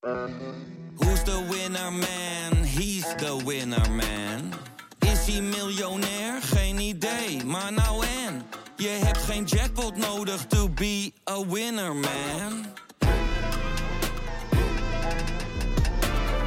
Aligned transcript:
Who's 0.00 1.22
the 1.24 1.46
winner 1.50 1.90
man? 1.90 2.64
He's 2.64 3.04
the 3.16 3.36
winner 3.44 3.90
man. 3.90 4.52
Is 4.98 5.26
hij 5.26 5.42
miljonair? 5.42 6.42
Geen 6.42 6.78
idee, 6.78 7.44
maar 7.44 7.72
nou 7.72 8.04
en. 8.26 8.42
Je 8.76 8.88
hebt 8.88 9.18
geen 9.18 9.44
jackpot 9.44 9.96
nodig 9.96 10.46
to 10.46 10.68
be 10.68 11.12
a 11.30 11.46
winner 11.46 11.94
man. 11.94 12.66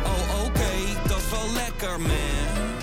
Oh 0.04 0.45
oké, 0.45 0.71
dat 1.07 1.17
is 1.17 1.29
wel 1.31 1.54
lekker 1.54 1.99
man. 2.01 2.73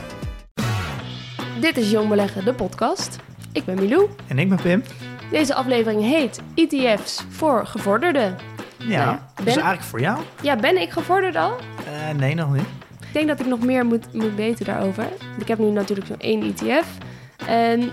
Dit 1.60 1.76
is 1.76 1.90
Jong 1.90 2.08
Beleggen, 2.08 2.44
de 2.44 2.54
podcast. 2.54 3.16
Ik 3.52 3.64
ben 3.64 3.74
Milou. 3.74 4.08
En 4.28 4.38
ik 4.38 4.48
ben 4.48 4.60
Pim. 4.62 4.82
Deze 5.30 5.54
aflevering 5.54 6.02
heet 6.02 6.40
ETF's 6.54 7.24
voor 7.28 7.66
gevorderden. 7.66 8.36
Ja, 8.88 9.04
Nou 9.04 9.16
is 9.36 9.44
ben- 9.44 9.46
eigenlijk 9.46 9.82
voor 9.82 10.00
jou. 10.00 10.18
Ja, 10.42 10.56
ben 10.56 10.80
ik 10.80 10.90
gevorderd 10.90 11.36
al? 11.36 11.56
Eh, 11.86 12.16
nee, 12.16 12.34
nog 12.34 12.52
niet. 12.52 12.66
Ik 13.00 13.12
denk 13.12 13.28
dat 13.28 13.40
ik 13.40 13.46
nog 13.46 13.60
meer 13.60 13.84
moet, 13.86 14.12
moet 14.14 14.34
weten 14.34 14.64
daarover. 14.64 15.04
Ik 15.38 15.48
heb 15.48 15.58
nu 15.58 15.70
natuurlijk 15.70 16.06
zo'n 16.08 16.20
één 16.20 16.42
ETF. 16.42 16.86
En 17.46 17.90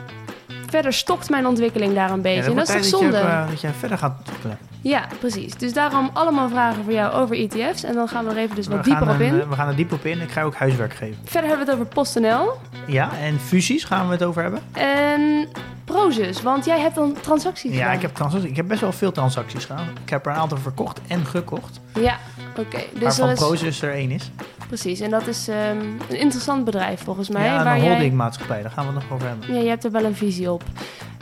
verder 0.70 0.94
stokt 0.94 1.30
mijn 1.30 1.46
ontwikkeling 1.48 1.94
daar 1.94 2.12
een 2.12 2.22
beetje. 2.22 2.42
Ja, 2.42 2.48
en 2.50 2.56
dat 2.56 2.70
is 2.70 2.74
toch 2.90 3.00
zonde? 3.00 3.12
Dat 3.12 3.22
je, 3.22 3.28
eh, 3.28 3.50
dat 3.50 3.62
je 3.62 3.70
verder 3.80 3.98
gaat 3.98 4.18
ontwikkelen. 4.18 4.58
Ja, 4.82 5.08
precies. 5.20 5.56
Dus 5.56 5.74
daarom 5.74 6.10
allemaal 6.14 6.50
vragen 6.50 6.84
voor 6.84 6.94
jou 6.94 7.14
over 7.14 7.36
ETF's. 7.38 7.84
En 7.84 7.94
dan 7.94 8.08
gaan 8.08 8.26
we 8.26 8.32
er 8.32 8.38
even 8.38 8.56
dus 8.56 8.68
wat 8.68 8.84
dieper 8.84 9.10
op 9.10 9.20
in. 9.20 9.34
een, 9.34 9.42
eh, 9.42 9.48
we 9.50 9.56
gaan 9.56 9.68
er 9.68 9.76
diep 9.76 9.92
op 9.92 10.06
in. 10.06 10.22
Ik 10.22 10.32
ga 10.32 10.42
ook 10.42 10.56
huiswerk 10.56 10.94
geven. 10.94 11.18
Verder 11.24 11.50
hebben 11.50 11.66
we 11.66 11.72
het 11.72 11.82
over 11.82 11.94
PostNL 11.94 12.52
Ja, 12.88 13.10
en 13.22 13.40
fusies 13.40 13.84
gaan 13.84 14.06
we 14.06 14.12
het 14.12 14.24
over 14.24 14.42
hebben. 14.42 14.62
en 14.72 15.48
Prozus. 15.86 16.42
Want 16.42 16.66
jij 16.66 16.80
hebt 16.80 16.96
dan 16.96 17.16
transacties 17.22 17.72
Ja, 17.72 17.78
gedaan. 17.78 17.94
ik 17.94 18.02
heb, 18.02 18.16
transacties, 18.16 18.50
ik 18.50 18.56
heb 18.56 18.68
best 18.68 18.82
wel 18.82 18.92
veel 18.92 19.12
transacties 19.12 19.66
gedaan. 19.66 19.88
Ik 20.04 20.10
heb 20.10 20.26
er 20.26 20.32
een 20.32 20.38
aantal 20.38 20.58
verkocht 20.58 21.00
en 21.08 21.26
gekocht. 21.26 21.80
Ja, 21.94 22.18
oké. 22.58 22.78
Dus 22.94 23.02
waarvan 23.02 23.28
dat 23.28 23.38
is... 23.38 23.44
Prozus 23.44 23.82
er 23.82 23.94
één 23.94 24.12
is. 24.12 24.32
Precies, 24.68 25.00
en 25.00 25.10
dat 25.10 25.28
is 25.28 25.48
ehm, 25.48 25.80
een 26.10 26.20
interessant 26.20 26.66
bedrijf 26.66 27.04
volgens 27.04 27.30
mij. 27.30 27.46
ja, 27.46 27.64
waar 27.64 27.76
een 27.76 27.82
holdingmaatschappij. 27.82 28.62
Daar 28.62 28.72
gaan 28.72 28.88
we 28.88 28.94
het 28.94 29.02
nog 29.04 29.12
over 29.12 29.28
hebben. 29.28 29.54
Ja, 29.54 29.60
je 29.60 29.68
hebt 29.70 29.84
er 29.84 29.92
wel 29.92 30.04
een 30.04 30.16
visie 30.16 30.52
op. 30.52 30.64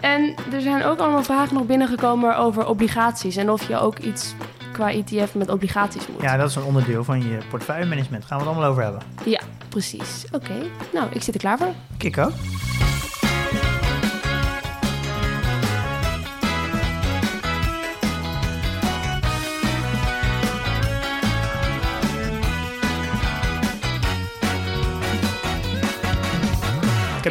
En 0.01 0.35
er 0.53 0.61
zijn 0.61 0.83
ook 0.83 0.99
allemaal 0.99 1.23
vragen 1.23 1.53
nog 1.55 1.65
binnengekomen 1.65 2.37
over 2.37 2.67
obligaties. 2.67 3.35
En 3.35 3.49
of 3.49 3.67
je 3.67 3.77
ook 3.77 3.99
iets 3.99 4.33
qua 4.71 4.91
ETF 4.91 5.35
met 5.35 5.49
obligaties 5.49 6.07
moet. 6.07 6.21
Ja, 6.21 6.37
dat 6.37 6.49
is 6.49 6.55
een 6.55 6.63
onderdeel 6.63 7.03
van 7.03 7.17
je 7.23 7.37
portefeuillemanagement. 7.49 8.21
Daar 8.21 8.29
gaan 8.29 8.37
we 8.37 8.43
het 8.43 8.53
allemaal 8.53 8.71
over 8.71 8.83
hebben. 8.83 9.01
Ja, 9.25 9.41
precies. 9.69 10.25
Oké, 10.31 10.53
nou, 10.93 11.07
ik 11.11 11.23
zit 11.23 11.33
er 11.33 11.39
klaar 11.39 11.57
voor. 11.57 11.73
Ik 11.97 12.17
ook. 12.17 12.31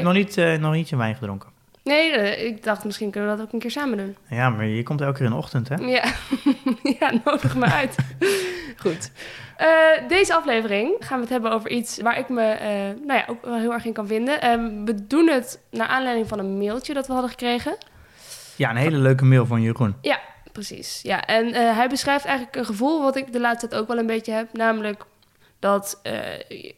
Heb 0.04 0.14
nog 0.14 0.24
niet, 0.24 0.36
eh, 0.36 0.58
nog 0.58 0.72
niet 0.72 0.88
je 0.88 0.96
wijn 0.96 1.14
gedronken. 1.14 1.52
Nee, 1.82 2.10
eh, 2.12 2.46
ik 2.46 2.62
dacht 2.62 2.84
misschien 2.84 3.10
kunnen 3.10 3.30
we 3.30 3.36
dat 3.36 3.46
ook 3.46 3.52
een 3.52 3.58
keer 3.58 3.70
samen 3.70 3.98
doen. 3.98 4.16
Ja, 4.28 4.50
maar 4.50 4.66
je 4.66 4.82
komt 4.82 5.00
elke 5.00 5.16
keer 5.16 5.24
in 5.24 5.30
de 5.30 5.36
ochtend, 5.36 5.68
hè? 5.68 5.74
Ja, 5.74 6.04
ja 7.00 7.12
nodig 7.24 7.56
me 7.56 7.64
uit. 7.64 7.96
Goed. 8.84 9.10
Eh, 9.56 9.68
deze 10.08 10.34
aflevering 10.34 10.96
gaan 10.98 11.16
we 11.16 11.22
het 11.22 11.32
hebben 11.32 11.52
over 11.52 11.70
iets 11.70 12.00
waar 12.00 12.18
ik 12.18 12.28
me 12.28 12.56
nou 13.06 13.18
ja, 13.18 13.24
ook 13.26 13.44
wel 13.44 13.58
heel 13.58 13.72
erg 13.72 13.84
in 13.84 13.92
kan 13.92 14.06
vinden. 14.06 14.40
Ehm, 14.40 14.84
we 14.84 15.06
doen 15.06 15.28
het 15.28 15.60
naar 15.70 15.86
aanleiding 15.86 16.28
van 16.28 16.38
een 16.38 16.58
mailtje 16.58 16.94
dat 16.94 17.06
we 17.06 17.12
hadden 17.12 17.30
gekregen. 17.30 17.76
Ja, 18.56 18.70
een 18.70 18.76
hele 18.76 18.96
leuke 18.96 19.24
mail 19.24 19.46
van 19.46 19.62
Jeroen. 19.62 19.96
Ja, 20.00 20.20
precies. 20.52 21.00
Ja, 21.02 21.26
en 21.26 21.54
hij 21.54 21.88
beschrijft 21.88 22.24
eigenlijk 22.24 22.56
een 22.56 22.64
gevoel 22.64 23.02
wat 23.02 23.16
ik 23.16 23.32
de 23.32 23.40
laatste 23.40 23.68
tijd 23.68 23.80
ook 23.80 23.88
wel 23.88 23.98
een 23.98 24.06
beetje 24.06 24.32
heb. 24.32 24.52
Namelijk 24.52 25.04
dat 25.64 26.00
eh, 26.02 26.18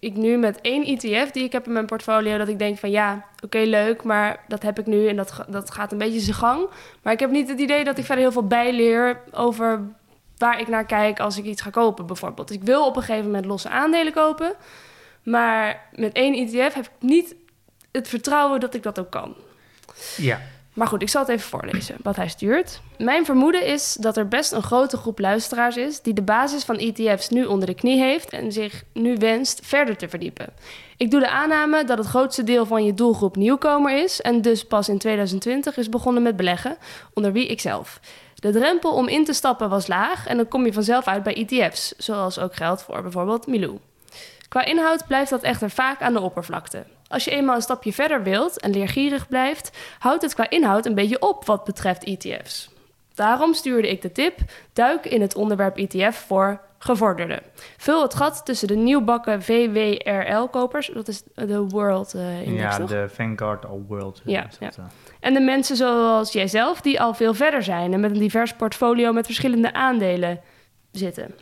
ik 0.01 0.17
nu 0.17 0.37
met 0.37 0.61
één 0.61 0.85
ETF 0.85 1.31
die 1.31 1.45
ik 1.45 1.53
heb 1.53 1.67
in 1.67 1.73
mijn 1.73 1.87
portfolio... 1.87 2.39
dat 2.39 2.49
ik 2.49 2.59
denk 2.59 2.79
van 2.79 2.91
ja, 2.91 3.25
oké, 3.45 3.59
leuk, 3.59 4.03
maar 4.03 4.45
dat 4.49 4.63
heb 4.63 4.79
ik 4.79 4.87
nu 4.87 5.09
en 5.09 5.17
dat, 5.17 5.45
dat 5.49 5.71
gaat 5.71 5.93
een 5.93 5.99
beetje 5.99 6.21
zijn 6.21 6.37
gang. 6.37 6.69
Maar 7.03 7.13
ik 7.13 7.21
heb 7.21 7.31
niet 7.31 7.49
het 7.49 7.61
idee 7.61 7.85
dat 7.85 7.99
ik 7.99 8.05
verder 8.05 8.25
heel 8.25 8.33
veel 8.33 8.47
bijleer 8.47 9.21
over 9.33 9.81
waar 10.37 10.61
ik 10.61 10.69
naar 10.69 10.87
kijk 10.87 11.21
als 11.21 11.39
ik 11.39 11.45
iets 11.45 11.63
ga 11.63 11.71
kopen 11.71 12.07
bijvoorbeeld. 12.07 12.51
Ik 12.51 12.63
wil 12.63 12.87
op 12.87 12.97
een 12.97 13.03
gegeven 13.03 13.27
moment 13.27 13.45
losse 13.45 13.69
aandelen 13.69 14.13
kopen... 14.13 14.55
maar 15.23 15.89
met 15.93 16.13
één 16.13 16.35
ETF 16.35 16.75
heb 16.75 16.85
ik 16.85 16.91
niet 17.01 17.35
het 17.93 18.09
vertrouwen 18.09 18.61
dat 18.61 18.75
ik 18.75 18.83
dat 18.83 18.99
ook 18.99 19.11
kan. 19.11 19.35
Ja. 20.17 20.41
Maar 20.77 20.87
goed, 20.87 21.03
ik 21.03 21.09
zal 21.09 21.21
het 21.21 21.31
even 21.31 21.49
voorlezen 21.49 21.97
wat 22.03 22.17
hij 22.17 22.29
stuurt. 22.29 22.81
Mijn 22.99 23.25
vermoeden 23.25 23.67
is 23.67 23.97
dat 24.01 24.17
er 24.17 24.29
best 24.29 24.53
een 24.53 24.63
grote 24.63 24.97
groep 24.97 25.19
luisteraars 25.19 25.77
is 25.77 26.01
die 26.01 26.15
de 26.15 26.23
basis 26.23 26.65
van 26.65 26.77
ETF's 26.77 27.29
nu 27.29 27.45
onder 27.45 27.67
de 27.67 27.75
knie 27.75 28.01
heeft 28.01 28.31
en 28.31 28.53
zich 28.53 28.85
nu 28.93 29.17
wenst 29.17 29.61
verder 29.67 29.97
te 29.97 30.09
verdiepen. 30.09 30.53
Ik 30.97 31.11
doe 31.11 31.21
de 31.21 31.31
aanname 31.31 31.85
dat 31.85 31.99
het 31.99 32.07
grootste 32.07 32.45
deel 32.45 32.67
van 32.67 32.85
je 32.85 32.95
doelgroep 32.95 33.37
nieuwkomer 33.37 34.03
is 34.03 34.21
en 34.21 34.43
dus 34.43 34.65
pas 34.65 34.89
in 34.89 34.99
2020 34.99 35.77
is 35.77 35.89
begonnen 35.89 36.23
met 36.23 36.37
beleggen, 36.37 36.77
onder 37.15 37.33
wie 37.33 37.47
ikzelf. 37.47 38.01
De 38.35 38.51
drempel 38.51 38.93
om 38.93 39.09
in 39.09 39.25
te 39.25 39.33
stappen 39.33 39.69
was 39.69 39.87
laag 39.87 40.27
en 40.27 40.37
dan 40.37 40.49
kom 40.49 40.65
je 40.65 40.73
vanzelf 40.73 41.07
uit 41.07 41.23
bij 41.23 41.47
ETF's, 41.47 41.95
zoals 41.97 42.39
ook 42.39 42.55
geldt 42.55 42.83
voor 42.83 43.03
bijvoorbeeld 43.03 43.47
Milou. 43.47 43.79
Qua 44.49 44.65
inhoud 44.65 45.07
blijft 45.07 45.31
dat 45.31 45.43
echter 45.43 45.71
vaak 45.71 46.01
aan 46.01 46.13
de 46.13 46.21
oppervlakte. 46.21 46.85
Als 47.09 47.25
je 47.25 47.31
eenmaal 47.31 47.55
een 47.57 47.63
stapje 47.63 47.93
verder 47.93 48.23
wilt 48.23 48.61
en 48.61 48.71
leergierig 48.71 49.29
blijft, 49.29 49.77
houdt 49.99 50.23
het 50.23 50.35
qua 50.35 50.51
inhoud 50.51 50.87
een 50.87 50.95
beetje 50.95 51.21
op 51.21 51.45
wat 51.45 51.65
betreft 51.65 52.05
ETF's. 52.05 52.71
Daarom 53.15 53.55
stuurde 53.55 53.91
ik 53.91 54.03
de 54.03 54.13
tip: 54.13 54.39
duik 54.73 55.07
in 55.07 55.21
het 55.21 55.35
onderwerp 55.35 55.77
ETF 55.77 56.25
voor 56.27 56.61
gevorderden. 56.79 57.41
Vul 57.77 58.03
het 58.03 58.15
gat 58.15 58.45
tussen 58.45 58.69
de 58.69 58.75
nieuwbakken 58.77 59.43
VWRL-kopers, 59.43 60.91
dat 60.95 61.09
is 61.09 61.23
de 61.35 61.59
World 61.69 62.15
eh, 62.15 62.43
Index, 62.43 62.77
Ja, 62.77 62.87
de 62.87 63.09
Vanguard 63.13 63.67
All 63.67 63.83
World. 63.89 64.23
eh, 64.27 64.33
Ja, 64.33 64.47
dat, 64.61 64.77
eh. 64.77 64.85
En 65.21 65.35
de 65.35 65.41
mensen 65.41 65.77
zoals 65.77 66.33
jijzelf 66.33 66.81
die 66.81 67.01
al 67.01 67.15
veel 67.15 67.35
verder 67.35 67.63
zijn 67.63 67.93
en 67.93 68.01
met 68.01 68.11
een 68.11 68.19
divers 68.19 68.53
portfolio 68.53 69.13
met 69.13 69.27
verschillende 69.27 69.73
aandelen 69.73 70.41
zitten. 70.93 71.35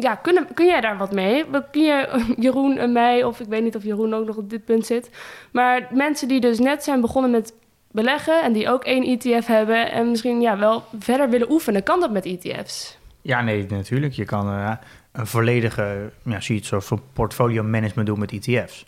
Ja, 0.00 0.14
kun, 0.14 0.46
kun 0.54 0.66
jij 0.66 0.80
daar 0.80 0.98
wat 0.98 1.12
mee? 1.12 1.44
Kun 1.70 1.82
je 1.82 2.24
Jeroen 2.44 2.78
en 2.78 2.92
mij, 2.92 3.24
of 3.24 3.40
ik 3.40 3.46
weet 3.48 3.62
niet 3.62 3.76
of 3.76 3.82
Jeroen 3.84 4.14
ook 4.14 4.26
nog 4.26 4.36
op 4.36 4.50
dit 4.50 4.64
punt 4.64 4.86
zit, 4.86 5.10
maar 5.52 5.88
mensen 5.92 6.28
die 6.28 6.40
dus 6.40 6.58
net 6.58 6.84
zijn 6.84 7.00
begonnen 7.00 7.30
met 7.30 7.52
beleggen 7.90 8.42
en 8.42 8.52
die 8.52 8.68
ook 8.70 8.84
één 8.84 9.04
ETF 9.18 9.46
hebben 9.46 9.90
en 9.92 10.10
misschien 10.10 10.40
ja, 10.40 10.58
wel 10.58 10.84
verder 10.98 11.30
willen 11.30 11.50
oefenen, 11.50 11.82
kan 11.82 12.00
dat 12.00 12.10
met 12.10 12.24
ETF's? 12.26 12.98
Ja, 13.22 13.40
nee, 13.42 13.66
natuurlijk. 13.68 14.12
Je 14.12 14.24
kan 14.24 14.48
eh, 14.48 14.72
een 15.12 15.26
volledige, 15.26 16.10
ja, 16.24 16.40
zie 16.40 16.54
je 16.54 16.60
het 16.60 16.68
zo, 16.68 16.80
voor 16.80 17.00
portfolio 17.12 17.62
management 17.62 18.06
doen 18.06 18.18
met 18.18 18.32
ETF's. 18.32 18.86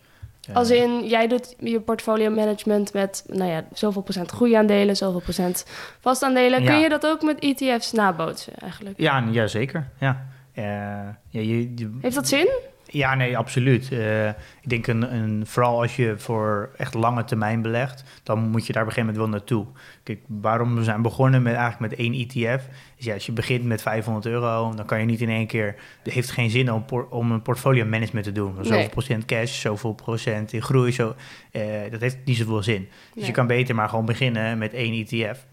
Eh, 0.49 0.55
Als 0.56 0.71
in, 0.71 1.06
jij 1.06 1.27
doet 1.29 1.55
je 1.59 1.81
portfolio 1.81 2.31
management 2.31 2.93
met, 2.93 3.25
nou 3.27 3.50
ja, 3.50 3.65
zoveel 3.73 4.03
procent 4.03 4.31
groeiaandelen, 4.31 4.97
zoveel 4.97 5.21
procent 5.21 5.67
vastaandelen. 6.00 6.65
Kun 6.65 6.73
Ja. 6.75 6.79
je 6.83 6.89
dat 6.89 7.06
ook 7.06 7.23
met 7.23 7.39
ETF's 7.39 7.93
nabootsen 7.93 8.53
eigenlijk? 8.59 9.00
Ja, 9.00 9.25
ja 9.31 9.47
zeker. 9.47 9.89
Ja. 9.99 10.27
Eh, 10.52 10.64
ja, 10.64 11.40
je, 11.40 11.74
je- 11.74 11.98
Heeft 12.00 12.14
dat 12.14 12.28
zin? 12.28 12.48
ja, 12.86 13.14
nee, 13.14 13.38
absoluut. 13.38 13.92
Eh, 13.92 14.28
ik 14.28 14.34
denk 14.68 14.86
een, 14.86 15.14
een, 15.14 15.46
vooral 15.46 15.80
als 15.80 15.96
je 15.96 16.14
voor 16.16 16.70
echt 16.76 16.94
lange 16.94 17.24
termijn 17.24 17.62
belegt, 17.62 18.04
dan 18.22 18.38
moet 18.48 18.66
je 18.66 18.72
daar 18.72 18.82
op 18.82 18.88
een 18.88 18.94
gegeven 18.94 19.14
moment 19.14 19.16
wel 19.16 19.40
naartoe. 19.40 19.66
Kijk, 20.02 20.18
waarom 20.26 20.74
we 20.74 20.84
zijn 20.84 21.02
begonnen 21.02 21.42
met 21.42 21.54
eigenlijk 21.54 21.90
met 21.90 21.98
één 22.00 22.12
ETF. 22.14 22.68
Dus 22.96 23.04
ja, 23.04 23.14
als 23.14 23.26
je 23.26 23.32
begint 23.32 23.64
met 23.64 23.82
500 23.82 24.26
euro, 24.26 24.72
dan 24.74 24.86
kan 24.86 24.98
je 25.00 25.04
niet 25.06 25.20
in 25.20 25.28
één 25.28 25.46
keer. 25.46 25.74
Het 26.02 26.12
heeft 26.12 26.30
geen 26.30 26.50
zin 26.50 26.72
om, 26.72 26.84
om 27.10 27.30
een 27.32 27.42
portfolio 27.42 27.84
management 27.84 28.24
te 28.24 28.32
doen. 28.32 28.54
Zoveel 28.56 28.70
Nee. 28.76 28.88
procent 28.88 29.24
cash, 29.24 29.60
zoveel 29.60 29.92
procent 29.94 30.52
in 30.52 30.62
groei. 30.62 30.92
Zo, 30.92 31.14
eh, 31.52 31.62
dat 31.90 32.00
heeft 32.00 32.19
niet 32.24 32.36
zoveel 32.36 32.62
zin. 32.62 32.88
Dus 32.90 33.14
Nee. 33.14 33.26
je 33.26 33.32
kan 33.32 33.46
beter 33.46 33.74
maar 33.74 33.88
gewoon 33.88 34.04
beginnen 34.06 34.58
met 34.58 34.72
één 34.72 35.06
ETF. 35.06 35.44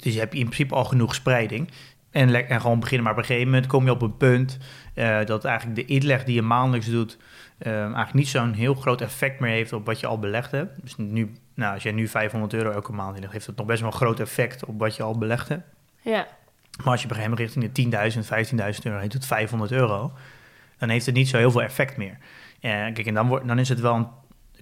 Dus 0.00 0.12
je 0.14 0.18
hebt 0.18 0.34
in 0.34 0.44
principe 0.44 0.74
al 0.74 0.84
genoeg 0.84 1.14
spreiding. 1.14 1.68
En, 2.14 2.48
en 2.48 2.60
gewoon 2.60 2.80
beginnen. 2.80 3.04
Maar 3.04 3.12
op 3.12 3.18
een 3.18 3.24
gegeven 3.24 3.48
moment 3.48 3.66
kom 3.66 3.84
je 3.84 3.90
op 3.90 4.02
een 4.02 4.16
punt 4.16 4.58
eh, 4.94 5.24
dat 5.24 5.44
eigenlijk 5.44 5.76
de 5.76 5.94
inleg 5.94 6.24
die 6.24 6.34
je 6.34 6.42
maandelijks 6.42 6.86
doet, 6.86 7.18
eh, 7.58 7.80
eigenlijk 7.80 8.12
niet 8.12 8.28
zo'n 8.28 8.52
heel 8.52 8.74
groot 8.74 9.00
effect 9.00 9.40
meer 9.40 9.50
heeft 9.50 9.72
op 9.72 9.86
wat 9.86 10.00
je 10.00 10.06
al 10.06 10.18
belegd 10.18 10.50
hebt. 10.50 10.82
Dus 10.82 10.96
nu, 10.96 11.32
nou, 11.54 11.74
als 11.74 11.82
jij 11.82 11.92
nu 11.92 12.08
500 12.08 12.52
euro 12.52 12.70
elke 12.70 12.92
maand 12.92 13.14
inlegt, 13.14 13.32
heeft 13.32 13.46
dat 13.46 13.56
nog 13.56 13.66
best 13.66 13.80
wel 13.80 13.90
een 13.90 13.96
groot 13.96 14.20
effect 14.20 14.64
op 14.64 14.78
wat 14.78 14.96
je 14.96 15.02
al 15.02 15.18
belegd 15.18 15.48
hebt. 15.48 15.62
Ja, 16.00 16.26
Maar 16.76 16.86
als 16.86 17.02
je 17.02 17.06
op 17.06 17.16
een 17.16 17.22
gegeven 17.22 17.54
moment 17.54 17.72
richting 17.72 17.92
de 17.92 18.12
10.000, 18.12 18.74
15.000 18.76 18.82
euro 18.84 18.98
heen 18.98 19.08
doet, 19.08 19.26
500 19.26 19.72
euro, 19.72 20.12
dan 20.78 20.88
heeft 20.88 21.06
het 21.06 21.14
niet 21.14 21.28
zo 21.28 21.36
heel 21.36 21.50
veel 21.50 21.62
effect 21.62 21.96
meer. 21.96 22.18
Eh, 22.60 22.70
kijk, 22.70 23.06
en 23.06 23.14
dan, 23.14 23.28
wordt, 23.28 23.46
dan 23.46 23.58
is 23.58 23.68
het 23.68 23.80
wel 23.80 23.94
een, 23.94 24.08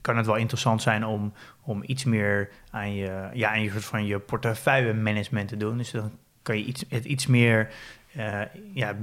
kan 0.00 0.16
het 0.16 0.26
wel 0.26 0.36
interessant 0.36 0.82
zijn 0.82 1.06
om, 1.06 1.32
om 1.62 1.82
iets 1.86 2.04
meer 2.04 2.50
aan 2.70 2.94
je, 2.94 3.28
ja, 3.32 3.50
aan 3.50 3.62
je, 3.62 3.70
soort 3.70 3.84
van 3.84 4.06
je 4.06 4.18
portefeuille 4.18 4.92
management 4.92 5.48
te 5.48 5.56
doen. 5.56 5.76
Dus 5.76 5.90
dan 5.90 6.12
kan 6.42 6.58
je 6.58 6.64
iets, 6.64 6.84
het 6.88 7.04
iets 7.04 7.26
meer 7.26 7.70
eh, 8.14 8.40
ja, 8.72 8.96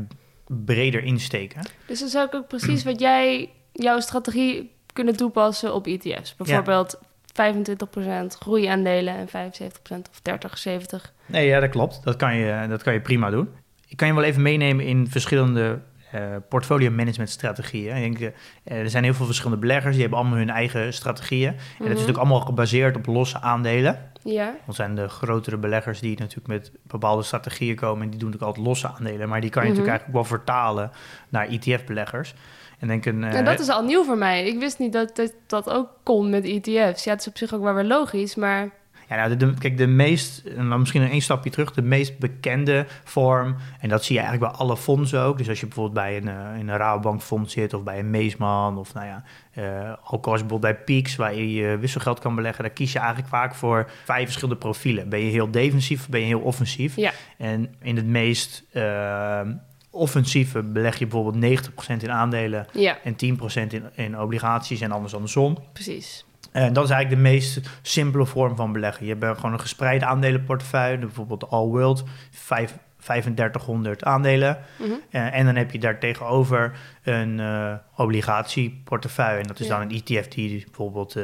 breder 0.48 1.04
insteken. 1.04 1.62
dus 1.86 2.00
dan 2.00 2.10
zou 2.10 2.28
ik 2.28 2.36
ook 2.36 2.48
precies 2.48 2.84
wat 2.84 3.00
jij, 3.00 3.50
jouw 3.72 4.00
strategie 4.00 4.72
kunnen 4.94 5.16
toepassen 5.16 5.74
op 5.74 5.88
ETF's. 5.88 6.36
Bijvoorbeeld 6.36 7.00
25% 7.00 7.02
groeiaandelen 8.40 9.14
en 9.14 9.28
75% 9.28 9.32
of 10.12 10.20
30, 10.22 10.58
70. 10.58 11.14
Nee, 11.26 11.48
ja, 11.48 11.60
dat 11.60 11.70
klopt. 11.70 12.04
Dat 12.04 12.16
kan 12.16 12.36
je, 12.36 12.66
dat 12.70 12.84
kan 12.84 12.94
je 12.94 13.02
prima 13.02 13.30
doen. 13.30 13.50
Ik 13.88 13.98
kan 13.98 14.08
je 14.08 14.14
wel 14.14 14.24
even 14.24 14.42
meenemen 14.42 14.86
in 14.86 15.08
verschillende 15.10 15.80
eh, 16.12 16.22
portfolio 16.50 16.90
management 16.92 17.30
strategieën. 17.30 17.96
Ik 17.96 18.20
denk, 18.20 18.34
eh, 18.64 18.78
er 18.80 18.90
zijn 18.90 19.04
heel 19.04 19.14
veel 19.14 19.26
verschillende 19.26 19.60
beleggers, 19.60 19.92
die 19.94 20.02
hebben 20.02 20.20
allemaal 20.20 20.38
hun 20.38 20.50
eigen 20.50 20.94
strategieën. 20.94 21.48
En 21.48 21.56
dat 21.58 21.68
is 21.78 21.78
Mhm. 21.80 21.90
natuurlijk 21.90 22.18
allemaal 22.18 22.40
gebaseerd 22.42 22.96
op 22.96 23.06
losse 23.06 23.42
aandelen. 23.42 24.08
Ja, 24.24 24.56
Dat 24.66 24.76
zijn 24.76 24.96
de 24.96 25.08
grotere 25.08 25.58
beleggers 25.58 26.00
die 26.00 26.18
natuurlijk 26.20 26.48
met 26.48 26.72
bepaalde 26.84 27.24
strategieën 27.24 27.76
komen. 27.76 28.04
En 28.04 28.10
die 28.10 28.20
doen 28.20 28.30
natuurlijk 28.30 28.58
altijd 28.58 28.66
losse 28.66 28.88
aandelen. 28.88 29.30
Maar 29.30 29.42
die 29.42 29.50
kan 29.50 29.64
je 29.64 29.70
Mhm. 29.70 29.78
natuurlijk 29.80 29.88
eigenlijk 30.08 30.30
wel 30.30 30.38
vertalen 30.38 30.92
naar 31.30 31.48
ETF-beleggers. 31.48 32.34
En 32.80 32.88
denk 32.88 33.06
een, 33.06 33.24
en 33.24 33.32
eh, 33.40 33.46
dat 33.46 33.60
is 33.60 33.70
al 33.70 33.84
nieuw 33.84 34.04
voor 34.04 34.18
mij. 34.18 34.48
Ik 34.48 34.60
wist 34.60 34.80
niet 34.80 34.94
dat 34.94 35.16
dat, 35.16 35.34
dat 35.48 35.70
ook 35.70 35.90
kon 36.04 36.30
met 36.30 36.44
ETF's. 36.44 37.04
Ja, 37.04 37.12
het 37.12 37.20
is 37.20 37.28
op 37.28 37.38
zich 37.38 37.54
ook 37.54 37.62
wel 37.64 37.74
weer 37.74 37.84
logisch, 37.84 38.36
maar... 38.36 38.70
Ja, 39.10 39.16
nou, 39.16 39.30
de, 39.30 39.38
de- 39.38 39.54
kijk, 39.54 39.78
de 39.78 39.88
meest, 39.88 40.38
en 40.46 40.70
dan 40.70 40.80
misschien 40.80 41.02
een 41.02 41.10
één 41.10 41.22
stapje 41.22 41.50
terug, 41.50 41.72
de 41.72 41.82
meest 41.82 42.18
bekende 42.20 42.86
vorm, 43.04 43.56
en 43.80 43.90
dat 43.90 44.04
zie 44.04 44.16
je 44.16 44.22
eigenlijk 44.22 44.52
bij 44.52 44.62
alle 44.62 44.78
fondsen 44.78 45.22
ook. 45.22 45.38
Dus 45.38 45.50
als 45.50 45.60
je 45.60 45.66
bijvoorbeeld 45.66 45.96
bij 46.06 46.18
een, 46.18 46.58
in 46.60 46.68
een 46.68 46.78
Rabobank 46.78 47.22
fonds 47.22 47.54
zit, 47.54 47.74
of 47.74 47.84
bij 47.84 48.00
een 48.00 48.10
Meesman, 48.10 48.78
of 48.78 48.94
nou 48.94 49.06
ja, 49.08 49.24
eh, 49.52 49.94
ook 50.14 50.26
als 50.28 50.40
bijvoorbeeld 50.42 50.62
bij 50.74 50.84
Peaks, 50.84 51.16
waar 51.16 51.34
je 51.34 51.54
je 51.54 51.78
wisselgeld 51.78 52.20
kan 52.20 52.36
beleggen, 52.36 52.64
daar 52.64 52.74
kies 52.74 52.92
je 52.92 52.98
eigenlijk 53.00 53.30
vaak 53.30 53.56
voor 53.56 53.90
vijf 54.04 54.24
verschillende 54.24 54.60
profielen. 54.60 55.10
Ben 55.10 55.20
je 55.20 55.32
heel 55.32 55.52
defensief 55.52 56.00
of 56.00 56.10
ben 56.10 56.20
je 56.20 56.26
heel 56.26 56.40
offensief? 56.40 56.96
Ja, 56.96 57.12
En 57.38 57.76
in 57.82 57.96
het 57.96 58.06
meest 58.08 58.64
eh, 58.72 59.42
offensieve 59.92 60.64
beleg 60.64 61.00
je 61.00 61.08
bijvoorbeeld 61.08 61.62
90% 61.70 62.04
in 62.04 62.12
aandelen 62.12 62.66
ja, 62.74 62.98
en 63.04 63.14
10% 63.14 63.18
in, 63.68 63.84
in 63.96 64.20
obligaties 64.20 64.82
en 64.82 64.92
anders 64.92 65.14
andersom. 65.16 65.58
precies. 65.74 66.26
En 66.52 66.74
dat 66.74 66.84
is 66.84 66.90
eigenlijk 66.90 67.24
de 67.24 67.30
meest 67.30 67.70
simpele 67.82 68.26
vorm 68.26 68.56
van 68.56 68.72
beleggen. 68.72 69.06
Je 69.06 69.16
hebt 69.20 69.38
gewoon 69.38 69.54
een 69.54 69.60
gespreide 69.60 70.06
aandelenportefeuille, 70.06 70.98
bijvoorbeeld 70.98 71.40
de 71.40 71.48
All 71.48 71.68
World, 71.68 72.04
vijf- 72.32 72.78
3500 73.00 74.04
aandelen. 74.04 74.58
Mhm. 74.78 74.92
Eh, 75.10 75.36
en 75.36 75.46
dan 75.46 75.56
heb 75.56 75.72
je 75.72 75.80
daar 75.80 76.00
tegenover 76.00 76.80
een 77.04 77.40
eh, 77.40 77.74
obligatieportefeuille. 77.96 79.42
En 79.42 79.48
dat 79.48 79.60
is 79.60 79.68
dan 79.68 79.82
een 79.82 79.92
ETF 79.92 80.28
die 80.28 80.64
bijvoorbeeld 80.66 81.16
eh, 81.16 81.24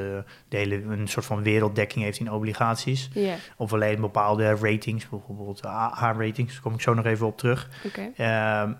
de 0.49 0.57
hele, 0.57 0.83
een 0.83 1.07
soort 1.07 1.25
van 1.25 1.43
werelddekking 1.43 2.03
heeft 2.03 2.19
in 2.19 2.31
obligaties. 2.31 3.09
Of 3.57 3.73
alleen 3.73 4.01
bepaalde 4.01 4.55
ratings, 4.55 5.09
bijvoorbeeld 5.09 5.65
AH-ratings. 5.65 6.53
Daar 6.53 6.61
kom 6.61 6.73
ik 6.73 6.81
zo 6.81 6.93
nog 6.93 7.05
even 7.05 7.27
op 7.27 7.37
terug. 7.37 7.69
Ehm, 8.15 8.73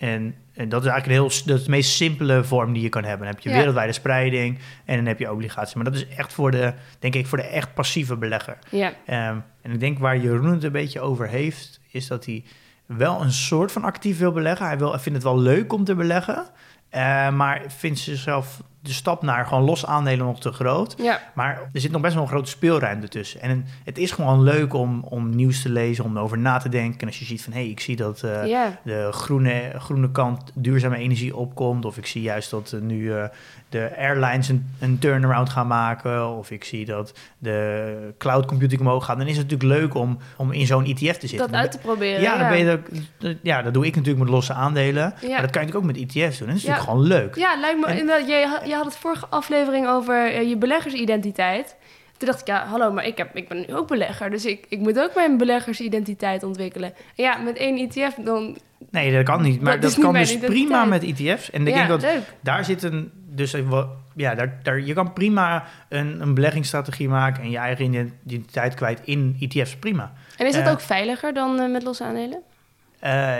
en, 0.00 0.34
en 0.54 0.68
dat 0.68 0.82
is 0.84 0.88
eigenlijk 0.90 1.06
een 1.06 1.28
heel, 1.28 1.42
dat 1.46 1.58
is 1.58 1.64
de 1.64 1.70
meest 1.70 1.90
simpele 1.90 2.44
vorm 2.44 2.72
die 2.72 2.82
je 2.82 2.88
kan 2.88 3.02
hebben. 3.04 3.26
Dan 3.26 3.34
heb 3.34 3.44
je 3.44 3.50
Ja. 3.50 3.56
wereldwijde 3.56 3.92
spreiding 3.92 4.58
en 4.84 4.96
dan 4.96 5.06
heb 5.06 5.18
je 5.18 5.32
obligatie. 5.32 5.76
Maar 5.76 5.84
dat 5.84 5.94
is 5.94 6.08
echt 6.08 6.32
voor 6.32 6.50
de, 6.50 6.72
denk 6.98 7.14
ik, 7.14 7.26
voor 7.26 7.38
de 7.38 7.44
echt 7.44 7.74
passieve 7.74 8.16
belegger. 8.16 8.58
Ja, 8.70 8.92
Ehm, 9.06 9.36
en 9.62 9.72
ik 9.72 9.80
denk 9.80 9.98
waar 9.98 10.18
Jeroen 10.18 10.52
het 10.52 10.64
een 10.64 10.72
beetje 10.72 11.00
over 11.00 11.28
heeft, 11.28 11.80
is 11.90 12.06
dat 12.06 12.24
hij 12.24 12.44
wel 12.86 13.20
een 13.22 13.32
soort 13.32 13.72
van 13.72 13.84
actief 13.84 14.18
wil 14.18 14.32
beleggen. 14.32 14.66
Hij, 14.66 14.78
wil, 14.78 14.90
hij 14.90 15.00
vindt 15.00 15.18
het 15.22 15.26
wel 15.32 15.38
leuk 15.40 15.72
om 15.72 15.84
te 15.84 15.94
beleggen, 15.94 16.46
eh, 16.88 17.30
maar 17.30 17.62
vindt 17.68 17.98
zichzelf 17.98 18.62
de 18.82 18.92
stap 18.92 19.22
naar 19.22 19.46
gewoon 19.46 19.64
los 19.64 19.86
aandelen 19.86 20.26
nog 20.26 20.40
te 20.40 20.52
groot. 20.52 20.94
ja, 20.98 21.20
Maar 21.34 21.60
er 21.72 21.80
zit 21.80 21.90
nog 21.90 22.00
best 22.00 22.14
wel 22.14 22.22
een 22.22 22.28
grote 22.28 22.50
speelruimte 22.50 23.08
tussen. 23.08 23.40
En 23.40 23.66
het 23.84 23.98
is 23.98 24.10
gewoon 24.10 24.42
leuk 24.42 24.74
om, 24.74 25.04
om 25.08 25.34
nieuws 25.36 25.62
te 25.62 25.68
lezen, 25.68 26.04
om 26.04 26.16
erover 26.16 26.38
na 26.38 26.58
te 26.58 26.68
denken. 26.68 27.00
En 27.00 27.06
als 27.06 27.18
je 27.18 27.24
ziet 27.24 27.42
van, 27.42 27.52
hé, 27.52 27.60
hey, 27.60 27.68
ik 27.68 27.80
zie 27.80 27.96
dat 27.96 28.22
eh, 28.22 28.46
ja. 28.46 28.78
de 28.84 29.08
groene, 29.10 29.72
groene 29.78 30.10
kant 30.10 30.50
duurzame 30.54 30.96
energie 30.96 31.36
opkomt. 31.36 31.84
Of 31.84 31.96
ik 31.96 32.06
zie 32.06 32.22
juist 32.22 32.50
dat 32.50 32.72
eh, 32.72 32.80
nu 32.80 33.12
eh, 33.14 33.24
de 33.68 33.96
airlines 33.98 34.48
een, 34.48 34.70
een 34.78 34.98
turnaround 34.98 35.48
gaan 35.48 35.66
maken. 35.66 36.28
Of 36.28 36.50
ik 36.50 36.64
zie 36.64 36.84
dat 36.84 37.12
de 37.38 38.14
cloud 38.18 38.46
computing 38.46 38.80
omhoog 38.80 39.04
gaat. 39.04 39.18
Dan 39.18 39.26
is 39.26 39.36
het 39.36 39.50
natuurlijk 39.50 39.80
leuk 39.80 39.94
om, 39.94 40.18
om 40.36 40.52
in 40.52 40.66
zo'n 40.66 40.84
ETF 40.84 41.16
te 41.16 41.26
zitten. 41.26 41.50
Dat 41.50 41.60
uit 41.60 41.72
te 41.72 41.78
proberen. 41.78 42.22
ja, 42.22 42.38
dan 42.38 42.48
ben 42.48 42.58
je 42.58 42.80
dat, 43.18 43.36
ja, 43.42 43.62
dat 43.62 43.74
doe 43.74 43.86
ik 43.86 43.96
natuurlijk 43.96 44.24
met 44.24 44.32
losse 44.32 44.52
aandelen. 44.52 45.02
Maar 45.02 45.12
dat 45.20 45.30
kan 45.30 45.36
je 45.38 45.42
natuurlijk 45.42 45.76
ook 45.76 45.84
met 45.84 45.96
ETF's 45.96 46.38
doen. 46.38 46.48
En 46.48 46.54
dat 46.54 46.62
is 46.62 46.68
natuurlijk 46.68 46.80
gewoon 46.82 47.06
leuk. 47.06 47.36
Ja, 47.36 47.60
lijkt 47.60 47.80
me 47.80 47.86
En- 47.86 47.98
inderdaad. 47.98 48.28
Je, 48.28 48.69
je 48.70 48.76
had 48.76 48.84
het 48.84 48.96
vorige 48.96 49.26
aflevering 49.26 49.88
over 49.88 50.32
eh, 50.32 50.48
je 50.48 50.56
beleggersidentiteit. 50.56 51.76
Toen 52.16 52.28
dacht 52.28 52.40
ik, 52.40 52.46
ja, 52.46 52.66
hallo, 52.66 52.92
maar 52.92 53.06
ik, 53.06 53.16
heb, 53.18 53.36
ik 53.36 53.48
ben 53.48 53.64
nu 53.68 53.74
ook 53.74 53.88
belegger. 53.88 54.30
Dus 54.30 54.44
ik, 54.44 54.66
ik 54.68 54.78
moet 54.78 54.98
ook 55.00 55.14
mijn 55.14 55.36
beleggersidentiteit 55.38 56.42
ontwikkelen. 56.42 56.92
En 57.16 57.24
ja, 57.24 57.36
met 57.36 57.56
één 57.56 57.78
ETF 57.78 58.14
dan... 58.24 58.58
Nee, 58.90 59.12
dat 59.12 59.24
kan 59.24 59.42
niet. 59.42 59.60
Maar 59.60 59.72
Dat 59.72 59.82
dat, 59.82 59.90
is 59.90 59.96
niet 59.96 60.04
kan 60.06 60.14
dus 60.14 60.30
identiteit. 60.32 60.60
prima 60.60 60.84
met 60.84 61.02
ETF's. 61.02 61.50
En 61.50 61.60
ik 61.66 61.68
ja, 61.68 61.74
denk 61.74 61.88
dat 61.88 62.02
leuk. 62.02 62.22
daar 62.40 62.64
zit 62.64 62.82
een. 62.82 63.10
Dus 63.26 63.54
ja, 64.16 64.34
daar, 64.34 64.58
daar, 64.62 64.80
je 64.80 64.92
kan 64.94 65.12
prima 65.12 65.64
een, 65.88 66.20
een 66.20 66.34
beleggingsstrategie 66.34 67.08
maken 67.08 67.42
en 67.42 67.50
je 67.50 67.56
eigen 67.58 67.94
identiteit 68.26 68.74
kwijt 68.74 69.00
in 69.04 69.36
ETF's. 69.40 69.76
Prima. 69.76 70.12
En 70.36 70.46
is 70.46 70.54
dat 70.54 70.64
Eh, 70.66 70.72
ook 70.72 70.80
veiliger 70.80 71.32
dan 71.34 71.60
eh, 71.60 71.70
met 71.70 71.82
losse 71.82 72.04
aandelen? 72.04 72.42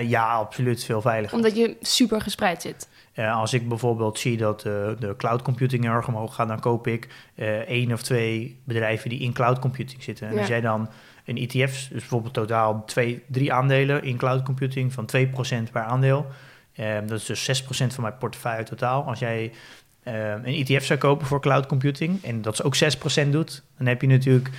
Ja, 0.09 0.25
absoluut 0.33 0.85
veel 0.85 1.01
veiliger. 1.01 1.37
Omdat 1.37 1.57
je 1.57 1.77
super 1.81 2.21
gespreid 2.21 2.63
zit. 2.63 2.89
Eh, 3.13 3.37
als 3.37 3.53
ik 3.53 3.69
bijvoorbeeld 3.69 4.19
zie 4.19 4.37
dat 4.37 4.61
de 4.61 5.15
cloud 5.17 5.43
computing 5.43 5.85
erg 5.85 6.09
omhoog 6.09 6.35
gaat, 6.35 6.49
dan 6.49 6.61
koop 6.61 6.87
ik 6.87 7.09
eh 7.35 7.59
één 7.59 7.93
of 7.93 8.03
twee 8.03 8.61
bedrijven 8.65 9.11
die 9.11 9.19
in 9.21 9.33
cloud 9.33 9.59
computing 9.59 10.03
zitten. 10.03 10.27
En 10.27 10.33
Ja. 10.35 10.39
als 10.39 10.49
jij 10.49 10.61
dan 10.61 10.89
een 11.25 11.37
ETF, 11.37 11.73
dus 11.73 11.89
bijvoorbeeld 11.89 12.35
totaal 12.35 12.85
twee, 12.85 13.23
drie 13.27 13.53
aandelen 13.53 14.03
in 14.03 14.17
cloud 14.17 14.43
computing 14.43 14.93
van 14.93 15.07
2% 15.07 15.71
per 15.73 15.83
aandeel. 15.83 16.27
eh, 16.75 16.95
dat 17.07 17.19
is 17.19 17.25
dus 17.25 17.45
6% 17.45 17.95
van 17.95 18.03
mijn 18.05 18.19
portefeuille 18.19 18.63
totaal. 18.65 19.03
Als 19.05 19.19
jij 19.19 19.53
een 20.03 20.45
ETF 20.45 20.85
zou 20.85 20.99
kopen 20.99 21.27
voor 21.27 21.41
cloud 21.41 21.67
computing 21.67 22.25
en 22.25 22.43
dat 22.43 22.53
is 22.53 22.63
ook 22.63 22.75
6% 22.77 23.33
doet, 23.33 23.63
dan 23.79 23.87
heb 23.87 24.01
je 24.01 24.07
natuurlijk 24.07 24.51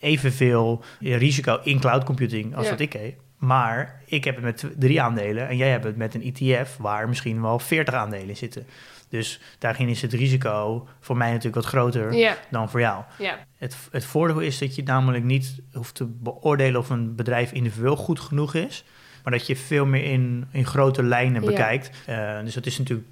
evenveel 0.00 0.84
risico 1.00 1.60
in 1.62 1.80
cloud 1.80 2.04
computing 2.04 2.54
als 2.56 2.64
Ja. 2.64 2.70
wat 2.70 2.80
ik 2.80 2.92
heb. 2.92 3.14
Maar 3.36 4.00
ik 4.04 4.24
heb 4.24 4.34
het 4.34 4.44
met 4.44 4.64
drie 4.78 5.02
aandelen 5.02 5.48
en 5.48 5.56
jij 5.56 5.70
hebt 5.70 5.84
het 5.84 5.96
met 5.96 6.14
een 6.14 6.34
ETF 6.34 6.76
waar 6.76 7.08
misschien 7.08 7.42
wel 7.42 7.58
40 7.58 7.94
aandelen 7.94 8.28
in 8.28 8.36
zitten. 8.36 8.66
Dus 9.08 9.40
daarin 9.58 9.88
is 9.88 10.02
het 10.02 10.12
risico 10.12 10.88
voor 11.00 11.16
mij 11.16 11.28
natuurlijk 11.28 11.54
wat 11.54 11.64
groter 11.64 12.12
Ja, 12.14 12.36
dan 12.50 12.70
voor 12.70 12.80
jou. 12.80 13.04
ja. 13.18 13.38
Het, 13.56 13.76
het 13.90 14.04
voordeel 14.04 14.40
is 14.40 14.58
dat 14.58 14.74
je 14.74 14.82
namelijk 14.82 15.24
niet 15.24 15.54
hoeft 15.72 15.94
te 15.94 16.04
beoordelen 16.04 16.80
of 16.80 16.90
een 16.90 17.14
bedrijf 17.14 17.52
individueel 17.52 17.96
goed 17.96 18.20
genoeg 18.20 18.54
is, 18.54 18.84
maar 19.24 19.32
dat 19.32 19.46
je 19.46 19.56
veel 19.56 19.86
meer 19.86 20.04
in, 20.04 20.46
in 20.50 20.66
grote 20.66 21.02
lijnen 21.02 21.40
Ja. 21.42 21.46
bekijkt. 21.48 21.90
Eh, 22.06 22.40
dus 22.40 22.54
dat 22.54 22.66
is 22.66 22.78
natuurlijk 22.78 23.08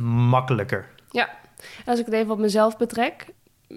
makkelijker. 0.00 0.86
En 1.84 1.84
als 1.84 1.98
ik 1.98 2.04
het 2.04 2.14
even 2.14 2.30
op 2.32 2.38
mezelf 2.38 2.76
betrek... 2.76 3.26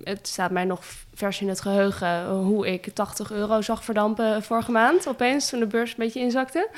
Het 0.04 0.28
staat 0.28 0.52
mij 0.52 0.66
nog 0.66 0.82
vers 1.14 1.42
in 1.42 1.50
het 1.50 1.62
geheugen 1.62 2.30
hoe 2.30 2.68
ik 2.74 2.90
80 2.94 3.32
euro 3.32 3.62
zag 3.62 3.84
verdampen 3.84 4.44
vorige 4.44 4.72
maand. 4.72 5.08
Opeens 5.08 5.50
toen 5.50 5.60
de 5.60 5.68
beurs 5.68 5.90
een 5.90 5.96
beetje 5.98 6.20
inzakte. 6.20 6.70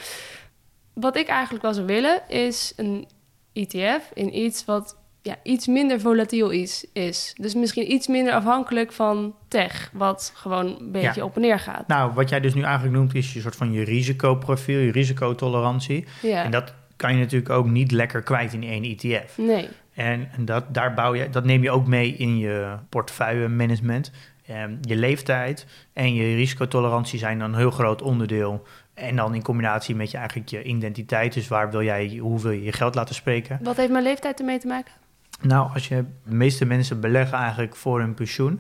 Wat 0.94 1.16
ik 1.18 1.28
eigenlijk 1.28 1.64
wel 1.64 1.74
zou 1.74 1.86
willen 1.86 2.22
is 2.28 2.74
een 2.76 3.08
ETF 3.54 4.12
in 4.14 4.38
iets 4.38 4.66
wat 4.66 4.98
ja, 5.22 5.36
iets 5.44 5.68
minder 5.68 6.00
volatiel 6.00 6.50
is, 6.50 6.86
is. 6.94 7.34
Dus 7.38 7.54
misschien 7.54 7.92
iets 7.92 8.08
minder 8.08 8.34
afhankelijk 8.34 8.92
van 8.92 9.36
tech, 9.48 9.90
wat 9.94 10.32
gewoon 10.36 10.66
een 10.80 10.92
beetje 10.92 11.20
Ja. 11.20 11.26
op 11.26 11.36
en 11.36 11.42
neer 11.42 11.60
gaat. 11.60 11.88
Nou, 11.88 12.14
wat 12.14 12.30
jij 12.30 12.40
dus 12.40 12.54
nu 12.54 12.62
eigenlijk 12.62 12.96
noemt 12.96 13.16
is 13.16 13.34
je 13.34 13.42
soort 13.42 13.56
van 13.56 13.72
je 13.72 13.84
risicoprofiel, 13.84 14.80
je 14.80 14.92
risicotolerantie. 14.92 16.06
Ja, 16.22 16.44
En 16.44 16.52
dat 16.52 16.74
kan 16.96 17.14
je 17.14 17.20
natuurlijk 17.20 17.50
ook 17.52 17.66
niet 17.68 17.92
lekker 17.92 18.22
kwijt 18.22 18.54
in 18.54 18.64
één 18.64 18.84
ETF. 18.84 19.38
nee. 19.38 19.70
En 20.00 20.30
en 20.32 20.46
dat, 20.46 20.74
daar 20.74 20.94
bouw 20.94 21.14
je, 21.14 21.30
dat 21.30 21.44
neem 21.44 21.64
je 21.64 21.72
ook 21.72 21.88
mee 21.88 22.16
in 22.16 22.38
je 22.38 22.76
portefeuille 22.90 23.48
management. 23.48 24.12
Ehm, 24.46 24.76
je 24.82 24.96
leeftijd 24.96 25.66
en 25.94 26.14
je 26.14 26.36
risicotolerantie 26.36 27.20
zijn 27.20 27.40
dan 27.40 27.54
een 27.54 27.60
heel 27.60 27.72
groot 27.72 28.02
onderdeel. 28.02 28.68
En 28.94 29.16
dan 29.16 29.34
in 29.34 29.42
combinatie 29.42 29.96
met 29.96 30.12
je 30.12 30.18
eigenlijk 30.18 30.50
je 30.50 30.64
identiteit. 30.64 31.34
Dus 31.34 31.48
waar 31.48 31.72
wil 31.72 31.84
jij, 31.84 32.18
hoe 32.22 32.42
wil 32.42 32.52
je 32.52 32.64
je 32.64 32.72
geld 32.72 32.96
laten 32.96 33.16
spreken? 33.16 33.60
Wat 33.62 33.78
heeft 33.78 33.92
mijn 33.92 34.04
leeftijd 34.04 34.40
ermee 34.40 34.60
te 34.60 34.68
maken? 34.68 34.94
Nou, 35.42 35.74
als 35.74 35.88
je, 35.88 36.06
de 36.24 36.36
meeste 36.36 36.66
mensen 36.66 37.00
beleggen 37.00 37.38
eigenlijk 37.38 37.76
voor 37.76 38.00
hun 38.00 38.14
pensioen. 38.14 38.54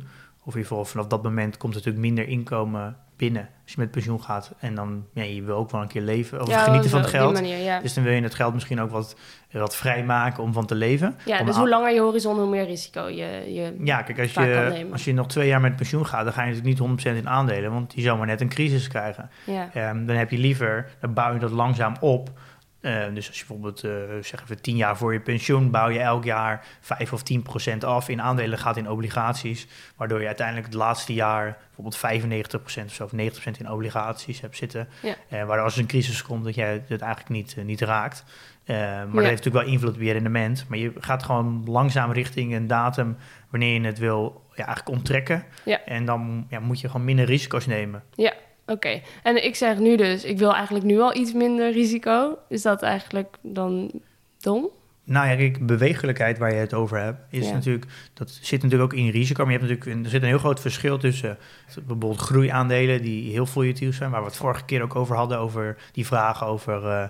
Of 0.43 0.55
in 0.55 0.59
ieder 0.59 0.61
geval 0.61 0.85
vanaf 0.85 1.07
dat 1.07 1.23
moment 1.23 1.57
komt 1.57 1.73
er 1.73 1.79
natuurlijk 1.79 2.05
minder 2.05 2.27
inkomen 2.27 2.97
binnen. 3.19 3.49
Als 3.63 3.73
je 3.73 3.79
met 3.79 3.91
pensioen 3.91 4.23
gaat. 4.23 4.53
En 4.59 4.75
dan, 4.75 5.05
ja, 5.13 5.23
je 5.23 5.41
wil 5.41 5.55
ook 5.55 5.71
wel 5.71 5.81
een 5.81 5.87
keer 5.87 6.01
leven 6.01 6.41
of 6.41 6.63
genieten 6.63 6.89
van 6.89 6.99
het 6.99 7.09
geld. 7.09 7.33
Manier, 7.33 7.57
ja. 7.57 7.79
Dus 7.79 7.93
dan 7.93 8.03
wil 8.03 8.13
je 8.13 8.21
het 8.21 8.35
geld 8.35 8.53
misschien 8.53 8.81
ook 8.81 8.91
wat, 8.91 9.15
wat 9.51 9.75
vrijmaken 9.75 10.43
om 10.43 10.53
van 10.53 10.65
te 10.65 10.75
leven. 10.75 11.15
ja, 11.25 11.39
Om 11.39 11.45
dus 11.45 11.55
hoe 11.55 11.69
langer 11.69 11.93
je 11.93 11.99
horizon, 11.99 12.37
hoe 12.37 12.49
meer 12.49 12.65
risico 12.65 13.07
je... 13.07 13.53
je 13.53 13.75
Ja, 13.83 14.01
kijk, 14.01 14.19
als 14.19 14.33
je, 14.33 14.87
als 14.91 15.05
je 15.05 15.13
nog 15.13 15.27
twee 15.27 15.47
jaar 15.47 15.61
met 15.61 15.75
pensioen 15.75 16.05
gaat, 16.05 16.23
dan 16.23 16.33
ga 16.33 16.43
je 16.43 16.53
natuurlijk 16.53 16.79
niet 16.79 17.05
100% 17.13 17.17
in 17.17 17.29
aandelen, 17.29 17.71
want 17.71 17.93
die 17.93 18.03
zou 18.03 18.17
maar 18.17 18.27
net 18.27 18.41
een 18.41 18.49
crisis 18.49 18.87
krijgen. 18.87 19.29
ja. 19.45 19.69
Ehm, 19.73 20.05
dan 20.05 20.15
heb 20.15 20.29
je 20.29 20.37
liever, 20.37 20.89
dan 20.99 21.13
bouw 21.13 21.33
je 21.33 21.39
dat 21.39 21.51
langzaam 21.51 21.95
op. 21.99 22.29
Eh, 22.81 23.03
dus 23.13 23.27
als 23.27 23.39
je 23.39 23.45
bijvoorbeeld, 23.47 23.83
eh 23.83 23.91
zeg 24.21 24.41
even 24.41 24.61
10 24.61 24.75
jaar 24.75 24.97
voor 24.97 25.13
je 25.13 25.19
pensioen, 25.19 25.71
bouw 25.71 25.89
je 25.89 25.99
elk 25.99 26.23
jaar 26.23 26.65
5 26.81 27.13
of 27.13 27.23
10% 27.23 27.83
af 27.83 28.09
in 28.09 28.21
aandelen, 28.21 28.57
gaat 28.59 28.77
in 28.77 28.89
obligaties, 28.89 29.67
waardoor 29.95 30.19
je 30.19 30.25
uiteindelijk 30.27 30.65
het 30.67 30.75
laatste 30.75 31.13
jaar 31.13 31.57
bijvoorbeeld 31.75 31.97
95% 31.97 32.85
of 32.85 32.93
zo, 32.93 33.03
of 33.03 33.11
90% 33.11 33.59
in 33.59 33.69
obligaties 33.69 34.41
hebt 34.41 34.57
zitten. 34.57 34.87
Ja. 35.01 35.15
Eh, 35.29 35.43
waardoor 35.45 35.63
als 35.65 35.73
er 35.75 35.81
een 35.81 35.87
crisis 35.87 36.21
komt, 36.21 36.43
dat 36.43 36.55
jij 36.55 36.83
het 36.87 37.01
eigenlijk 37.01 37.29
niet, 37.29 37.55
niet 37.65 37.81
raakt. 37.81 38.23
Maar 38.67 39.05
dat 39.05 39.13
Ja. 39.13 39.21
heeft 39.21 39.43
natuurlijk 39.43 39.65
wel 39.65 39.73
invloed 39.73 39.95
op 39.95 40.01
je 40.01 40.11
rendement. 40.11 40.65
Maar 40.67 40.77
je 40.77 40.91
gaat 40.99 41.23
gewoon 41.23 41.63
langzaam 41.67 42.11
richting 42.11 42.53
een 42.53 42.67
datum 42.67 43.17
wanneer 43.49 43.81
je 43.81 43.87
het 43.87 43.97
wil 43.97 44.43
ja, 44.55 44.65
eigenlijk 44.65 44.97
onttrekken. 44.97 45.43
Ja. 45.65 45.85
En 45.85 46.05
dan 46.05 46.45
ja, 46.49 46.59
moet 46.59 46.79
je 46.79 46.87
gewoon 46.89 47.05
minder 47.05 47.25
risico's 47.25 47.65
nemen. 47.65 48.03
Oké, 48.69 49.01
en 49.23 49.45
ik 49.45 49.55
zeg 49.55 49.77
nu 49.77 49.95
dus, 49.95 50.23
ik 50.23 50.37
wil 50.37 50.53
eigenlijk 50.53 50.85
nu 50.85 50.99
al 50.99 51.15
iets 51.15 51.33
minder 51.33 51.71
risico. 51.71 52.37
Is 52.49 52.61
dat 52.61 52.81
eigenlijk 52.81 53.37
dan 53.41 53.91
dom? 54.39 54.69
Nou 55.03 55.27
ja, 55.29 55.35
kijk, 55.35 55.65
bewegelijkheid 55.65 56.37
waar 56.37 56.53
je 56.53 56.59
het 56.59 56.73
over 56.73 56.97
hebt, 56.99 57.19
is 57.29 57.47
Ja. 57.47 57.53
natuurlijk, 57.53 57.85
dat 58.13 58.29
zit 58.41 58.63
natuurlijk 58.63 58.93
ook 58.93 58.99
in 58.99 59.09
risico. 59.09 59.43
Maar 59.43 59.51
je 59.53 59.57
hebt 59.59 59.69
natuurlijk, 59.71 59.97
een- 59.97 60.03
er 60.03 60.09
zit 60.09 60.21
een 60.21 60.27
heel 60.27 60.37
groot 60.37 60.59
verschil 60.59 60.97
tussen 60.97 61.37
bijvoorbeeld 61.75 62.17
groeiaandelen 62.19 63.01
die 63.01 63.31
heel 63.31 63.45
volatiel 63.45 63.93
zijn, 63.93 64.11
waar 64.11 64.19
we 64.21 64.27
het 64.27 64.35
vorige 64.35 64.65
keer 64.65 64.81
ook 64.81 64.95
over 64.95 65.15
hadden, 65.15 65.37
over 65.39 65.77
die 65.91 66.05
vragen 66.05 66.47
over 66.47 66.85
eh, 66.87 67.07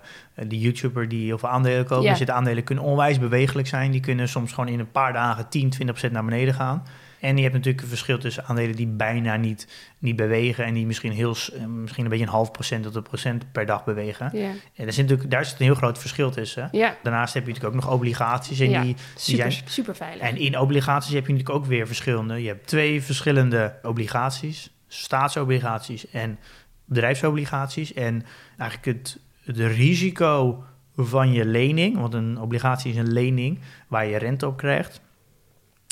die 0.48 0.60
YouTuber 0.60 1.08
die 1.08 1.26
heel 1.26 1.38
veel 1.38 1.50
aandelen 1.50 1.86
kopen. 1.86 2.04
Ja. 2.04 2.10
Dus 2.16 2.26
de 2.26 2.32
aandelen 2.32 2.64
kunnen 2.64 2.84
onwijs 2.84 3.20
bewegelijk 3.20 3.68
zijn. 3.68 3.92
Die 3.92 4.02
kunnen 4.02 4.28
soms 4.30 4.52
gewoon 4.54 4.70
in 4.70 4.80
een 4.80 4.92
paar 4.92 5.14
dagen 5.14 5.50
10, 5.50 5.70
20% 5.70 6.12
naar 6.12 6.26
beneden 6.26 6.54
gaan. 6.54 6.84
En 7.20 7.36
je 7.36 7.42
hebt 7.42 7.54
natuurlijk 7.54 7.84
een 7.84 7.90
verschil 7.90 8.18
tussen 8.18 8.46
aandelen 8.46 8.76
die 8.76 8.88
bijna 8.88 9.36
niet, 9.36 9.68
niet 9.98 10.16
bewegen 10.16 10.66
en 10.66 10.74
die 10.74 10.86
misschien, 10.86 11.12
heel, 11.12 11.36
eh, 11.54 11.66
misschien 11.66 12.04
een 12.04 12.10
beetje 12.10 12.26
een 12.26 12.32
half 12.32 12.52
procent 12.52 12.84
tot 12.84 12.96
een 12.96 13.02
procent 13.04 13.52
per 13.52 13.66
dag 13.66 13.84
bewegen. 13.86 14.30
Ja, 14.34 14.50
En 14.50 14.84
daar 14.84 14.94
zit 14.94 15.04
natuurlijk, 15.04 15.32
daar 15.32 15.46
zit 15.46 15.60
een 15.60 15.66
heel 15.66 15.76
groot 15.76 15.98
verschil 16.00 16.32
tussen. 16.32 16.70
ja. 16.72 16.98
Daarnaast 17.04 17.34
heb 17.34 17.46
je 17.46 17.50
natuurlijk 17.54 17.76
ook 17.76 17.82
nog 17.84 17.94
obligaties. 17.94 18.60
En, 18.60 18.70
Ja, 18.70 18.82
die, 18.82 18.96
super, 19.16 19.52
zijn- 19.52 19.64
super 19.70 19.96
veilig. 19.96 20.22
en 20.22 20.38
in 20.38 20.58
obligaties 20.60 21.14
heb 21.14 21.26
je 21.28 21.32
natuurlijk 21.34 21.60
ook 21.60 21.66
weer 21.66 21.88
verschillende. 21.88 22.42
Je 22.42 22.48
hebt 22.48 22.68
twee 22.68 23.02
verschillende 23.04 23.76
obligaties. 23.84 24.70
Staatsobligaties 24.88 26.10
en 26.10 26.40
bedrijfsobligaties. 26.86 27.94
En 27.94 28.26
eigenlijk 28.58 28.98
het, 29.00 29.20
het 29.44 29.58
risico 29.58 30.64
van 30.96 31.32
je 31.32 31.46
lening, 31.46 31.98
want 31.98 32.14
een 32.14 32.40
obligatie 32.40 32.92
is 32.92 32.98
een 32.98 33.12
lening 33.14 33.60
waar 33.88 34.06
je 34.06 34.18
rente 34.18 34.48
op 34.48 34.58
krijgt. 34.58 35.02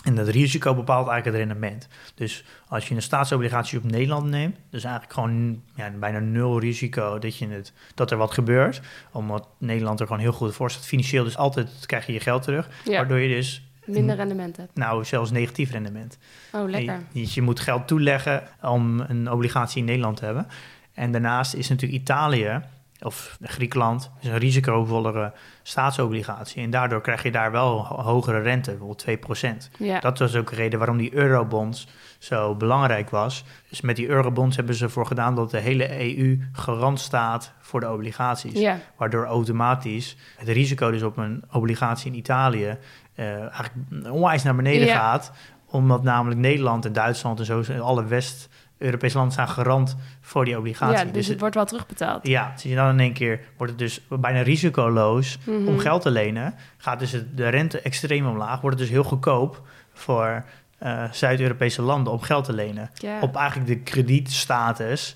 En 0.08 0.16
dat 0.16 0.28
risico 0.28 0.76
bepaalt 0.76 1.08
eigenlijk 1.08 1.38
het 1.38 1.48
rendement. 1.48 1.88
Dus 2.16 2.44
als 2.68 2.88
je 2.88 2.96
een 2.96 3.02
staatsobligatie 3.02 3.78
op 3.78 3.84
Nederland 3.84 4.30
neemt, 4.30 4.56
dus 4.70 4.84
eigenlijk 4.84 5.14
gewoon 5.14 5.62
ja, 5.76 5.90
bijna 6.00 6.20
nul 6.20 6.60
risico 6.60 7.20
dat, 7.20 7.38
je 7.38 7.48
het, 7.48 7.74
dat 7.96 8.12
er 8.12 8.18
wat 8.18 8.32
gebeurt. 8.32 8.82
Omdat 9.12 9.48
Nederland 9.58 10.00
er 10.00 10.06
gewoon 10.06 10.22
heel 10.22 10.32
goed 10.32 10.56
voor 10.56 10.72
staat. 10.72 10.86
Financieel 10.86 11.24
dus 11.24 11.38
altijd 11.38 11.86
krijg 11.86 12.06
je 12.06 12.14
je 12.14 12.20
geld 12.20 12.44
terug. 12.44 12.70
ja, 12.84 12.98
Waardoor 12.98 13.18
je 13.18 13.36
dus 13.36 13.62
minder 13.86 14.16
rendement 14.16 14.58
hebt. 14.58 14.76
nou, 14.76 15.06
zelfs 15.06 15.32
negatief 15.32 15.72
rendement. 15.72 16.18
Oh, 16.52 16.70
lekker. 16.70 17.00
Je, 17.12 17.28
je 17.34 17.42
moet 17.42 17.60
geld 17.60 17.88
toeleggen 17.88 18.44
om 18.62 19.00
een 19.00 19.32
obligatie 19.32 19.80
in 19.80 19.86
Nederland 19.86 20.18
te 20.18 20.26
hebben. 20.26 20.48
En 20.94 21.12
daarnaast 21.12 21.54
is 21.54 21.70
natuurlijk 21.70 22.02
Italië 22.02 22.62
of 23.02 23.38
Griekenland 23.42 24.12
is 24.22 24.28
een 24.28 24.38
risicovollere 24.38 25.34
staatsobligatie. 25.64 26.64
En 26.64 26.70
daardoor 26.70 27.02
krijg 27.02 27.24
je 27.24 27.32
daar 27.32 27.52
wel 27.52 27.86
ho- 27.86 28.02
hogere 28.02 28.40
rente, 28.40 28.70
bijvoorbeeld 28.72 29.02
2%. 29.02 29.70
Ja, 29.80 30.00
Dat 30.00 30.20
was 30.20 30.36
ook 30.36 30.50
de 30.50 30.56
reden 30.56 30.80
waarom 30.80 30.98
die 30.98 31.14
eurobonds 31.16 31.88
zo 32.18 32.56
belangrijk 32.56 33.10
was. 33.10 33.44
Dus 33.70 33.82
met 33.82 33.96
die 33.96 34.08
eurobonds 34.08 34.56
hebben 34.56 34.76
ze 34.76 34.84
ervoor 34.84 35.06
gedaan 35.06 35.36
dat 35.36 35.52
de 35.52 35.60
hele 35.60 36.20
EU 36.20 36.40
garant 36.52 37.00
staat 37.00 37.54
voor 37.60 37.80
de 37.80 37.92
obligaties. 37.92 38.60
ja, 38.60 38.78
Waardoor 38.98 39.26
automatisch 39.26 40.16
het 40.38 40.48
risico 40.48 40.92
dus 40.92 41.04
op 41.04 41.18
een 41.18 41.44
obligatie 41.52 42.12
in 42.12 42.18
Italië 42.18 42.78
eh, 43.16 43.40
eigenlijk 43.40 43.74
onwijs 44.12 44.44
naar 44.44 44.56
beneden 44.56 44.88
Ja. 44.88 44.96
gaat. 44.98 45.32
Omdat 45.70 46.04
namelijk 46.04 46.40
Nederland 46.40 46.86
en 46.86 46.94
Duitsland 46.94 47.40
en 47.40 47.46
zo, 47.46 47.64
alle 47.82 48.06
West-Europese 48.78 49.16
landen 49.16 49.34
staan 49.34 49.48
garant 49.48 49.96
voor 50.22 50.46
die 50.46 50.58
obligatie. 50.58 51.06
ja, 51.06 51.12
dus 51.12 51.28
het 51.28 51.40
wordt 51.40 51.56
wel 51.56 51.66
terugbetaald. 51.66 52.28
ja, 52.28 52.54
zie 52.58 52.70
je 52.70 52.76
dan 52.76 52.90
in 52.90 53.00
één 53.00 53.14
keer 53.14 53.40
wordt 53.58 53.72
het 53.72 53.82
dus 53.82 54.02
bijna 54.10 54.42
risicoloos 54.42 55.38
Mhm. 55.46 55.68
om 55.68 55.80
geld 55.80 56.02
te 56.02 56.12
lenen. 56.12 56.56
Gaat 56.78 57.00
dus 57.00 57.12
het- 57.12 57.38
de 57.38 57.48
rente 57.50 57.82
extreem 57.82 58.26
omlaag, 58.28 58.62
wordt 58.62 58.80
het 58.80 58.88
dus 58.88 58.96
heel 58.96 59.04
goedkoop 59.04 59.62
voor 59.94 60.44
eh, 60.78 61.12
Zuid-Europese 61.12 61.82
landen 61.82 62.14
om 62.14 62.22
geld 62.22 62.46
te 62.46 62.54
lenen. 62.54 62.90
Op 63.22 63.36
eigenlijk 63.36 63.68
de 63.68 63.80
kredietstatus 63.80 65.16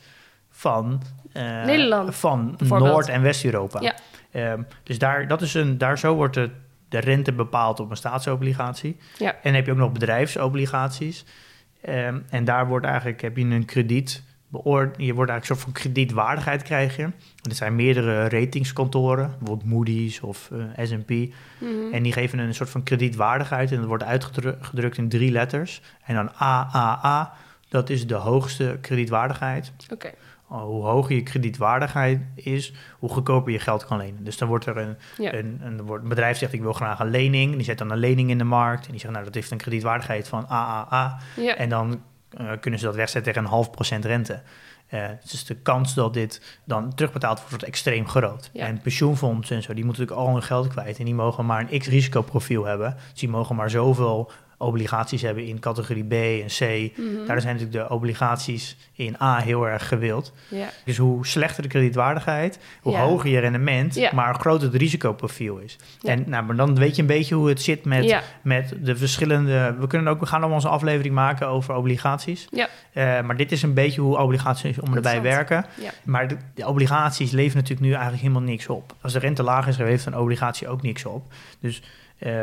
van, 0.50 1.02
eh, 1.34 1.64
Nederland, 1.66 2.16
van. 2.16 2.56
Noord- 2.68 3.08
en 3.10 3.22
West-Europa. 3.22 3.82
Ja. 3.82 3.94
Ehm, 4.32 4.62
dus 4.84 4.98
daar, 5.00 5.28
dat 5.28 5.42
is 5.42 5.54
een, 5.54 5.78
daar 5.78 5.98
zo 6.00 6.14
wordt 6.16 6.34
de, 6.34 6.50
de 6.90 7.00
rente 7.00 7.32
bepaald 7.34 7.80
op 7.80 7.90
een 7.90 7.98
staatsobligatie. 7.98 8.98
Ja. 9.18 9.32
En 9.32 9.40
dan 9.44 9.54
heb 9.54 9.66
je 9.66 9.72
ook 9.72 9.78
nog 9.78 9.92
bedrijfsobligaties. 9.92 11.26
Ehm, 11.82 12.20
en 12.30 12.44
daar 12.44 12.68
wordt 12.68 12.86
eigenlijk, 12.86 13.22
heb 13.22 13.38
je 13.38 13.46
een 13.46 13.66
krediet 13.66 14.24
beoord, 14.52 14.96
je 14.98 15.14
wordt 15.14 15.32
eigenlijk 15.32 15.40
een 15.40 15.46
soort 15.46 15.60
van 15.60 15.72
kredietwaardigheid 15.72 16.64
krijg 16.64 16.96
je. 16.96 17.04
Er 17.50 17.56
zijn 17.56 17.76
meerdere 17.76 18.30
ratingskantoren, 18.30 19.36
bijvoorbeeld 19.40 19.70
Moody's 19.70 20.22
of 20.22 20.52
eh, 20.52 20.86
S&P. 20.86 21.10
Mhm. 21.10 21.94
En 21.94 22.04
die 22.04 22.14
geven 22.14 22.40
een 22.40 22.54
soort 22.54 22.70
van 22.70 22.84
kredietwaardigheid 22.84 23.72
en 23.72 23.78
dat 23.78 23.86
wordt 23.86 24.04
uitgedrukt 24.04 24.98
in 24.98 25.10
drie 25.10 25.32
letters. 25.32 25.82
En 26.06 26.16
dan 26.16 26.34
AAA, 26.34 27.34
dat 27.70 27.90
is 27.90 28.08
de 28.08 28.16
hoogste 28.16 28.78
kredietwaardigheid. 28.82 29.72
Oké, 29.94 30.12
Hoe 30.60 30.84
hoger 30.84 31.16
je 31.16 31.24
kredietwaardigheid 31.24 32.22
is, 32.36 32.74
hoe 33.00 33.10
goedkoper 33.10 33.52
je 33.52 33.60
geld 33.60 33.86
kan 33.86 33.98
lenen. 33.98 34.24
Dus 34.24 34.38
dan 34.38 34.48
wordt 34.48 34.66
er 34.66 34.78
een, 34.78 34.98
ja. 35.18 35.34
een, 35.34 35.62
een, 35.64 36.08
bedrijf 36.08 36.38
zegt 36.38 36.54
ik 36.54 36.62
wil 36.62 36.74
graag 36.74 37.00
een 37.00 37.10
lening. 37.10 37.56
Die 37.56 37.64
zet 37.64 37.78
dan 37.78 37.92
een 37.92 37.98
lening 37.98 38.30
in 38.30 38.38
de 38.38 38.44
markt. 38.44 38.86
En 38.86 38.92
die 38.92 39.00
zegt 39.00 39.14
nou 39.14 39.26
dat 39.26 39.34
heeft 39.34 39.52
een 39.52 39.58
kredietwaardigheid 39.58 40.28
van 40.28 40.48
AAA. 40.48 41.20
ja. 41.36 41.56
En 41.56 41.70
dan 41.70 42.02
eh, 42.30 42.52
kunnen 42.60 42.80
ze 42.80 42.86
dat 42.86 42.96
wegzetten 42.96 43.34
tegen 43.34 43.48
een 43.48 43.54
half 43.54 43.72
procent 43.72 44.06
rente. 44.06 44.42
Eh, 44.88 45.10
dus 45.30 45.46
de 45.46 45.56
kans 45.56 45.94
dat 45.94 46.14
dit 46.14 46.60
dan 46.66 46.94
terugbetaald 46.96 47.38
wordt, 47.38 47.50
wordt 47.50 47.66
extreem 47.66 48.08
groot. 48.08 48.50
Ja. 48.54 48.66
En 48.66 48.82
pensioenfondsen 48.82 49.56
en 49.56 49.64
zo, 49.64 49.74
die 49.74 49.86
moeten 49.86 50.02
natuurlijk 50.02 50.28
al 50.28 50.34
hun 50.34 50.44
geld 50.44 50.68
kwijt. 50.68 51.00
En 51.00 51.06
die 51.06 51.16
mogen 51.16 51.46
maar 51.46 51.66
een 51.70 51.80
x-risicoprofiel 51.80 52.66
hebben. 52.66 52.98
Dus 53.12 53.20
die 53.20 53.30
mogen 53.30 53.56
maar 53.56 53.70
zoveel 53.70 54.32
obligaties 54.62 55.22
hebben 55.22 55.46
in 55.46 55.60
categorie 55.60 56.04
B 56.04 56.14
en 56.14 56.48
C. 56.48 56.92
Mhm. 56.98 57.26
Daar 57.28 57.42
zijn 57.42 57.56
natuurlijk 57.56 57.88
de 57.88 57.96
obligaties 57.96 58.78
in 58.94 59.16
A 59.22 59.38
heel 59.38 59.68
erg 59.68 59.88
gewild. 59.88 60.34
Dus 60.86 60.98
hoe 60.98 61.26
slechter 61.26 61.64
de 61.64 61.70
kredietwaardigheid, 61.70 62.60
hoe 62.82 62.98
hoger 62.98 63.30
je 63.30 63.40
rendement, 63.40 63.96
Ja. 63.96 64.12
maar 64.14 64.36
groter 64.36 64.68
het 64.72 64.82
risicoprofiel 64.82 65.58
is. 65.58 65.78
En 66.02 66.24
nou, 66.28 66.44
maar 66.46 66.56
dan 66.56 66.76
weet 66.76 66.96
je 66.96 67.02
een 67.02 67.08
beetje 67.08 67.36
hoe 67.36 67.50
het 67.50 67.62
zit 67.62 67.86
met, 67.86 68.22
met 68.42 68.74
de 68.82 68.96
verschillende. 68.96 69.76
We 69.80 69.88
kunnen 69.88 70.14
ook, 70.14 70.20
we 70.20 70.26
gaan 70.26 70.42
nog 70.42 70.52
onze 70.52 70.68
aflevering 70.70 71.16
maken 71.16 71.48
over 71.48 71.76
obligaties. 71.76 72.48
Ja. 72.52 72.68
Eh, 72.94 73.22
maar 73.22 73.38
dit 73.38 73.52
is 73.52 73.62
een 73.64 73.74
beetje 73.74 74.02
hoe 74.02 74.18
obligaties 74.18 74.80
om 74.80 74.96
erbij 74.96 75.22
werken. 75.22 75.66
Maar 76.04 76.28
de, 76.28 76.38
de 76.56 76.68
obligaties 76.68 77.32
leveren 77.32 77.58
natuurlijk 77.62 77.88
nu 77.88 77.92
eigenlijk 77.92 78.22
helemaal 78.22 78.42
niks 78.50 78.68
op. 78.68 78.96
Als 79.02 79.14
de 79.14 79.20
rente 79.20 79.44
laag 79.44 79.68
is, 79.68 79.78
heeft 79.78 80.06
een 80.06 80.18
obligatie 80.18 80.68
ook 80.68 80.82
niks 80.82 81.06
op. 81.06 81.34
Dus 81.60 81.82
eh, 82.20 82.42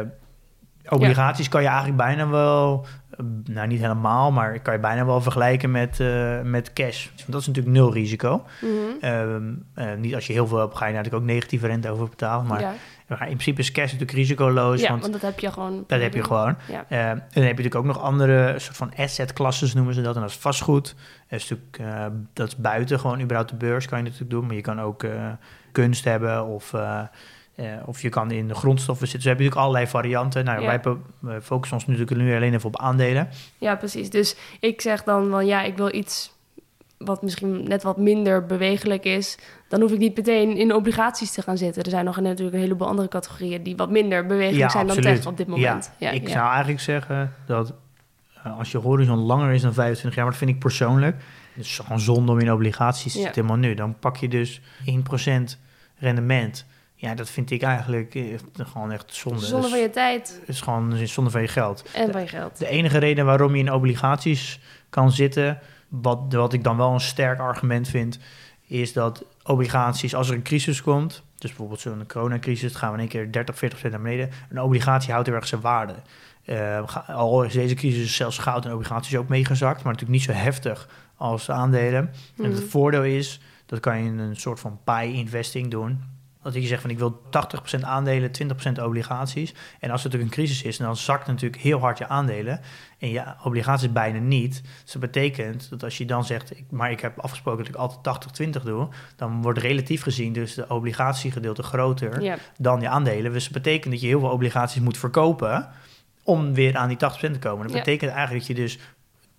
obligaties 0.90 1.48
kan 1.48 1.62
je 1.62 1.68
eigenlijk 1.68 1.96
bijna 1.96 2.28
wel, 2.28 2.86
eh, 3.10 3.18
nou 3.44 3.66
niet 3.66 3.80
helemaal, 3.80 4.32
maar 4.32 4.60
kan 4.60 4.74
je 4.74 4.80
bijna 4.80 5.06
wel 5.06 5.20
vergelijken 5.20 5.70
met, 5.70 6.00
eh, 6.00 6.40
met 6.40 6.72
cash. 6.72 7.06
Want 7.16 7.32
dat 7.32 7.40
is 7.40 7.46
natuurlijk 7.46 7.76
nul 7.76 7.92
risico. 7.92 8.44
Mhm. 8.60 8.70
Ehm, 9.00 9.52
eh, 9.74 9.94
niet 9.94 10.14
als 10.14 10.26
je 10.26 10.32
heel 10.32 10.46
veel 10.46 10.58
hebt, 10.58 10.76
ga 10.76 10.86
je 10.86 10.94
natuurlijk 10.94 11.22
ook 11.22 11.28
negatieve 11.28 11.66
rente 11.66 11.90
over 11.90 12.08
betalen. 12.08 12.46
Maar, 12.46 12.60
ja, 12.60 12.74
maar 13.06 13.20
in 13.20 13.26
principe 13.26 13.60
is 13.60 13.72
cash 13.72 13.92
natuurlijk 13.92 14.18
risicoloos. 14.18 14.80
ja 14.80 14.88
want 14.88 15.00
want 15.00 15.12
dat 15.12 15.22
heb 15.22 15.38
je 15.38 15.52
gewoon. 15.52 15.84
dat 15.86 16.00
heb 16.00 16.14
je 16.14 16.24
gewoon. 16.24 16.56
Ja. 16.68 16.84
Eh, 16.88 17.08
en 17.08 17.16
dan 17.16 17.18
heb 17.44 17.56
je 17.56 17.64
natuurlijk 17.64 17.74
ook 17.74 17.84
nog 17.84 18.00
andere 18.00 18.54
soort 18.58 18.76
van 18.76 18.92
asset-klasses 18.96 19.74
noemen 19.74 19.94
ze 19.94 20.02
dat. 20.02 20.14
En 20.14 20.20
dat 20.20 20.30
is 20.30 20.36
vastgoed. 20.36 20.94
Dat 21.28 21.40
is, 21.40 21.48
natuurlijk, 21.48 22.22
dat 22.32 22.48
is 22.48 22.56
buiten 22.56 23.00
gewoon 23.00 23.20
überhaupt 23.20 23.50
de 23.50 23.56
beurs 23.56 23.86
kan 23.86 23.98
je 23.98 24.04
natuurlijk 24.04 24.30
doen. 24.30 24.46
Maar 24.46 24.54
je 24.54 24.60
kan 24.60 24.80
ook 24.80 25.06
kunst 25.72 26.04
hebben 26.04 26.44
of, 26.44 26.72
of 27.84 28.02
je 28.02 28.08
kan 28.08 28.30
in 28.30 28.48
de 28.48 28.54
grondstoffen 28.54 29.08
zitten. 29.08 29.22
Dus 29.22 29.28
heb 29.28 29.38
je 29.38 29.44
natuurlijk 29.44 29.66
allerlei 29.66 29.86
varianten. 29.90 30.44
Nou, 30.44 30.62
Ja. 30.62 30.80
wij 31.20 31.40
focussen 31.40 31.76
ons 31.76 31.86
natuurlijk 31.86 32.20
nu 32.20 32.36
alleen 32.36 32.54
even 32.54 32.68
op 32.68 32.80
aandelen. 32.80 33.28
Ja, 33.58 33.76
precies. 33.76 34.10
Dus 34.10 34.36
ik 34.60 34.80
zeg 34.80 35.02
dan 35.04 35.30
van 35.30 35.46
ja, 35.46 35.62
ik 35.62 35.76
wil 35.76 35.94
iets 35.94 36.36
wat 36.98 37.22
misschien 37.22 37.68
net 37.68 37.82
wat 37.82 37.96
minder 37.96 38.46
bewegelijk 38.46 39.04
is. 39.04 39.38
Dan 39.68 39.80
hoef 39.80 39.92
ik 39.92 39.98
niet 39.98 40.16
meteen 40.16 40.56
in 40.56 40.74
obligaties 40.74 41.30
te 41.32 41.42
gaan 41.42 41.58
zitten. 41.58 41.82
Er 41.82 41.90
zijn 41.90 42.04
nog 42.04 42.20
natuurlijk 42.20 42.56
een 42.56 42.62
heleboel 42.62 42.88
andere 42.88 43.08
categorieën 43.08 43.62
die 43.62 43.76
wat 43.76 43.90
minder 43.90 44.26
bewegelijk 44.26 44.62
Ja, 44.62 44.68
zijn 44.68 44.86
dan 44.86 45.00
tech 45.00 45.26
op 45.26 45.36
dit 45.36 45.46
moment. 45.46 45.92
Ja, 45.98 46.10
ik 46.10 46.26
ja. 46.26 46.32
zou 46.32 46.48
eigenlijk 46.48 46.80
zeggen 46.80 47.34
dat 47.46 47.74
eh, 48.44 48.58
als 48.58 48.72
je 48.72 48.78
horizon 48.78 49.18
langer 49.18 49.52
is 49.52 49.62
dan 49.62 49.72
25 49.74 50.14
jaar, 50.14 50.24
maar 50.24 50.34
dat 50.34 50.42
vind 50.42 50.50
ik 50.56 50.58
persoonlijk, 50.62 51.16
is 51.54 51.78
gewoon 51.78 52.00
zonde 52.00 52.32
om 52.32 52.38
in 52.38 52.52
obligaties 52.52 53.12
te 53.12 53.18
zitten 53.18 53.34
helemaal 53.34 53.56
nu. 53.56 53.74
Dan 53.74 53.98
pak 53.98 54.16
je 54.16 54.28
dus 54.28 54.60
1% 54.60 55.58
rendement. 55.98 56.66
Ja, 57.00 57.14
dat 57.14 57.30
vind 57.30 57.50
ik 57.50 57.62
eigenlijk 57.62 58.14
eh, 58.14 58.24
gewoon 58.56 58.92
echt 58.92 59.14
zonde. 59.14 59.40
Zonde 59.46 59.68
van 59.68 59.78
je 59.78 59.90
tijd 59.90 60.36
Het 60.40 60.48
is 60.48 60.60
gewoon 60.60 61.06
zonde 61.06 61.30
van 61.30 61.40
je 61.42 61.48
geld. 61.48 61.84
en 61.94 62.12
van 62.12 62.20
je 62.20 62.26
geld. 62.28 62.58
De 62.58 62.68
enige 62.68 62.98
reden 62.98 63.24
waarom 63.24 63.54
je 63.54 63.62
in 63.62 63.72
obligaties 63.72 64.60
kan 64.90 65.12
zitten, 65.12 65.58
wat, 65.88 66.20
wat 66.30 66.52
ik 66.52 66.64
dan 66.64 66.76
wel 66.76 66.92
een 66.92 67.00
sterk 67.00 67.38
argument 67.40 67.88
vind, 67.88 68.18
is 68.66 68.92
dat 68.92 69.24
obligaties, 69.42 70.14
als 70.14 70.28
er 70.28 70.34
een 70.34 70.42
crisis 70.42 70.82
komt, 70.82 71.22
dus 71.38 71.50
bijvoorbeeld 71.50 71.80
zo'n 71.80 72.04
coronacrisis, 72.06 72.74
gaan 72.74 72.88
we 72.88 72.94
in 72.94 73.00
één 73.00 73.08
keer 73.08 73.32
30, 73.32 73.54
40% 73.78 73.90
naar 73.90 74.00
beneden. 74.02 74.30
Een 74.50 74.60
obligatie 74.62 75.12
houdt 75.12 75.26
heel 75.26 75.36
erg 75.36 75.46
zijn 75.46 75.60
waarde. 75.60 75.94
Eh, 76.44 76.96
al 77.08 77.42
is 77.42 77.52
deze 77.52 77.74
crisis 77.74 78.16
zelfs 78.16 78.38
goud 78.38 78.64
en 78.64 78.72
obligaties 78.72 79.16
ook 79.16 79.28
meegezakt, 79.28 79.82
maar 79.82 79.92
natuurlijk 79.92 80.18
niet 80.20 80.36
zo 80.36 80.42
heftig 80.42 80.88
als 81.16 81.50
aandelen. 81.50 81.98
En 82.36 82.48
Mhm. 82.48 82.50
het 82.50 82.64
voordeel 82.70 83.04
is, 83.04 83.40
dat 83.66 83.80
kan 83.80 83.98
je 83.98 84.04
in 84.08 84.18
een 84.18 84.36
soort 84.36 84.60
van 84.60 84.78
pie 84.84 85.12
investing 85.12 85.70
doen. 85.70 86.16
Dat 86.42 86.54
je 86.54 86.60
zegt 86.68 86.82
van 86.82 86.90
ik 86.90 86.98
wil 86.98 87.20
80% 87.76 87.80
aandelen, 87.80 88.30
20% 88.78 88.82
obligaties. 88.82 89.54
En 89.80 89.90
als 89.90 90.04
er 90.04 90.10
natuurlijk 90.10 90.22
een 90.22 90.42
crisis 90.44 90.62
is, 90.62 90.76
dan 90.76 90.96
zakt 90.96 91.26
natuurlijk 91.26 91.62
heel 91.62 91.78
hard 91.80 91.98
je 91.98 92.08
aandelen. 92.08 92.60
En 92.98 93.10
je 93.10 93.22
obligaties 93.42 93.92
bijna 93.92 94.18
niet. 94.18 94.62
Dus 94.82 94.92
dat 94.92 95.00
betekent 95.02 95.70
dat 95.70 95.82
als 95.82 95.98
je 95.98 96.04
dan 96.04 96.24
zegt, 96.24 96.50
ik, 96.58 96.64
maar 96.70 96.90
ik 96.90 97.00
heb 97.00 97.18
afgesproken 97.18 97.64
dat 97.64 97.74
ik 97.74 97.80
altijd 97.80 98.50
80-20 98.60 98.62
doe, 98.62 98.88
dan 99.16 99.42
wordt 99.42 99.58
relatief 99.58 100.02
gezien 100.02 100.32
dus 100.32 100.54
de 100.54 100.68
obligatiegedeelte 100.68 101.62
groter 101.62 102.38
dan 102.58 102.80
je 102.80 102.88
aandelen. 102.88 103.32
Dus 103.32 103.44
dat 103.44 103.52
betekent 103.52 103.92
dat 103.92 104.00
je 104.00 104.06
heel 104.06 104.20
veel 104.20 104.30
obligaties 104.30 104.80
moet 104.80 104.98
verkopen 104.98 105.68
om 106.22 106.54
weer 106.54 106.76
aan 106.76 106.88
die 106.88 106.96
80% 106.96 107.00
te 107.32 107.38
komen. 107.38 107.62
Dat 107.66 107.72
Ja. 107.76 107.78
betekent 107.78 108.10
eigenlijk 108.10 108.46
dat 108.46 108.56
je 108.56 108.62
dus 108.62 108.78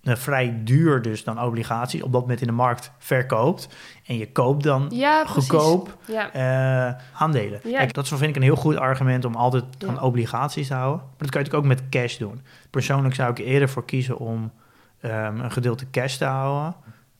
vrij 0.02 0.60
duur 0.64 1.02
dus 1.02 1.24
dan 1.24 1.42
obligaties 1.42 2.02
op 2.02 2.12
dat 2.12 2.20
moment 2.20 2.40
in 2.40 2.46
de 2.46 2.52
markt 2.52 2.92
verkoopt. 2.98 3.68
En 4.06 4.16
je 4.16 4.32
koopt 4.32 4.62
dan 4.64 4.86
Ja, 4.92 5.24
goedkoop 5.26 5.96
Ja. 6.06 6.32
eh, 6.32 7.02
aandelen. 7.12 7.60
Ja. 7.64 7.78
Kijk, 7.78 7.92
dat 7.94 8.08
vind 8.08 8.22
ik 8.22 8.36
een 8.36 8.42
heel 8.42 8.56
goed 8.56 8.76
argument 8.76 9.24
om 9.24 9.34
altijd 9.34 9.64
van 9.78 10.00
obligaties 10.00 10.66
te 10.68 10.74
houden. 10.74 10.98
Maar 11.00 11.16
dat 11.18 11.30
kan 11.30 11.40
je 11.40 11.46
natuurlijk 11.50 11.72
ook 11.74 11.80
met 11.80 11.88
cash 11.88 12.16
doen. 12.18 12.40
Persoonlijk 12.70 13.14
zou 13.14 13.30
ik 13.30 13.38
er 13.38 13.44
eerder 13.44 13.68
voor 13.68 13.84
kiezen 13.84 14.18
om 14.18 14.52
ehm, 15.00 15.40
een 15.40 15.50
gedeelte 15.52 15.90
cash 15.90 16.16
te 16.16 16.24
houden. 16.24 16.74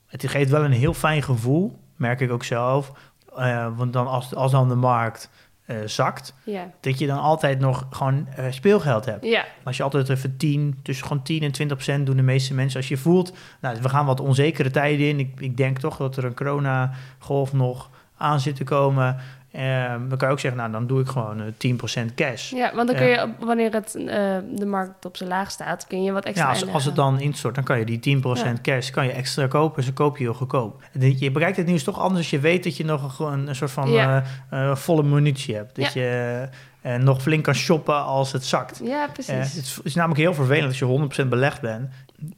Het 0.07 0.29
geeft 0.29 0.51
wel 0.51 0.65
een 0.65 0.73
heel 0.73 0.95
fijn 0.95 1.23
gevoel, 1.23 1.79
merk 1.97 2.21
ik 2.21 2.31
ook 2.33 2.45
zelf. 2.45 2.93
Eh, 3.37 3.67
want 3.77 3.93
dan 3.93 4.07
als, 4.07 4.35
als 4.35 4.53
dan 4.53 4.69
de 4.69 4.75
markt 4.75 5.31
eh, 5.71 5.77
zakt, 5.85 6.35
dat 6.81 6.99
je 6.99 7.07
dan 7.07 7.19
altijd 7.19 7.59
nog 7.59 7.87
gewoon 7.91 8.27
eh, 8.37 8.45
speelgeld 8.51 9.05
hebt. 9.05 9.25
Ja. 9.25 9.45
Als 9.65 9.77
je 9.77 9.83
altijd 9.83 10.09
even 10.09 10.37
10, 10.37 10.79
tussen 10.83 11.07
gewoon 11.07 11.23
10 11.23 11.43
en 11.43 11.53
20 11.53 11.77
procent 11.77 12.07
doen 12.07 12.17
de 12.17 12.23
meeste 12.23 12.55
mensen. 12.55 12.81
Als 12.81 12.89
je 12.89 12.97
voelt, 12.97 13.33
nou, 13.61 13.77
we 13.83 13.89
gaan 13.89 14.07
wat 14.07 14.21
onzekere 14.21 14.71
tijden 14.71 15.09
in. 15.09 15.19
Ik, 15.19 15.41
ik 15.41 15.57
denk 15.57 15.79
toch 15.79 15.97
dat 15.97 16.17
er 16.17 16.25
een 16.25 16.35
coronagolf 16.35 17.53
nog 17.53 17.91
aan 18.17 18.41
zit 18.41 18.57
te 18.57 18.65
komen. 18.65 19.17
Ehm, 19.53 20.09
dan 20.09 20.19
kan 20.19 20.29
je 20.29 20.35
ook 20.35 20.41
zeggen, 20.41 20.61
nou, 20.61 20.73
dan 20.73 20.87
doe 20.87 21.01
ik 21.01 21.09
gewoon 21.09 21.41
eh 21.41 21.47
10% 21.57 22.15
cash. 22.15 22.51
ja, 22.51 22.75
want 22.75 22.89
dan 22.89 22.97
kun 22.97 23.07
je, 23.07 23.23
op- 23.23 23.45
wanneer 23.45 23.73
het, 23.73 23.95
eh, 23.95 24.37
de 24.55 24.67
markt 24.67 25.05
op 25.05 25.17
zijn 25.17 25.29
laag 25.29 25.51
staat, 25.51 25.87
kun 25.87 26.03
je 26.03 26.13
wat 26.13 26.25
extra 26.25 26.45
Ja, 26.45 26.51
als, 26.51 26.69
als 26.73 26.85
het 26.85 26.97
dan 26.97 27.21
instort, 27.21 27.55
dan 27.55 27.65
kan 27.65 27.79
je 27.79 27.85
die 27.85 27.99
10% 27.99 28.61
cash 28.61 28.91
kan 28.91 29.05
je 29.07 29.13
extra 29.13 29.47
kopen. 29.47 29.77
Dus 29.77 29.85
dan 29.85 29.95
koop 29.95 30.17
je 30.17 30.25
heel 30.25 30.35
goedkoop. 30.35 30.83
Je 30.99 31.31
bereikt 31.31 31.57
het 31.57 31.67
nieuws 31.67 31.85
toch 31.85 31.99
anders 31.99 32.19
als 32.21 32.31
je 32.31 32.39
weet 32.39 32.65
dat 32.65 32.77
je 32.77 32.85
nog 32.85 33.19
een, 33.19 33.55
soort 33.57 33.71
van 33.71 33.91
Ja. 33.91 34.25
eh, 34.51 34.71
eh, 34.71 34.77
volle 34.77 35.03
munitie 35.03 35.55
hebt. 35.55 35.77
Dat 35.77 35.93
je 35.93 36.49
eh, 36.83 36.95
nog 36.97 37.23
flink 37.23 37.45
kan 37.45 37.55
shoppen 37.55 38.05
als 38.05 38.33
het 38.33 38.45
zakt. 38.45 38.81
Ja, 38.85 39.05
Eh, 39.07 39.13
precies. 39.13 39.55
het 39.55 39.81
is- 39.85 39.95
namelijk 39.95 40.21
heel 40.21 40.35
vervelend 40.35 40.67
als 40.69 40.79
je 40.79 40.85
100% 40.85 41.29
belegd 41.31 41.61
bent. 41.61 41.89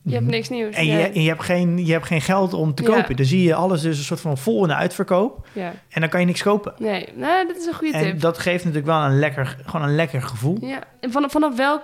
je 0.03 0.15
hebt 0.15 0.27
niks 0.27 0.49
nieuws. 0.49 0.75
En 0.77 0.87
ja. 0.87 0.99
je, 0.99 1.05
en 1.09 1.23
je, 1.23 1.29
hebt 1.29 1.43
geen, 1.43 1.87
je 1.87 1.93
hebt 1.93 2.07
geen 2.07 2.21
geld 2.21 2.53
om 2.55 2.75
te 2.75 2.83
Ja. 2.83 2.89
kopen. 2.89 3.17
Dan 3.17 3.27
zie 3.27 3.43
je 3.43 3.55
alles 3.55 3.81
dus 3.81 3.99
een 3.99 4.05
soort 4.05 4.21
van 4.21 4.39
vol 4.39 4.67
de 4.67 4.75
uitverkoop. 4.75 5.47
ja. 5.53 5.73
En 5.89 6.01
dan 6.01 6.11
kan 6.11 6.21
je 6.21 6.27
niks 6.27 6.43
kopen. 6.43 6.75
Nee, 6.79 7.09
nou, 7.15 7.47
dit 7.47 7.57
is 7.57 7.67
een 7.67 7.75
goede 7.75 7.97
En 7.97 8.03
tip. 8.05 8.21
dat 8.21 8.39
geeft 8.39 8.65
natuurlijk 8.65 8.87
wel 8.93 9.03
een 9.05 9.19
lekker, 9.19 9.57
gewoon 9.67 9.89
een 9.89 9.95
lekker 9.95 10.23
gevoel. 10.23 10.57
Ja, 10.61 10.79
en 11.01 11.11
vanaf, 11.11 11.31
vanaf 11.31 11.57
welk... 11.57 11.83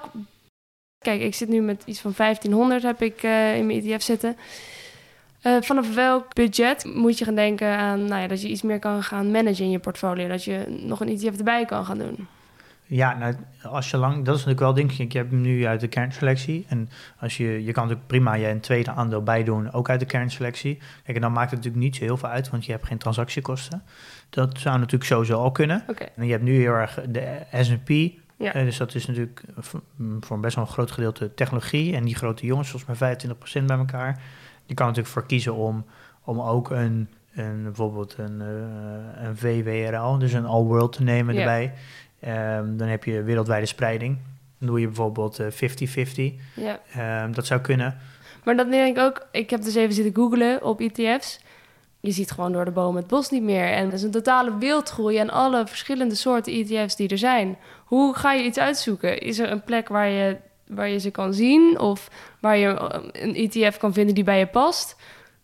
Kijk, 0.98 1.20
ik 1.20 1.34
zit 1.34 1.48
nu 1.48 1.60
met 1.60 1.82
iets 1.86 2.00
van 2.00 2.12
1500 2.16 2.82
heb 2.82 3.02
ik 3.02 3.22
eh, 3.22 3.56
in 3.56 3.66
mijn 3.66 3.82
ETF 3.82 4.02
zitten. 4.02 4.36
Eh, 5.42 5.56
vanaf 5.60 5.94
welk 5.94 6.34
budget 6.34 6.84
moet 6.94 7.18
je 7.18 7.24
gaan 7.24 7.34
denken 7.34 7.68
aan 7.76 8.04
nou 8.04 8.20
ja, 8.20 8.26
dat 8.28 8.42
je 8.42 8.48
iets 8.48 8.62
meer 8.62 8.78
kan 8.78 9.02
gaan 9.02 9.30
managen 9.30 9.64
in 9.64 9.70
je 9.70 9.78
portfolio? 9.78 10.28
Dat 10.28 10.44
je 10.44 10.78
nog 10.82 11.00
een 11.00 11.08
ETF 11.08 11.38
erbij 11.38 11.64
kan 11.64 11.84
gaan 11.84 11.98
doen? 11.98 12.26
Ja, 12.90 13.14
nou, 13.18 13.34
als 13.62 13.90
je 13.90 13.96
lang, 13.96 14.14
dat 14.16 14.34
is 14.36 14.44
natuurlijk 14.44 14.60
wel 14.60 14.74
denk 14.74 14.92
ik, 14.92 15.12
je 15.12 15.18
hebt 15.18 15.30
hem 15.30 15.40
nu 15.40 15.66
uit 15.66 15.80
de 15.80 15.88
kernselectie. 15.88 16.66
En 16.68 16.88
als 17.20 17.36
je, 17.36 17.64
je 17.64 17.72
kan 17.72 17.82
natuurlijk 17.82 18.06
prima 18.08 18.34
je 18.34 18.48
een 18.48 18.60
tweede 18.60 18.90
aandeel 18.90 19.22
bijdoen, 19.22 19.72
ook 19.72 19.88
uit 19.90 20.00
de 20.00 20.06
kernselectie. 20.06 20.78
Kijk, 21.04 21.16
en 21.16 21.22
dan 21.22 21.32
maakt 21.32 21.50
het 21.50 21.58
natuurlijk 21.58 21.84
niet 21.84 21.96
zo 21.96 22.04
heel 22.04 22.16
veel 22.16 22.28
uit, 22.28 22.50
want 22.50 22.64
je 22.66 22.72
hebt 22.72 22.86
geen 22.86 22.98
transactiekosten. 22.98 23.82
Dat 24.30 24.58
zou 24.58 24.76
natuurlijk 24.78 25.04
sowieso 25.04 25.38
al 25.38 25.50
kunnen. 25.52 25.82
En 26.16 26.24
je 26.26 26.30
hebt 26.32 26.44
nu 26.44 26.60
heel 26.60 26.72
erg 26.72 27.00
de 27.08 27.38
S&P, 27.52 27.88
Ja. 28.36 28.52
eh, 28.54 28.64
dus 28.64 28.76
dat 28.76 28.94
is 28.94 29.06
natuurlijk 29.06 29.42
voor 29.56 29.80
voor 30.20 30.36
een 30.36 30.42
best 30.42 30.54
wel 30.54 30.64
een 30.64 30.70
groot 30.70 30.90
gedeelte 30.90 31.34
technologie. 31.34 31.94
En 31.96 32.04
die 32.04 32.14
grote 32.14 32.46
jongens, 32.46 32.68
volgens 32.70 32.98
mij 32.98 33.16
25% 33.62 33.66
bij 33.66 33.76
elkaar. 33.78 34.20
Je 34.66 34.74
kan 34.74 34.86
natuurlijk 34.86 35.14
voor 35.14 35.26
kiezen 35.26 35.54
om, 35.54 35.84
om 36.24 36.40
ook 36.40 36.70
een, 36.70 37.08
een, 37.34 37.62
bijvoorbeeld 37.62 38.14
een, 38.18 38.40
eh, 38.40 39.24
een 39.26 39.36
VWRL, 39.36 40.18
dus 40.18 40.32
een 40.32 40.46
All 40.46 40.62
World 40.62 40.92
te 40.92 41.02
nemen 41.02 41.36
erbij. 41.36 41.72
Ehm, 42.20 42.76
dan 42.76 42.88
heb 42.88 43.04
je 43.04 43.22
wereldwijde 43.22 43.66
spreiding. 43.66 44.18
Dan 44.58 44.68
doe 44.68 44.80
je 44.80 44.86
bijvoorbeeld 44.86 45.38
eh, 45.38 45.46
50-50. 45.50 46.34
ja. 46.54 46.80
Ehm, 46.92 47.32
dat 47.32 47.46
zou 47.46 47.60
kunnen. 47.60 47.98
Maar 48.44 48.56
dat 48.56 48.70
denk 48.70 48.96
ik 48.96 49.02
ook... 49.02 49.26
Ik 49.30 49.50
heb 49.50 49.62
dus 49.62 49.74
even 49.74 49.94
zitten 49.94 50.14
googlen 50.14 50.62
op 50.64 50.80
ETF's. 50.80 51.40
Je 52.00 52.10
ziet 52.10 52.30
gewoon 52.30 52.52
door 52.52 52.64
de 52.64 52.70
bomen 52.70 53.00
het 53.00 53.10
bos 53.10 53.30
niet 53.30 53.42
meer. 53.42 53.72
En 53.72 53.86
er 53.86 53.92
is 53.92 54.02
een 54.02 54.10
totale 54.10 54.58
wildgroei 54.58 55.16
aan 55.16 55.30
alle 55.30 55.66
verschillende 55.66 56.14
soorten 56.14 56.52
ETF's 56.52 56.96
die 56.96 57.08
er 57.08 57.18
zijn. 57.18 57.56
Hoe 57.84 58.14
ga 58.14 58.32
je 58.32 58.44
iets 58.44 58.58
uitzoeken? 58.58 59.20
Is 59.20 59.38
er 59.38 59.50
een 59.50 59.64
plek 59.64 59.88
waar 59.88 60.08
je, 60.08 60.36
waar 60.66 60.88
je 60.88 60.98
ze 60.98 61.10
kan 61.10 61.34
zien? 61.34 61.78
Of 61.78 62.10
waar 62.40 62.56
je 62.56 62.66
eh, 62.68 63.00
een 63.12 63.34
ETF 63.34 63.76
kan 63.76 63.92
vinden 63.92 64.14
die 64.14 64.24
bij 64.24 64.38
je 64.38 64.46
past? 64.46 64.96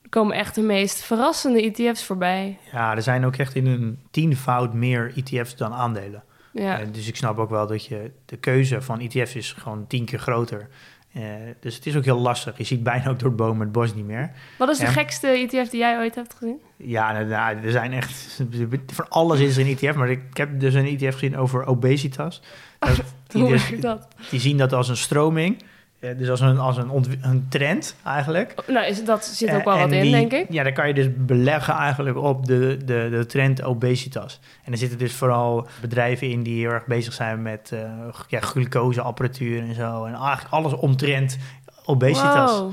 Er 0.02 0.08
komen 0.08 0.36
echt 0.36 0.54
de 0.54 0.62
meest 0.62 1.02
verrassende 1.02 1.62
ETF's 1.62 2.04
voorbij. 2.04 2.58
Ja, 2.72 2.94
er 2.94 3.02
zijn 3.02 3.24
ook 3.24 3.36
echt 3.36 3.54
in 3.54 3.66
een 3.66 3.98
tienvoud 4.10 4.74
meer 4.74 5.12
ETF's 5.16 5.56
dan 5.56 5.72
aandelen. 5.72 6.22
Ja, 6.54 6.80
Eh, 6.80 6.86
dus 6.92 7.08
ik 7.08 7.16
snap 7.16 7.38
ook 7.38 7.50
wel 7.50 7.66
dat 7.66 7.84
je 7.86 8.10
de 8.24 8.36
keuze 8.36 8.82
van 8.82 9.00
ETF's 9.00 9.34
is 9.34 9.52
gewoon 9.52 9.86
tien 9.86 10.04
keer 10.04 10.18
groter. 10.18 10.68
Eh, 11.12 11.22
dus 11.60 11.74
het 11.74 11.86
is 11.86 11.96
ook 11.96 12.04
heel 12.04 12.18
lastig. 12.18 12.58
Je 12.58 12.64
ziet 12.64 12.82
bijna 12.82 13.08
ook 13.10 13.18
door 13.18 13.28
het 13.28 13.36
boom 13.36 13.60
het 13.60 13.72
bos 13.72 13.94
niet 13.94 14.06
meer. 14.06 14.30
Wat 14.58 14.68
is 14.68 14.78
de 14.78 14.86
gekste 14.86 15.26
ETF 15.26 15.68
die 15.70 15.80
jij 15.80 15.98
ooit 15.98 16.14
hebt 16.14 16.34
gezien? 16.34 16.60
Ja, 16.76 17.12
nou, 17.12 17.26
nou, 17.26 17.56
er 17.64 17.70
zijn 17.70 17.92
echt... 17.92 18.40
Van 18.86 19.08
alles 19.08 19.40
is 19.40 19.56
er 19.56 19.66
een 19.66 19.76
ETF. 19.76 19.94
Maar 19.94 20.10
ik 20.10 20.36
heb 20.36 20.60
dus 20.60 20.74
een 20.74 20.86
ETF 20.98 21.12
gezien 21.14 21.36
over 21.36 21.66
obesitas. 21.66 22.42
Dat 22.78 22.96
die, 23.26 23.42
Hoe 23.42 23.50
dus- 23.50 23.68
werkt 23.68 23.82
dat? 23.82 24.08
die 24.30 24.40
zien 24.40 24.56
dat 24.56 24.72
als 24.72 24.88
een 24.88 24.96
stroming. 24.96 25.62
Eh, 26.04 26.18
dus 26.18 26.30
als 26.30 26.40
een, 26.40 26.58
als 26.58 26.76
een, 26.76 27.18
een 27.22 27.46
trend 27.48 27.94
eigenlijk. 28.04 28.54
Nou, 28.66 28.86
is, 28.86 29.04
dat 29.04 29.24
zit 29.24 29.50
ook 29.50 29.58
Eh, 29.58 29.64
wel 29.64 29.74
en 29.74 29.80
wat 29.80 29.92
in, 29.92 30.10
denk 30.10 30.32
ik. 30.32 30.46
Ja, 30.48 30.62
dan 30.62 30.72
kan 30.72 30.88
je 30.88 30.94
dus 30.94 31.06
beleggen 31.16 31.74
eigenlijk 31.74 32.16
op 32.16 32.46
de, 32.46 32.76
de, 32.84 33.08
de 33.10 33.26
trend 33.26 33.62
obesitas. 33.62 34.40
En 34.64 34.72
er 34.72 34.78
zitten 34.78 34.98
dus 34.98 35.12
vooral 35.12 35.66
bedrijven 35.80 36.30
in 36.30 36.42
die 36.42 36.60
heel 36.60 36.70
erg 36.70 36.86
bezig 36.86 37.12
zijn 37.12 37.42
met 37.42 37.70
eh 37.72 37.80
ja, 38.28 38.40
glucoseapparatuur 38.40 39.60
en 39.60 39.74
zo. 39.74 40.04
En 40.04 40.14
eigenlijk 40.14 40.46
alles 40.50 40.72
omtrent 40.72 41.38
obesitas. 41.84 42.58
Wow. 42.58 42.72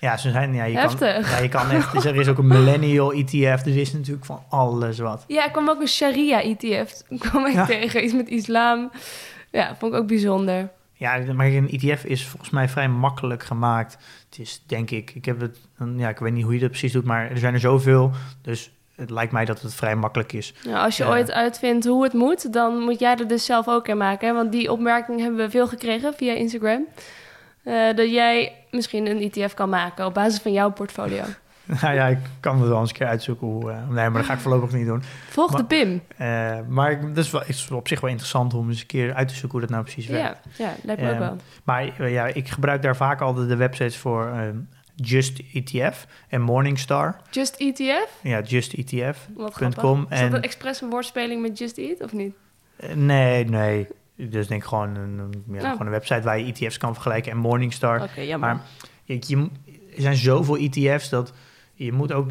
Ja, 0.00 0.16
ze 0.16 0.30
zijn, 0.30 0.54
ja, 0.54 0.64
je 0.64 0.74
kan, 0.74 1.08
ja, 1.08 1.38
je 1.38 1.48
kan 1.48 1.70
echt. 1.70 1.92
Dus 1.92 2.04
er 2.04 2.16
is 2.16 2.28
ook 2.28 2.38
een 2.38 2.46
millennial 2.46 3.12
ETF. 3.12 3.62
Dus 3.62 3.74
er 3.74 3.80
is 3.80 3.92
natuurlijk 3.92 4.26
van 4.26 4.42
alles 4.48 4.98
wat. 4.98 5.24
Ja, 5.26 5.44
ik 5.46 5.52
kwam 5.52 5.68
ook 5.68 5.80
een 5.80 5.88
Sharia-ETF 5.88 7.02
kwam 7.28 7.46
ik 7.46 7.52
Ja. 7.54 7.66
tegen. 7.66 8.04
Iets 8.04 8.12
met 8.14 8.28
islam. 8.28 8.90
Ja, 9.50 9.76
vond 9.78 9.92
ik 9.94 9.98
ook 10.00 10.06
bijzonder. 10.06 10.68
Ja, 11.04 11.32
maar 11.32 11.46
een 11.46 11.70
ETF 11.70 12.04
is 12.04 12.26
volgens 12.26 12.50
mij 12.50 12.68
vrij 12.68 12.88
makkelijk 12.88 13.42
gemaakt. 13.42 13.96
Het 14.30 14.38
is, 14.38 14.62
denk 14.66 14.90
ik, 14.90 15.10
ik 15.14 15.24
heb 15.24 15.40
het, 15.40 15.58
ja, 15.96 16.08
ik 16.08 16.18
weet 16.18 16.32
niet 16.32 16.44
hoe 16.44 16.54
je 16.54 16.60
dat 16.60 16.70
precies 16.70 16.92
doet, 16.92 17.04
maar 17.04 17.30
er 17.30 17.38
zijn 17.38 17.54
er 17.54 17.60
zoveel. 17.60 18.10
Dus 18.42 18.70
het 18.94 19.10
lijkt 19.10 19.32
mij 19.32 19.44
dat 19.44 19.60
het 19.62 19.74
vrij 19.74 19.96
makkelijk 19.96 20.32
is. 20.32 20.54
Nou, 20.64 20.76
als 20.84 20.96
je 20.96 21.04
Ja. 21.04 21.10
ooit 21.10 21.30
uitvindt 21.32 21.86
hoe 21.86 22.02
het 22.04 22.12
moet, 22.12 22.52
dan 22.52 22.78
moet 22.78 22.98
jij 22.98 23.16
er 23.16 23.28
dus 23.28 23.44
zelf 23.44 23.68
ook 23.68 23.88
in 23.88 23.96
maken. 23.96 24.28
Hè? 24.28 24.34
Want 24.34 24.52
die 24.52 24.72
opmerking 24.72 25.20
hebben 25.20 25.38
we 25.44 25.50
veel 25.50 25.66
gekregen 25.66 26.14
via 26.14 26.32
Instagram. 26.32 26.86
Eh, 27.62 27.94
dat 27.94 28.10
jij 28.10 28.52
misschien 28.70 29.06
een 29.06 29.30
ETF 29.30 29.54
kan 29.54 29.68
maken 29.68 30.06
op 30.06 30.14
basis 30.14 30.40
van 30.40 30.52
jouw 30.52 30.70
portfolio. 30.70 31.22
Nou 31.82 31.94
ja, 31.94 32.06
ik 32.06 32.18
kan 32.40 32.58
het 32.60 32.68
wel 32.68 32.80
eens 32.80 32.90
een 32.90 32.96
keer 32.96 33.06
uitzoeken 33.06 33.46
hoe. 33.46 33.70
eh, 33.70 33.76
nee, 33.88 33.94
maar 33.94 34.12
dat 34.12 34.24
ga 34.24 34.32
ik 34.32 34.38
voorlopig 34.38 34.72
niet 34.72 34.86
doen. 34.86 35.02
Volg 35.28 35.54
de 35.54 35.64
PIM. 35.64 36.02
Eh, 36.16 36.58
maar 36.68 37.00
dat 37.14 37.24
is, 37.24 37.30
wel, 37.30 37.42
is 37.46 37.70
op 37.70 37.88
zich 37.88 38.00
wel 38.00 38.10
interessant 38.10 38.54
om 38.54 38.68
eens 38.68 38.80
een 38.80 38.86
keer 38.86 39.14
uit 39.14 39.28
te 39.28 39.34
zoeken 39.34 39.50
hoe 39.50 39.60
dat 39.60 39.70
nou 39.70 39.82
precies 39.82 40.06
werkt. 40.06 40.38
Ja, 40.56 40.64
ja, 40.66 40.74
lijkt 40.82 41.00
me 41.02 41.06
ook 41.08 41.12
Ehm, 41.14 41.22
wel. 41.22 41.36
Maar 41.64 41.92
eh, 41.98 42.12
ja, 42.12 42.26
ik 42.26 42.48
gebruik 42.48 42.82
daar 42.82 42.96
vaak 42.96 43.20
altijd 43.20 43.48
de 43.48 43.56
websites 43.56 43.96
voor 43.96 44.26
ehm, 44.26 44.56
Just 44.96 45.40
ETF 45.52 46.06
en 46.28 46.40
Morningstar. 46.40 47.16
Just 47.30 47.54
ETF? 47.56 48.08
Ja, 48.22 48.40
justetf.com. 48.40 50.00
Is 50.02 50.08
dat 50.08 50.18
en- 50.18 50.34
een 50.34 50.42
expres 50.42 50.80
een 50.80 50.90
woordspeling 50.90 51.42
met 51.42 51.58
Just 51.58 51.78
Eat 51.78 52.02
of 52.02 52.12
niet? 52.12 52.34
Nee, 52.94 53.44
nee. 53.44 53.88
Dus 54.16 54.46
denk 54.46 54.64
gewoon 54.64 54.94
een, 54.96 55.16
ja, 55.46 55.52
Nou. 55.60 55.70
gewoon 55.70 55.86
een 55.86 55.92
website 55.92 56.20
waar 56.22 56.38
je 56.38 56.52
ETF's 56.52 56.78
kan 56.78 56.92
vergelijken 56.94 57.32
en 57.32 57.38
Morningstar. 57.38 58.02
Oké, 58.02 58.20
jammer. 58.20 58.48
Maar 58.48 58.60
je, 59.04 59.18
je- 59.26 59.48
er 59.96 60.02
zijn 60.02 60.16
zoveel 60.16 60.56
ETF's 60.56 61.08
dat 61.08 61.32
je 61.74 61.92
moet 61.92 62.12
ook, 62.12 62.30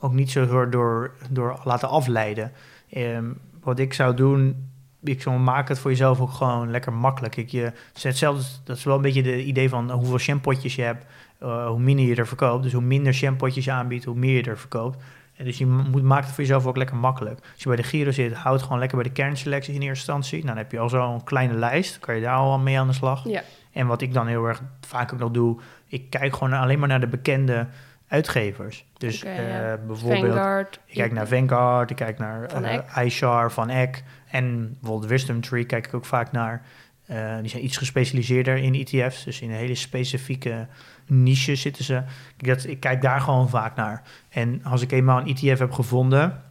ook 0.00 0.12
niet 0.12 0.30
zo 0.30 0.46
door, 0.46 0.70
door, 0.70 1.14
door 1.30 1.60
laten 1.64 1.88
afleiden. 1.88 2.52
Ehm, 2.90 3.24
wat 3.62 3.78
ik 3.78 3.92
zou 3.92 4.14
doen, 4.14 4.68
ik 5.02 5.22
zou 5.22 5.38
maak 5.38 5.68
het 5.68 5.78
voor 5.78 5.90
jezelf 5.90 6.20
ook 6.20 6.30
gewoon 6.30 6.70
lekker 6.70 6.92
makkelijk. 6.92 7.36
Ik, 7.36 7.48
je, 7.48 7.72
het 7.92 8.02
hetzelfde, 8.02 8.44
dat 8.64 8.76
is 8.76 8.84
wel 8.84 8.96
een 8.96 9.02
beetje 9.02 9.22
de 9.22 9.44
idee 9.44 9.68
van 9.68 9.90
hoeveel 9.90 10.18
shampootjes 10.18 10.74
je 10.74 10.82
hebt, 10.82 11.06
eh, 11.38 11.66
hoe 11.66 11.80
minder 11.80 12.04
je 12.04 12.14
er 12.14 12.26
verkoopt. 12.26 12.62
Dus 12.62 12.72
hoe 12.72 12.82
minder 12.82 13.14
shampootjes 13.14 13.64
je 13.64 13.72
aanbiedt, 13.72 14.04
hoe 14.04 14.14
meer 14.14 14.36
je 14.36 14.50
er 14.50 14.58
verkoopt. 14.58 15.02
En 15.36 15.46
dus 15.46 15.58
je 15.58 15.66
moet, 15.66 16.02
maakt 16.02 16.24
het 16.24 16.34
voor 16.34 16.44
jezelf 16.44 16.66
ook 16.66 16.76
lekker 16.76 16.96
makkelijk. 16.96 17.38
Als 17.52 17.62
je 17.62 17.68
bij 17.68 17.76
de 17.76 17.82
Giro 17.82 18.10
zit, 18.10 18.32
houd 18.32 18.54
het 18.54 18.62
gewoon 18.62 18.78
lekker 18.78 18.98
bij 18.98 19.06
de 19.06 19.14
kernselectie 19.14 19.74
in 19.74 19.80
eerste 19.80 20.12
instantie. 20.12 20.36
Nou, 20.36 20.46
dan 20.46 20.56
heb 20.56 20.72
je 20.72 20.78
al 20.78 20.88
zo'n 20.88 21.24
kleine 21.24 21.54
lijst, 21.54 21.98
kan 21.98 22.14
je 22.14 22.20
daar 22.20 22.36
al 22.36 22.58
mee 22.58 22.78
aan 22.78 22.86
de 22.86 22.92
slag. 22.92 23.28
Ja. 23.28 23.42
En 23.72 23.86
wat 23.86 24.00
ik 24.00 24.12
dan 24.12 24.26
heel 24.26 24.44
erg 24.44 24.62
vaak 24.86 25.12
ook 25.12 25.18
nog 25.18 25.30
doe, 25.30 25.60
ik 25.86 26.10
kijk 26.10 26.32
gewoon 26.34 26.52
alleen 26.52 26.78
maar 26.78 26.88
naar 26.88 27.00
de 27.00 27.06
bekende 27.06 27.66
uitgevers. 28.10 28.84
Dus 28.96 29.24
eh, 29.24 29.48
ja. 29.48 29.76
bijvoorbeeld, 29.86 30.24
Vanguard. 30.24 30.80
ik 30.86 30.94
kijk 30.94 31.12
naar 31.12 31.28
Vanguard, 31.28 31.90
ik 31.90 31.96
kijk 31.96 32.18
naar 32.18 32.50
Van 32.50 32.64
eh, 32.64 33.04
iShar, 33.04 33.52
Van 33.52 33.68
Eck 33.68 34.02
en 34.30 34.76
bijvoorbeeld 34.80 35.10
Wisdom 35.10 35.40
Tree 35.40 35.64
kijk 35.64 35.86
ik 35.86 35.94
ook 35.94 36.04
vaak 36.04 36.32
naar. 36.32 36.62
Eh, 37.06 37.38
die 37.40 37.48
zijn 37.48 37.64
iets 37.64 37.76
gespecialiseerder 37.76 38.56
in 38.56 38.74
ETF's, 38.74 39.24
dus 39.24 39.40
in 39.40 39.50
een 39.50 39.56
hele 39.56 39.74
specifieke 39.74 40.66
niche 41.06 41.54
zitten 41.54 41.84
ze. 41.84 42.02
Ik, 42.36 42.46
dat, 42.46 42.64
ik 42.64 42.80
kijk 42.80 43.02
daar 43.02 43.20
gewoon 43.20 43.48
vaak 43.48 43.76
naar. 43.76 44.02
En 44.28 44.64
als 44.64 44.82
ik 44.82 44.92
eenmaal 44.92 45.20
een 45.20 45.36
ETF 45.36 45.58
heb 45.58 45.72
gevonden 45.72 46.42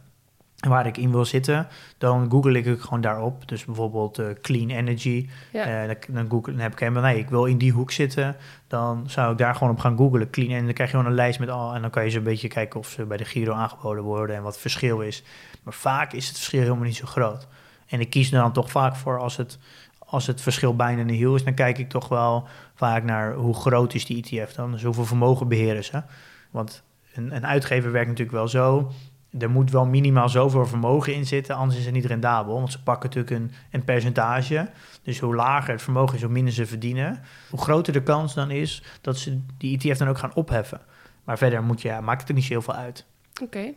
waar 0.68 0.86
ik 0.86 0.96
in 0.96 1.10
wil 1.10 1.24
zitten, 1.24 1.68
dan 1.98 2.30
google 2.30 2.58
ik 2.58 2.68
ook 2.68 2.80
gewoon 2.80 3.00
daarop. 3.00 3.48
Dus 3.48 3.64
bijvoorbeeld 3.64 4.18
eh, 4.18 4.26
clean 4.42 4.68
energy. 4.68 5.28
Ja. 5.52 5.64
Eh, 5.64 5.96
dan, 6.08 6.30
google, 6.30 6.52
dan 6.52 6.60
heb 6.60 6.72
ik 6.72 6.78
helemaal, 6.78 7.02
nee, 7.02 7.18
ik 7.18 7.28
wil 7.28 7.44
in 7.44 7.58
die 7.58 7.72
hoek 7.72 7.90
zitten. 7.90 8.36
Dan 8.66 9.04
zou 9.06 9.32
ik 9.32 9.38
daar 9.38 9.54
gewoon 9.54 9.72
op 9.72 9.78
gaan 9.78 9.96
googlen. 9.96 10.30
Clean 10.30 10.50
en 10.50 10.64
dan 10.64 10.72
krijg 10.72 10.90
je 10.90 10.96
gewoon 10.96 11.10
een 11.10 11.18
lijst 11.18 11.38
met 11.38 11.48
al. 11.48 11.74
En 11.74 11.80
dan 11.80 11.90
kan 11.90 12.04
je 12.04 12.10
zo 12.10 12.18
een 12.18 12.24
beetje 12.24 12.48
kijken 12.48 12.80
of 12.80 12.88
ze 12.88 13.04
bij 13.04 13.16
de 13.16 13.24
Giro 13.24 13.52
aangeboden 13.52 14.04
worden 14.04 14.36
en 14.36 14.42
wat 14.42 14.52
het 14.52 14.60
verschil 14.60 15.00
is. 15.00 15.22
Maar 15.62 15.74
vaak 15.74 16.12
is 16.12 16.28
het 16.28 16.36
verschil 16.36 16.60
helemaal 16.60 16.84
niet 16.84 16.96
zo 16.96 17.06
groot. 17.06 17.46
En 17.86 18.00
ik 18.00 18.10
kies 18.10 18.32
er 18.32 18.40
dan 18.40 18.52
toch 18.52 18.70
vaak 18.70 18.96
voor 18.96 19.18
als 19.18 19.36
het, 19.36 19.58
als 19.98 20.26
het 20.26 20.40
verschil 20.40 20.76
bijna 20.76 21.02
nihil 21.02 21.34
is. 21.34 21.44
Dan 21.44 21.54
kijk 21.54 21.78
ik 21.78 21.88
toch 21.88 22.08
wel 22.08 22.48
vaak 22.74 23.04
naar 23.04 23.34
hoe 23.34 23.54
groot 23.54 23.94
is 23.94 24.06
die 24.06 24.22
ETF 24.22 24.52
dan. 24.52 24.72
Dus 24.72 24.82
hoeveel 24.82 25.04
vermogen 25.04 25.48
beheren 25.48 25.84
ze. 25.84 26.02
Want 26.50 26.82
een, 27.14 27.36
een 27.36 27.46
uitgever 27.46 27.92
werkt 27.92 28.08
natuurlijk 28.08 28.36
wel 28.36 28.48
zo. 28.48 28.92
Er 29.38 29.50
moet 29.50 29.70
wel 29.70 29.86
minimaal 29.86 30.28
zoveel 30.28 30.66
vermogen 30.66 31.14
in 31.14 31.26
zitten, 31.26 31.54
anders 31.54 31.78
is 31.78 31.84
het 31.84 31.94
niet 31.94 32.04
rendabel. 32.04 32.54
Want 32.54 32.72
ze 32.72 32.82
pakken 32.82 33.08
natuurlijk 33.08 33.36
een, 33.36 33.52
een 33.70 33.84
percentage. 33.84 34.68
Dus 35.02 35.18
hoe 35.18 35.34
lager 35.34 35.72
het 35.72 35.82
vermogen 35.82 36.14
is, 36.16 36.22
hoe 36.22 36.32
minder 36.32 36.52
ze 36.52 36.66
verdienen. 36.66 37.22
Hoe 37.50 37.60
groter 37.60 37.92
de 37.92 38.02
kans 38.02 38.34
dan 38.34 38.50
is 38.50 38.82
dat 39.00 39.16
ze 39.16 39.40
die 39.58 39.78
ETF 39.78 39.98
dan 39.98 40.08
ook 40.08 40.18
gaan 40.18 40.34
opheffen. 40.34 40.80
Maar 41.24 41.38
verder 41.38 41.62
moet 41.62 41.82
je, 41.82 41.88
ja, 41.88 42.00
maakt 42.00 42.20
het 42.20 42.28
er 42.28 42.34
niet 42.34 42.44
zo 42.44 42.52
heel 42.52 42.62
veel 42.62 42.74
uit. 42.74 43.04
Oké. 43.42 43.72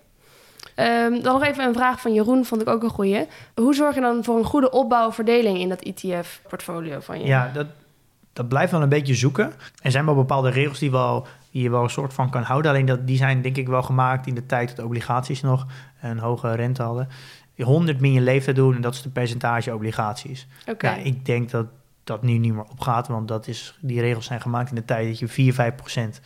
Ehm, 0.75 1.21
dan 1.21 1.33
nog 1.33 1.43
even 1.43 1.63
een 1.63 1.73
vraag 1.73 2.01
van 2.01 2.13
Jeroen, 2.13 2.45
vond 2.45 2.61
ik 2.61 2.67
ook 2.67 2.83
een 2.83 2.89
goeie. 2.89 3.27
Hoe 3.55 3.75
zorg 3.75 3.95
je 3.95 4.01
dan 4.01 4.23
voor 4.23 4.37
een 4.37 4.43
goede 4.43 4.71
opbouwverdeling 4.71 5.59
in 5.59 5.69
dat 5.69 5.81
ETF-portfolio 5.81 6.99
van 6.99 7.19
je? 7.19 7.25
Ja, 7.25 7.51
dat, 7.53 7.67
dat 8.33 8.47
blijft 8.47 8.71
wel 8.71 8.81
een 8.81 8.89
beetje 8.89 9.15
zoeken. 9.15 9.53
Er 9.81 9.91
zijn 9.91 10.05
wel 10.05 10.15
bepaalde 10.15 10.49
regels 10.49 10.79
die, 10.79 10.91
wel, 10.91 11.27
die 11.51 11.63
je 11.63 11.69
wel 11.69 11.83
een 11.83 11.89
soort 11.89 12.13
van 12.13 12.29
kan 12.29 12.43
houden. 12.43 12.71
Alleen 12.71 12.85
dat, 12.85 13.07
die 13.07 13.17
zijn 13.17 13.41
denk 13.41 13.57
ik 13.57 13.67
wel 13.67 13.83
gemaakt 13.83 14.27
in 14.27 14.35
de 14.35 14.45
tijd 14.45 14.75
dat 14.75 14.85
obligaties 14.85 15.41
nog 15.41 15.67
een 16.01 16.19
hoge 16.19 16.55
rente 16.55 16.83
hadden. 16.83 17.07
100 17.57 17.99
min 17.99 18.13
je 18.13 18.21
leeftijd 18.21 18.55
doen 18.55 18.75
en 18.75 18.81
dat 18.81 18.93
is 18.93 19.01
de 19.01 19.09
percentage 19.09 19.73
obligaties. 19.73 20.47
Oké. 20.67 20.87
Ja, 20.87 20.95
ik 20.95 21.25
denk 21.25 21.49
dat 21.49 21.65
dat 22.03 22.21
nu 22.21 22.37
niet 22.37 22.53
meer 22.53 22.65
opgaat, 22.71 23.07
want 23.07 23.27
dat 23.27 23.47
is, 23.47 23.77
die 23.81 24.01
regels 24.01 24.25
zijn 24.25 24.41
gemaakt 24.41 24.69
in 24.69 24.75
de 24.75 24.85
tijd 24.85 25.07
dat 25.07 25.19
je 25.19 25.27
4, 25.27 25.53
5 25.53 25.75
procent 25.75 26.21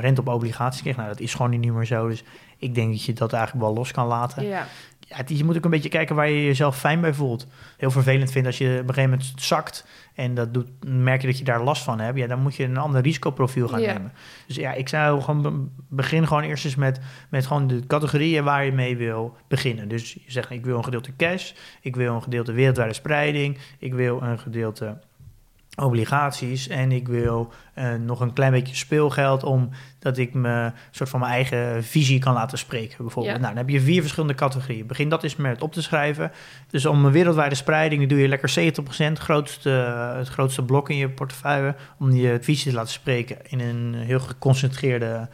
rente 0.00 0.20
op 0.20 0.28
obligaties 0.28 0.82
kreeg. 0.82 0.96
Nou, 0.96 1.08
dat 1.08 1.20
is 1.20 1.34
gewoon 1.34 1.50
niet 1.50 1.72
meer 1.72 1.84
zo. 1.84 2.08
Dus 2.08 2.24
ik 2.58 2.74
denk 2.74 2.90
dat 2.90 3.04
je 3.04 3.12
dat 3.12 3.32
eigenlijk 3.32 3.64
wel 3.64 3.74
los 3.74 3.92
kan 3.92 4.06
laten. 4.06 4.46
Ja. 4.46 4.66
Ja, 5.14 5.20
het- 5.20 5.38
je 5.38 5.44
moet 5.44 5.56
ook 5.56 5.64
een 5.64 5.70
beetje 5.70 5.88
kijken 5.88 6.16
waar 6.16 6.28
je 6.28 6.44
jezelf 6.44 6.78
fijn 6.78 7.00
bij 7.00 7.14
voelt. 7.14 7.46
Heel 7.76 7.90
vervelend 7.90 8.30
vind 8.30 8.46
als 8.46 8.58
je 8.58 8.64
op 8.82 8.88
een 8.88 8.94
gegeven 8.94 9.10
moment 9.10 9.32
zakt 9.36 9.86
en 10.14 10.34
dat 10.34 10.54
doet, 10.54 10.68
merk 10.86 11.20
je 11.20 11.26
dat 11.26 11.38
je 11.38 11.44
daar 11.44 11.62
last 11.62 11.82
van 11.82 12.00
hebt. 12.00 12.18
Ja, 12.18 12.26
dan 12.26 12.40
moet 12.40 12.54
je 12.56 12.64
een 12.64 12.76
ander 12.76 13.00
risicoprofiel 13.02 13.68
gaan 13.68 13.80
Ja. 13.80 13.92
nemen. 13.92 14.12
Dus 14.46 14.56
ja, 14.56 14.72
ik 14.72 14.88
zou 14.88 15.20
gewoon 15.20 15.42
be- 15.42 15.82
begin 15.96 16.26
gewoon 16.26 16.42
eerst 16.42 16.64
eens 16.64 16.74
met, 16.74 17.00
met 17.28 17.46
gewoon 17.46 17.66
de 17.66 17.86
categorieën 17.86 18.44
waar 18.44 18.64
je 18.64 18.72
mee 18.72 18.96
wil 18.96 19.36
beginnen. 19.48 19.88
Dus 19.88 20.12
je 20.12 20.20
zegt, 20.26 20.50
ik 20.50 20.64
wil 20.64 20.76
een 20.76 20.84
gedeelte 20.84 21.16
cash, 21.16 21.52
ik 21.80 21.96
wil 21.96 22.14
een 22.14 22.22
gedeelte 22.22 22.52
wereldwijde 22.52 22.94
spreiding, 22.94 23.58
ik 23.78 23.94
wil 23.94 24.22
een 24.22 24.38
gedeelte 24.38 24.98
obligaties 25.76 26.68
en 26.68 26.92
ik 26.92 27.08
wil 27.08 27.52
eh, 27.74 27.94
nog 27.94 28.20
een 28.20 28.32
klein 28.32 28.52
beetje 28.52 28.74
speelgeld 28.74 29.42
om 29.42 29.70
dat 29.98 30.18
ik 30.18 30.34
me 30.34 30.72
soort 30.90 31.08
van 31.08 31.20
mijn 31.20 31.32
eigen 31.32 31.84
visie 31.84 32.18
kan 32.18 32.32
laten 32.32 32.58
spreken 32.58 32.96
bijvoorbeeld. 33.04 33.36
Ja. 33.36 33.42
Nou, 33.42 33.54
dan 33.54 33.64
heb 33.64 33.72
je 33.72 33.80
vier 33.80 34.00
verschillende 34.00 34.34
categorieën. 34.34 34.86
Begin 34.86 35.08
dat 35.08 35.22
eens 35.22 35.36
met 35.36 35.62
op 35.62 35.72
te 35.72 35.82
schrijven. 35.82 36.32
Dus 36.70 36.86
om 36.86 37.04
een 37.04 37.12
wereldwijde 37.12 37.54
spreiding 37.54 38.08
doe 38.08 38.18
je 38.18 38.28
lekker 38.28 38.72
70% 39.10 39.12
grootste, 39.12 39.70
het 40.16 40.28
grootste 40.28 40.62
blok 40.62 40.90
in 40.90 40.96
je 40.96 41.08
portefeuille 41.08 41.74
om 41.98 42.12
je 42.12 42.38
visie 42.40 42.70
te 42.70 42.76
laten 42.76 42.92
spreken 42.92 43.36
in 43.48 43.60
een 43.60 43.94
heel 43.94 44.20
geconcentreerde 44.20 45.28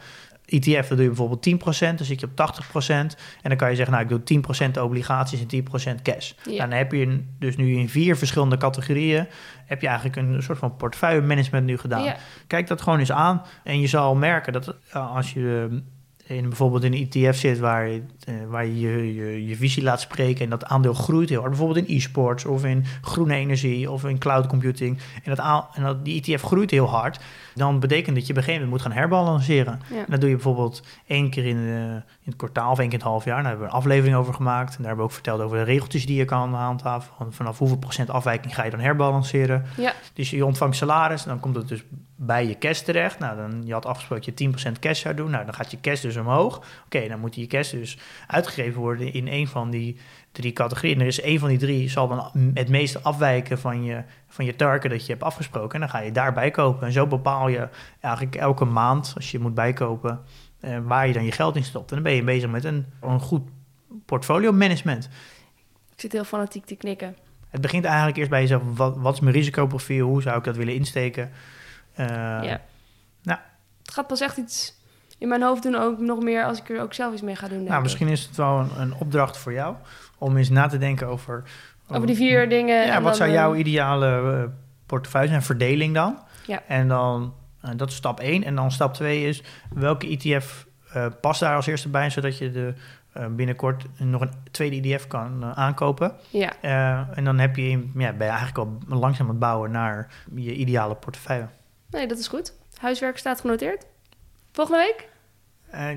ETF. 0.51 0.87
Dan 0.87 0.97
doe 0.97 1.05
je 1.05 1.11
bijvoorbeeld 1.11 1.79
10%, 1.81 1.95
dan 1.95 2.05
zit 2.05 2.19
je 2.19 2.27
op 2.35 2.53
80%. 2.81 2.87
En 2.87 3.07
dan 3.41 3.55
kan 3.55 3.69
je 3.69 3.75
zeggen, 3.75 3.93
nou 3.93 4.07
ik 4.15 4.27
doe 4.27 4.43
10% 4.77 4.81
obligaties 4.81 5.39
en 5.39 5.63
10% 5.97 6.01
cash. 6.01 6.31
Ja. 6.43 6.51
Nou, 6.51 6.69
dan 6.69 6.77
heb 6.77 6.91
je 6.91 7.23
dus 7.39 7.55
nu 7.55 7.75
in 7.75 7.89
vier 7.89 8.17
verschillende 8.17 8.57
categorieën 8.57 9.27
heb 9.71 9.81
je 9.81 9.87
eigenlijk 9.87 10.15
een 10.15 10.43
soort 10.43 10.57
van 10.57 10.75
portefeuille 10.75 11.21
management 11.21 11.65
nu 11.65 11.77
gedaan. 11.77 12.03
Ja. 12.03 12.15
Kijk 12.47 12.67
dat 12.67 12.81
gewoon 12.81 12.99
eens 12.99 13.11
aan. 13.11 13.41
En 13.63 13.79
je 13.79 13.87
zal 13.87 14.15
merken 14.15 14.53
dat 14.53 14.75
eh, 14.91 15.15
als 15.15 15.33
je 15.33 15.81
in, 16.31 16.47
bijvoorbeeld 16.47 16.83
in 16.83 16.93
een 16.93 17.09
ETF 17.11 17.37
zit 17.37 17.59
waar, 17.59 17.87
je, 17.87 18.01
eh, 18.25 18.33
waar 18.49 18.65
je, 18.65 19.45
je 19.47 19.55
visie 19.55 19.83
laat 19.83 20.01
spreken 20.01 20.43
en 20.43 20.49
dat 20.49 20.65
aandeel 20.65 20.93
groeit 20.93 21.29
heel 21.29 21.39
hard. 21.39 21.49
Bijvoorbeeld 21.51 21.87
in 21.87 21.95
e-sports 21.97 22.45
of 22.45 22.65
in 22.65 22.85
groene 23.01 23.35
energie 23.35 23.91
of 23.91 24.05
in 24.05 24.17
cloud 24.17 24.47
computing. 24.47 24.97
En, 25.23 25.35
dat, 25.35 25.65
en 25.73 25.83
dat 25.83 26.05
die 26.05 26.21
ETF 26.21 26.41
groeit 26.43 26.71
heel 26.71 26.89
hard. 26.89 27.19
Dan 27.55 27.79
betekent 27.79 28.15
dat 28.15 28.25
je 28.25 28.31
op 28.31 28.37
een 28.37 28.43
gegeven 28.43 28.65
moment 28.67 28.83
moet 28.83 28.91
gaan 28.93 29.01
herbalanceren. 29.01 29.79
Ja. 29.89 29.97
En 29.97 30.05
dat 30.07 30.19
doe 30.19 30.29
je 30.29 30.35
bijvoorbeeld 30.35 30.83
één 31.07 31.29
keer 31.29 31.45
in, 31.45 31.57
eh, 31.57 31.73
in 31.93 32.03
het 32.23 32.35
kwartaal 32.35 32.71
of 32.71 32.79
één 32.79 32.89
keer 32.89 32.97
in 32.99 33.03
het 33.03 33.13
half 33.13 33.25
jaar. 33.25 33.35
Daar 33.41 33.45
hebben 33.49 33.65
we 33.67 33.71
een 33.73 33.77
aflevering 33.79 34.15
over 34.15 34.33
gemaakt. 34.33 34.69
En 34.69 34.77
daar 34.77 34.87
hebben 34.87 34.97
we 35.05 35.09
ook 35.09 35.15
verteld 35.15 35.41
over 35.41 35.57
de 35.57 35.63
regeltjes 35.63 36.05
die 36.05 36.17
je 36.17 36.25
kan 36.25 36.53
handhaven. 36.53 37.11
Van- 37.17 37.33
Vanaf 37.33 37.57
hoeveel 37.57 37.77
procent 37.77 38.09
afwijking 38.09 38.55
ga 38.55 38.63
je 38.63 38.71
dan 38.71 38.79
herbalanceren. 38.79 39.65
Ja. 39.77 39.93
Dus 40.13 40.29
je 40.29 40.45
ontvangt 40.45 40.75
salaris, 40.75 41.23
dan 41.23 41.39
komt 41.39 41.55
het 41.55 41.67
dus 41.67 41.83
bij 42.23 42.47
je 42.47 42.57
cash 42.57 42.79
terecht. 42.79 43.19
Nou, 43.19 43.37
dan, 43.37 43.61
je 43.65 43.73
had 43.73 43.85
afgesproken 43.85 44.25
dat 44.25 44.39
je 44.39 44.71
10% 44.71 44.79
cash 44.79 45.01
zou 45.01 45.15
doen. 45.15 45.29
Nou, 45.31 45.45
dan 45.45 45.53
gaat 45.53 45.71
je 45.71 45.79
cash 45.81 46.01
dus 46.01 46.15
omhoog. 46.15 46.61
Oké, 46.85 47.07
dan 47.07 47.19
moet 47.19 47.35
je 47.35 47.47
cash 47.47 47.71
dus 47.71 47.97
uitgegeven 48.27 48.81
worden 48.81 49.13
in 49.13 49.27
een 49.27 49.47
van 49.47 49.69
die 49.69 49.97
drie 50.31 50.53
categorieën. 50.53 50.95
En 50.95 51.01
er 51.01 51.07
is 51.07 51.21
één 51.21 51.39
van 51.39 51.49
die 51.49 51.57
drie 51.57 51.89
zal 51.89 52.07
dan 52.07 52.51
het 52.53 52.69
meeste 52.69 53.01
afwijken 53.01 53.59
van 53.59 53.83
je, 53.83 54.03
van 54.27 54.45
je 54.45 54.55
target 54.55 54.91
dat 54.91 55.05
je 55.05 55.11
hebt 55.11 55.23
afgesproken. 55.23 55.73
En 55.73 55.79
dan 55.79 55.89
ga 55.89 55.99
je 55.99 56.11
daarbij 56.11 56.51
kopen. 56.51 56.87
En 56.87 56.93
zo 56.93 57.07
bepaal 57.07 57.47
je 57.47 57.69
eigenlijk 57.99 58.35
elke 58.35 58.65
maand, 58.65 59.11
als 59.15 59.31
je 59.31 59.39
moet 59.39 59.53
bijkopen, 59.53 60.21
eh, 60.59 60.77
waar 60.83 61.07
je 61.07 61.13
dan 61.13 61.25
je 61.25 61.31
geld 61.31 61.55
in 61.55 61.63
stopt. 61.63 61.89
En 61.89 61.95
dan 61.95 62.03
ben 62.03 62.13
je 62.13 62.23
bezig 62.23 62.49
met 62.49 62.63
een, 62.63 62.85
een 63.01 63.19
goed 63.19 63.49
portfolio 64.05 64.51
management. 64.51 65.09
Ik 65.93 66.01
zit 66.01 66.11
heel 66.11 66.23
fanatiek 66.23 66.65
te 66.65 66.75
knikken. 66.75 67.15
Het 67.49 67.61
begint 67.61 67.85
eigenlijk 67.85 68.17
eerst 68.17 68.29
bij 68.29 68.41
jezelf. 68.41 68.61
Wat, 68.75 68.97
wat 68.97 69.13
is 69.13 69.19
mijn 69.19 69.35
risicoprofiel? 69.35 70.07
Hoe 70.07 70.21
zou 70.21 70.37
ik 70.37 70.43
dat 70.43 70.55
willen 70.55 70.75
insteken? 70.75 71.31
Eh, 71.93 72.07
ja. 72.43 72.61
nou. 73.23 73.39
Het 73.83 73.93
gaat 73.93 74.07
pas 74.07 74.21
echt 74.21 74.37
iets 74.37 74.79
in 75.17 75.27
mijn 75.27 75.41
hoofd 75.41 75.63
doen 75.63 75.75
ook 75.75 75.99
nog 75.99 76.19
meer 76.23 76.45
als 76.45 76.59
ik 76.59 76.69
er 76.69 76.81
ook 76.81 76.93
zelf 76.93 77.13
iets 77.13 77.21
mee 77.21 77.35
ga 77.35 77.47
doen. 77.47 77.63
Nou, 77.63 77.81
misschien 77.81 78.07
is 78.07 78.25
het 78.25 78.35
wel 78.37 78.59
een, 78.59 78.69
een 78.81 78.93
opdracht 78.93 79.37
voor 79.37 79.53
jou 79.53 79.75
om 80.17 80.37
eens 80.37 80.49
na 80.49 80.67
te 80.67 80.77
denken 80.77 81.07
over. 81.07 81.43
Over 81.87 82.07
die 82.07 82.15
vier 82.15 82.49
dingen. 82.49 82.85
Ja, 82.85 82.93
wat 82.93 83.03
dan, 83.03 83.15
zou 83.15 83.29
eh, 83.29 83.35
jouw 83.35 83.55
ideale 83.55 84.31
eh, 84.41 84.49
portefeuille 84.85 85.27
zijn? 85.27 85.41
Verdeling 85.41 85.93
dan? 85.93 86.17
Ja. 86.47 86.61
En 86.67 86.87
dan, 86.87 87.33
dat 87.75 87.89
is 87.89 87.95
stap 87.95 88.19
1. 88.19 88.43
En 88.43 88.55
dan 88.55 88.71
stap 88.71 88.93
2 88.93 89.27
is 89.27 89.43
welke 89.73 90.07
ETF 90.07 90.65
eh, 90.93 91.05
past 91.21 91.39
daar 91.39 91.55
als 91.55 91.67
eerste 91.67 91.89
bij, 91.89 92.09
zodat 92.09 92.37
je 92.37 92.51
de, 92.51 92.73
binnenkort 93.29 93.85
nog 93.97 94.21
een 94.21 94.31
tweede 94.51 94.89
ETF 94.89 95.07
kan 95.07 95.55
aankopen. 95.55 96.11
Ja, 96.29 96.53
en 97.13 97.23
dan 97.23 97.39
heb 97.39 97.55
je, 97.55 97.69
in- 97.69 97.91
ja, 97.95 98.13
ben 98.13 98.27
je 98.27 98.33
eigenlijk 98.33 98.57
al 98.57 98.97
langzaam 98.97 99.25
aan 99.25 99.31
het 99.31 99.39
bouwen 99.39 99.71
naar 99.71 100.07
je 100.35 100.53
ideale 100.53 100.95
portefeuille. 100.95 101.47
Nee, 101.91 102.07
dat 102.07 102.17
is 102.17 102.27
goed. 102.27 102.53
Huiswerk 102.77 103.17
staat 103.17 103.39
genoteerd. 103.39 103.85
Volgende 104.51 104.79
week? 104.79 105.09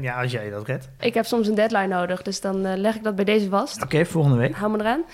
Ja, 0.02 0.22
als 0.22 0.33
jij 0.33 0.50
dat 0.50 0.66
redt. 0.66 0.88
Ik 1.00 1.14
heb 1.14 1.24
soms 1.24 1.48
een 1.48 1.54
deadline 1.54 1.87
nodig, 1.87 2.22
dus 2.22 2.40
dan 2.40 2.66
eh, 2.66 2.76
leg 2.76 2.94
ik 2.94 3.02
dat 3.02 3.16
bij 3.16 3.24
deze 3.24 3.48
vast. 3.48 3.83
Oké, 3.83 4.04
volgende 4.04 4.37
week. 4.37 4.54
Hou 4.54 4.72
me 4.72 4.78
eraan. 4.78 5.04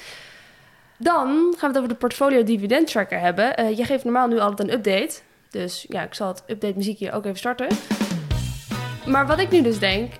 Dan 0.99 1.29
gaan 1.29 1.61
we 1.61 1.67
het 1.67 1.77
over 1.77 1.89
de 1.89 1.95
portfolio 1.95 2.43
dividend 2.43 2.87
tracker 2.87 3.21
hebben. 3.21 3.57
Eh 3.57 3.77
je 3.77 3.85
geeft 3.85 4.05
normaal 4.05 4.29
nu 4.29 4.39
altijd 4.39 4.69
een 4.69 4.75
update. 4.75 5.21
Dus 5.51 5.87
ja, 5.89 6.03
ik 6.03 6.15
zal 6.15 6.29
het 6.29 6.43
update 6.47 6.77
muziekje 6.77 7.13
ook 7.13 7.25
even 7.25 7.39
starten. 7.39 7.69
Maar 9.07 9.27
wat 9.27 9.39
ik 9.39 9.51
nu 9.51 9.63
dus 9.63 9.79
denk, 9.79 10.13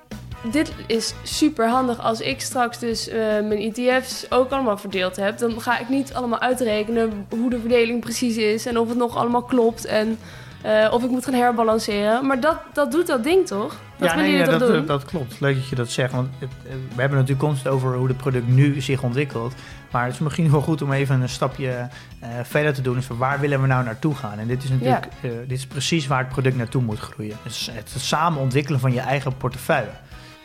dit 0.51 0.73
is 0.87 1.15
super 1.23 1.69
handig 1.69 2.01
als 2.01 2.21
ik 2.21 2.41
straks 2.41 2.79
dus 2.79 3.09
eh, 3.09 3.19
mijn 3.19 3.75
ETF's 3.75 4.27
ook 4.29 4.51
allemaal 4.51 4.79
verdeeld 4.79 5.17
heb. 5.17 5.39
Dan 5.39 5.61
ga 5.61 5.79
ik 5.79 5.89
niet 5.89 6.15
allemaal 6.15 6.41
uitrekenen 6.41 7.27
hoe 7.31 7.51
de 7.51 7.61
verdeling 7.61 8.01
precies 8.01 8.37
is 8.37 8.67
en 8.67 8.79
of 8.79 8.89
het 8.89 8.99
nog 8.99 9.17
allemaal 9.17 9.43
klopt 9.43 9.85
en 9.85 10.19
eh, 10.63 10.93
of 10.93 11.05
ik 11.05 11.11
moet 11.11 11.25
gaan 11.25 11.35
herbalanceren. 11.35 12.27
Maar 12.27 12.41
dat, 12.41 12.59
dat 12.73 12.93
doet 12.93 13.07
dat 13.07 13.25
ding 13.25 13.47
toch? 13.47 13.77
Dat 13.97 14.09
ja, 14.09 14.17
nee, 14.17 14.33
ja, 14.33 14.45
dat, 14.45 14.73
doen? 14.73 14.87
dat 14.87 15.05
klopt. 15.05 15.41
Leuk 15.41 15.55
dat 15.55 15.69
je 15.69 15.77
dat 15.77 15.91
zegt. 15.91 16.13
Want 16.13 16.29
het, 16.39 16.51
eh, 16.67 16.73
we 16.95 17.01
hebben 17.01 17.19
natuurlijk 17.19 17.47
constant 17.47 17.75
over 17.75 17.95
hoe 17.95 18.09
het 18.09 18.17
product 18.17 18.49
nu 18.49 18.81
zich 18.81 19.03
ontwikkelt. 19.03 19.55
Maar 19.91 20.05
het 20.05 20.13
is 20.13 20.19
misschien 20.19 20.51
wel 20.51 20.61
goed 20.61 20.83
om 20.83 20.93
even 20.93 21.21
een 21.21 21.29
stapje 21.29 21.89
eh, 22.21 22.29
verder 22.43 22.75
te 22.75 22.83
doen. 22.83 22.95
Dus 22.95 23.07
waar 23.07 23.41
willen 23.41 23.61
we 23.61 23.67
nou 23.67 23.85
naartoe 23.85 24.15
gaan? 24.15 24.39
En 24.39 24.47
dit 24.47 24.63
is 24.63 24.71
natuurlijk 24.71 25.07
eh, 25.21 25.31
dit 25.47 25.59
is 25.59 25.67
precies 25.67 26.07
waar 26.07 26.19
het 26.19 26.29
product 26.29 26.57
naartoe 26.57 26.83
moet 26.83 26.99
groeien. 26.99 27.37
Dus 27.43 27.71
het 27.73 27.91
samen 27.97 28.41
ontwikkelen 28.41 28.81
van 28.81 28.93
je 28.93 29.01
eigen 29.01 29.37
portefeuille. 29.37 29.91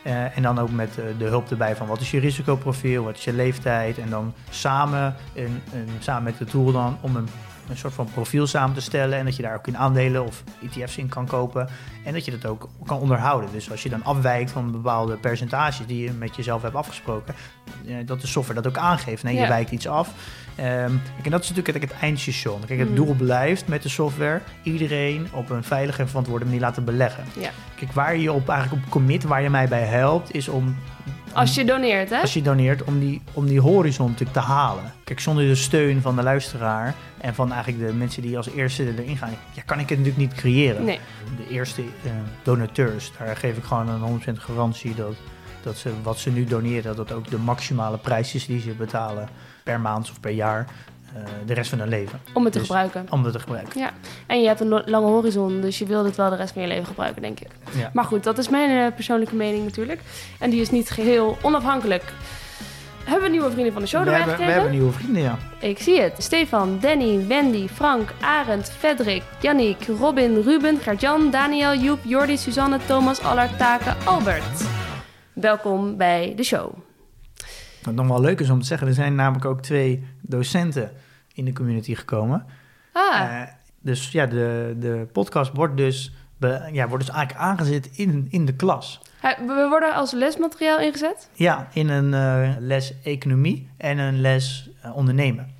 Eh, 0.06 0.36
en 0.36 0.42
dan 0.42 0.58
ook 0.58 0.70
met 0.70 0.98
eh, 0.98 1.04
de 1.18 1.24
hulp 1.24 1.50
erbij 1.50 1.76
van 1.76 1.86
wat 1.86 2.00
is 2.00 2.10
je 2.10 2.20
risicoprofiel, 2.20 3.04
wat 3.04 3.16
is 3.16 3.24
je 3.24 3.32
leeftijd. 3.32 3.98
En 3.98 4.10
dan 4.10 4.34
samen, 4.50 5.14
een, 5.34 5.60
samen 5.98 6.22
met 6.22 6.38
de 6.38 6.44
tool 6.44 6.72
dan 6.72 6.98
om 7.00 7.16
een 7.16 7.28
een 7.68 7.76
soort 7.76 7.94
van 7.94 8.08
profiel 8.12 8.46
samen 8.46 8.74
te 8.74 8.80
stellen. 8.80 9.18
En 9.18 9.24
dat 9.24 9.36
je 9.36 9.42
daar 9.42 9.54
ook 9.54 9.66
in 9.66 9.78
aandelen 9.78 10.24
of 10.24 10.42
ETF's 10.62 10.96
in 10.96 11.08
kan 11.08 11.26
kopen. 11.26 11.68
En 12.04 12.12
dat 12.12 12.24
je 12.24 12.30
dat 12.30 12.46
ook 12.46 12.68
kan 12.86 12.98
onderhouden. 12.98 13.50
Dus 13.52 13.70
als 13.70 13.82
je 13.82 13.88
dan 13.88 14.04
afwijkt 14.04 14.50
van 14.50 14.72
bepaalde 14.72 15.16
percentages 15.16 15.86
die 15.86 16.04
je 16.04 16.12
met 16.12 16.36
jezelf 16.36 16.62
hebt 16.62 16.74
afgesproken, 16.74 17.34
eh, 17.86 17.94
dat 18.06 18.20
de 18.20 18.26
software 18.26 18.60
dat 18.60 18.72
ook 18.72 18.78
aangeeft. 18.78 19.22
Nee, 19.22 19.34
je 19.34 19.48
wijkt 19.48 19.70
iets 19.70 19.88
af. 19.88 20.10
Kijk, 20.56 20.68
en 21.22 21.30
dat 21.30 21.42
is 21.42 21.48
natuurlijk 21.48 21.82
het, 21.82 21.90
het 21.90 22.00
eindstation. 22.00 22.60
Kijk, 22.66 22.78
het 22.78 22.88
Mm. 22.88 22.94
doel 22.94 23.14
blijft 23.14 23.68
met 23.68 23.82
de 23.82 23.88
software 23.88 24.40
iedereen 24.62 25.28
op 25.32 25.50
een 25.50 25.64
veilige 25.64 26.02
en 26.02 26.08
verantwoorde 26.08 26.44
manier 26.44 26.60
laten 26.60 26.84
beleggen. 26.84 27.24
Ja. 27.38 27.50
Kijk, 27.74 27.92
waar 27.92 28.16
je 28.16 28.32
op 28.32 28.48
eigenlijk 28.48 28.84
op 28.84 28.90
commit, 28.90 29.24
waar 29.24 29.42
je 29.42 29.50
mij 29.50 29.68
bij 29.68 29.84
helpt, 29.84 30.34
is 30.34 30.48
om 30.48 30.76
Als 31.36 31.54
je 31.54 31.64
doneert, 31.64 32.10
hè? 32.10 32.20
als 32.20 32.34
je 32.34 32.42
doneert 32.42 32.84
om 32.84 32.98
die, 32.98 33.22
om 33.32 33.46
die 33.46 33.60
horizon 33.60 34.06
natuurlijk 34.06 34.38
te 34.38 34.44
halen. 34.44 34.92
Kijk, 35.04 35.20
zonder 35.20 35.46
de 35.46 35.54
steun 35.54 36.00
van 36.00 36.16
de 36.16 36.22
luisteraar 36.22 36.94
en 37.18 37.34
van 37.34 37.52
eigenlijk 37.52 37.86
de 37.86 37.94
mensen 37.94 38.22
die 38.22 38.36
als 38.36 38.50
eerste 38.50 38.94
erin 38.96 39.16
gaan, 39.16 39.30
ja, 39.52 39.62
kan 39.62 39.78
ik 39.78 39.88
het 39.88 39.98
natuurlijk 39.98 40.30
niet 40.30 40.40
creëren. 40.40 40.84
Nee. 40.84 41.00
De 41.36 41.54
eerste 41.54 41.82
eh, 41.82 42.10
donateurs, 42.42 43.12
daar 43.18 43.36
geef 43.36 43.56
ik 43.56 43.64
gewoon 43.64 43.88
een 43.88 44.20
100% 44.36 44.40
garantie 44.40 44.94
dat, 44.94 45.14
dat 45.62 45.76
ze 45.76 45.90
wat 46.02 46.18
ze 46.18 46.30
nu 46.30 46.44
doneren, 46.44 46.96
dat 46.96 47.08
dat 47.08 47.12
ook 47.12 47.30
de 47.30 47.38
maximale 47.38 47.98
prijs 47.98 48.34
is 48.34 48.46
die 48.46 48.60
ze 48.60 48.70
betalen 48.70 49.28
per 49.62 49.80
maand 49.80 50.10
of 50.10 50.20
per 50.20 50.30
jaar, 50.30 50.66
de 51.46 51.54
rest 51.54 51.70
van 51.70 51.78
hun 51.78 51.88
leven. 51.88 52.20
Om 52.32 52.44
het 52.44 52.52
te 52.52 52.58
Dus- 52.58 52.66
gebruiken. 52.68 53.06
Om 53.10 53.22
dat 53.22 53.32
te 53.32 53.38
gebruiken. 53.38 53.80
Ja, 53.80 53.90
en 54.26 54.40
je 54.40 54.46
hebt 54.46 54.60
een 54.60 54.82
lange 54.84 55.06
horizon, 55.06 55.60
dus 55.60 55.78
je 55.78 55.86
wil 55.86 56.02
dit 56.02 56.16
wel 56.16 56.30
de 56.30 56.36
rest 56.36 56.52
van 56.52 56.62
je 56.62 56.68
leven 56.68 56.86
gebruiken, 56.86 57.22
denk 57.22 57.40
ik. 57.40 57.48
Ja. 57.76 57.90
Maar 57.92 58.04
goed, 58.04 58.24
dat 58.24 58.38
is 58.38 58.48
mijn 58.48 58.86
eh, 58.86 58.94
persoonlijke 58.94 59.34
mening 59.34 59.64
natuurlijk. 59.64 60.00
En 60.38 60.50
die 60.50 60.60
is 60.60 60.70
niet 60.70 60.90
geheel 60.90 61.38
onafhankelijk. 61.42 62.04
Hebben 63.04 63.24
we 63.24 63.30
nieuwe 63.30 63.50
vrienden 63.50 63.72
van 63.72 63.82
de 63.82 63.88
show 63.88 64.04
we, 64.04 64.10
erbij 64.10 64.26
hebben, 64.28 64.46
we 64.46 64.52
hebben 64.52 64.70
nieuwe 64.70 64.92
vrienden, 64.92 65.22
ja. 65.22 65.38
Ik 65.60 65.78
zie 65.78 66.00
het. 66.00 66.14
Stefan, 66.18 66.78
Danny, 66.80 67.26
Wendy, 67.26 67.68
Frank, 67.68 68.12
Arend, 68.20 68.70
Frederik, 68.70 69.22
Yannick, 69.40 69.86
Robin, 69.98 70.42
Ruben, 70.42 70.78
Gertjan, 70.78 71.30
Daniel, 71.30 71.74
Joep, 71.74 71.98
Jordi, 72.02 72.36
Suzanne, 72.36 72.78
Thomas, 72.86 73.20
Allard, 73.20 73.58
Taken, 73.58 73.96
Albert. 74.04 74.64
Welkom 75.32 75.96
bij 75.96 76.32
de 76.36 76.42
show. 76.42 76.74
Wat 77.82 77.94
nog 77.94 78.06
wel 78.06 78.20
leuk 78.20 78.40
is 78.40 78.50
om 78.50 78.60
te 78.60 78.66
zeggen, 78.66 78.86
er 78.86 78.94
zijn 78.94 79.14
namelijk 79.14 79.44
ook 79.44 79.62
twee 79.62 80.04
docenten 80.20 80.90
in 81.36 81.44
de 81.44 81.52
community 81.52 81.94
gekomen. 81.94 82.44
Ah, 82.92 83.20
Eh, 83.20 83.48
dus 83.80 84.10
ja, 84.10 84.26
de, 84.26 84.76
de 84.78 85.06
podcast 85.12 85.50
wordt 85.54 85.76
dus, 85.76 86.12
be- 86.36 86.68
ja, 86.72 86.88
wordt 86.88 87.06
dus 87.06 87.14
eigenlijk 87.14 87.44
aangezet 87.46 87.88
in, 87.92 88.26
in 88.30 88.44
de 88.44 88.54
klas. 88.54 89.00
we 89.20 89.66
worden 89.70 89.94
als 89.94 90.12
lesmateriaal 90.12 90.80
ingezet. 90.80 91.28
Ja, 91.32 91.68
in 91.72 91.88
een 91.88 92.14
eh, 92.14 92.56
les 92.58 92.92
economie 93.02 93.68
en 93.76 93.98
een 93.98 94.20
les 94.20 94.70
eh, 94.82 94.96
ondernemen. 94.96 95.54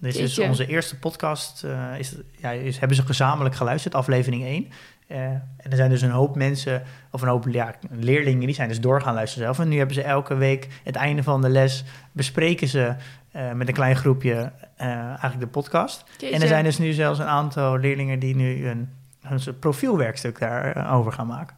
Dus, 0.00 0.16
dus 0.16 0.34
Jeetje. 0.34 0.50
onze 0.50 0.66
eerste 0.66 0.98
podcast 0.98 1.64
is, 1.98 2.14
ja, 2.36 2.50
is, 2.50 2.78
hebben 2.78 2.96
ze 2.96 3.02
gezamenlijk 3.06 3.54
geluisterd, 3.54 3.94
aflevering 3.94 4.44
1. 4.44 4.68
Eh, 5.06 5.22
en 5.22 5.70
er 5.70 5.76
zijn 5.76 5.90
dus 5.90 6.02
een 6.02 6.10
hoop 6.10 6.36
mensen, 6.36 6.82
of 7.10 7.22
een 7.22 7.28
hoop 7.28 7.46
ja, 7.50 7.74
leerlingen, 7.90 8.46
die 8.46 8.54
zijn 8.54 8.68
dus 8.68 8.80
door 8.80 9.02
gaan 9.02 9.14
luisteren 9.14 9.44
zelf. 9.44 9.58
En 9.58 9.68
nu 9.68 9.76
hebben 9.76 9.94
ze 9.94 10.02
elke 10.02 10.34
week, 10.34 10.68
het 10.84 10.96
einde 10.96 11.22
van 11.22 11.40
de 11.42 11.48
les, 11.48 11.84
bespreken 12.12 12.68
ze 12.68 12.94
eh, 13.38 13.52
met 13.52 13.68
een 13.68 13.74
klein 13.74 13.96
groepje 13.96 14.52
eh, 14.76 14.86
eigenlijk 14.88 15.40
de 15.40 15.46
podcast. 15.46 16.04
En 16.32 16.42
er 16.42 16.48
zijn 16.48 16.64
dus 16.64 16.78
nu 16.78 16.92
zelfs 16.92 17.18
een 17.18 17.26
aantal 17.26 17.78
leerlingen 17.78 18.18
die 18.18 18.36
nu 18.36 18.68
een, 18.68 18.88
een 19.22 19.40
soort 19.40 19.60
profielwerkstuk 19.60 20.38
daarover 20.38 21.12
gaan 21.12 21.26
maken. 21.26 21.56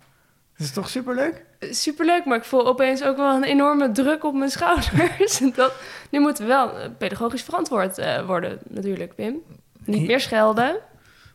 Dat 0.56 0.66
is 0.66 0.72
toch 0.72 0.88
superleuk? 0.88 1.44
Superleuk, 1.60 2.24
maar 2.24 2.36
ik 2.36 2.44
voel 2.44 2.66
opeens 2.66 3.04
ook 3.04 3.16
wel 3.16 3.36
een 3.36 3.44
enorme 3.44 3.90
druk 3.90 4.24
op 4.24 4.34
mijn 4.34 4.50
schouders. 4.50 5.40
dat, 5.54 5.72
nu 6.10 6.20
moeten 6.20 6.44
we 6.44 6.48
wel 6.48 6.78
eh, 6.78 6.90
pedagogisch 6.98 7.42
verantwoord 7.42 8.24
worden, 8.26 8.58
natuurlijk, 8.68 9.14
Pim. 9.14 9.36
Niet 9.84 10.06
meer 10.06 10.20
schelden. 10.20 10.76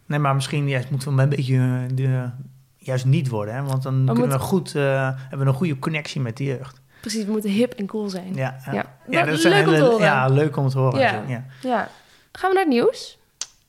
Nee, 0.05 0.19
maar 0.19 0.36
misschien 0.36 0.69
juist 0.69 0.89
moeten 0.89 1.15
we 1.15 1.21
een 1.21 1.29
beetje 1.29 1.86
de, 1.93 2.29
juist 2.77 3.05
niet 3.05 3.29
worden. 3.29 3.53
Hè? 3.53 3.63
Want 3.63 3.84
dan 3.84 3.93
kunnen 3.93 4.17
moeten- 4.17 4.38
we 4.39 4.43
goed, 4.43 4.73
hebben 4.73 5.39
we 5.39 5.45
een 5.45 5.53
goede 5.53 5.79
connectie 5.79 6.21
met 6.21 6.38
de 6.38 6.43
jeugd. 6.43 6.81
Precies, 7.05 7.25
we 7.25 7.31
moeten 7.31 7.49
hip 7.49 7.73
en 7.73 7.85
cool 7.85 8.09
zijn. 8.09 8.33
Ja, 8.35 8.55
ja. 8.65 8.85
Ja. 9.09 9.19
dat 9.19 9.25
Leuk 9.27 9.37
zijn 9.37 9.67
om 9.67 9.73
te 9.73 9.81
horen. 9.81 10.05
Ja, 10.05 10.27
leuk 10.27 10.57
om 10.57 10.69
te 10.69 10.77
horen. 10.77 10.99
Ja. 10.99 11.43
Ja. 11.61 11.89
Gaan 12.31 12.49
we 12.49 12.55
naar 12.55 12.63
het 12.65 12.67
nieuws? 12.73 13.17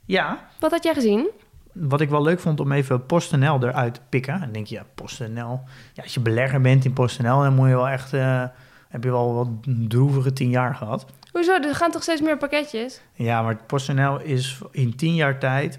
ja, 0.05 0.49
Wat 0.61 0.71
had 0.71 0.85
jij 0.85 0.95
gezien? 0.95 1.31
wat 1.73 2.01
ik 2.01 2.09
wel 2.11 2.23
leuk 2.23 2.41
vond 2.41 2.61
om 2.61 2.73
even 2.73 3.07
PostNL 3.07 3.63
eruit 3.63 3.95
te 3.95 4.01
pikken. 4.09 4.41
Dan 4.41 4.53
denk 4.53 4.67
je, 4.67 4.75
ja, 4.75 4.85
PostNL. 4.95 5.61
Ja, 5.93 6.03
als 6.03 6.15
je 6.15 6.21
belegger 6.21 6.61
bent 6.61 6.85
in 6.85 6.93
PostNL, 6.93 7.41
dan 7.41 7.55
moet 7.55 7.69
je 7.69 7.75
wel 7.75 7.89
echt... 7.89 8.13
eh, 8.13 8.43
heb 8.89 9.05
je 9.05 9.11
wel 9.11 9.35
wat 9.35 9.49
droevige 9.89 10.33
tien 10.33 10.51
jaar 10.51 10.75
gehad. 10.75 11.07
Hoezo? 11.33 11.53
Er 11.53 11.75
gaan 11.75 11.91
toch 11.91 12.03
steeds 12.03 12.21
meer 12.21 12.37
pakketjes? 12.37 13.01
Ja, 13.13 13.43
maar 13.43 13.57
PostNL 13.67 14.21
is 14.21 14.59
in 14.71 14.97
10 14.97 15.15
jaar 15.15 15.39
tijd 15.39 15.79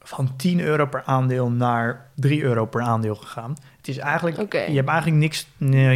van 0.00 0.36
10 0.36 0.60
euro 0.60 0.86
per 0.86 1.02
aandeel 1.04 1.50
naar 1.50 2.10
3 2.14 2.42
euro 2.42 2.66
per 2.66 2.80
aandeel 2.82 3.14
gegaan. 3.14 3.54
Het 3.82 3.90
is 3.90 3.98
eigenlijk, 3.98 4.38
Oké. 4.38 4.58
je 4.60 4.74
hebt 4.76 4.88
eigenlijk 4.88 5.18
niks, 5.20 5.46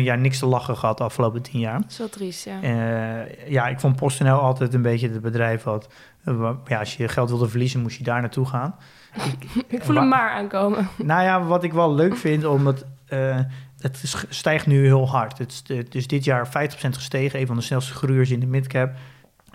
ja, 0.05 0.15
niks 0.15 0.39
te 0.39 0.47
lachen 0.47 0.77
gehad 0.77 0.99
de 0.99 1.05
afgelopen 1.05 1.43
10 1.43 1.61
jaar. 1.61 1.81
Dat 1.81 1.91
is 1.91 1.99
wel 1.99 2.09
triest, 2.09 2.45
ja. 2.45 2.63
Eh, 2.63 3.51
ja, 3.51 3.67
ik 3.69 3.81
vond 3.81 3.97
PostNL 3.97 4.39
altijd 4.39 4.75
een 4.75 4.83
beetje 4.83 5.09
het 5.09 5.21
bedrijf 5.21 5.63
wat, 5.63 5.89
eh, 6.25 6.51
ja, 6.67 6.79
als 6.79 6.97
je 6.97 7.09
geld 7.09 7.29
wilde 7.29 7.49
verliezen, 7.49 7.81
moest 7.81 7.99
je 7.99 8.05
daar 8.05 8.21
naartoe 8.21 8.47
gaan. 8.47 8.75
ik 9.69 9.83
voel 9.83 9.95
wa- 9.95 10.01
hem 10.01 10.09
maar 10.11 10.31
aankomen. 10.31 10.89
Nou 11.05 11.23
ja, 11.23 11.43
wat 11.43 11.65
ik 11.65 11.73
wel 11.73 11.95
leuk 11.95 12.17
vind, 12.17 12.45
omdat 12.45 12.85
eh, 13.07 13.39
het 13.81 14.15
stijgt 14.29 14.67
nu 14.67 14.85
heel 14.85 15.09
hard. 15.09 15.39
Het 15.39 15.53
is, 15.67 15.77
het 15.77 15.95
is 15.95 16.07
dit 16.07 16.25
jaar 16.25 16.47
50% 16.49 16.51
gestegen, 16.91 17.41
een 17.41 17.47
van 17.47 17.57
de 17.57 17.63
snelste 17.63 17.93
groeiers 17.95 18.31
in 18.31 18.41
de 18.41 18.47
midcap. 18.47 18.91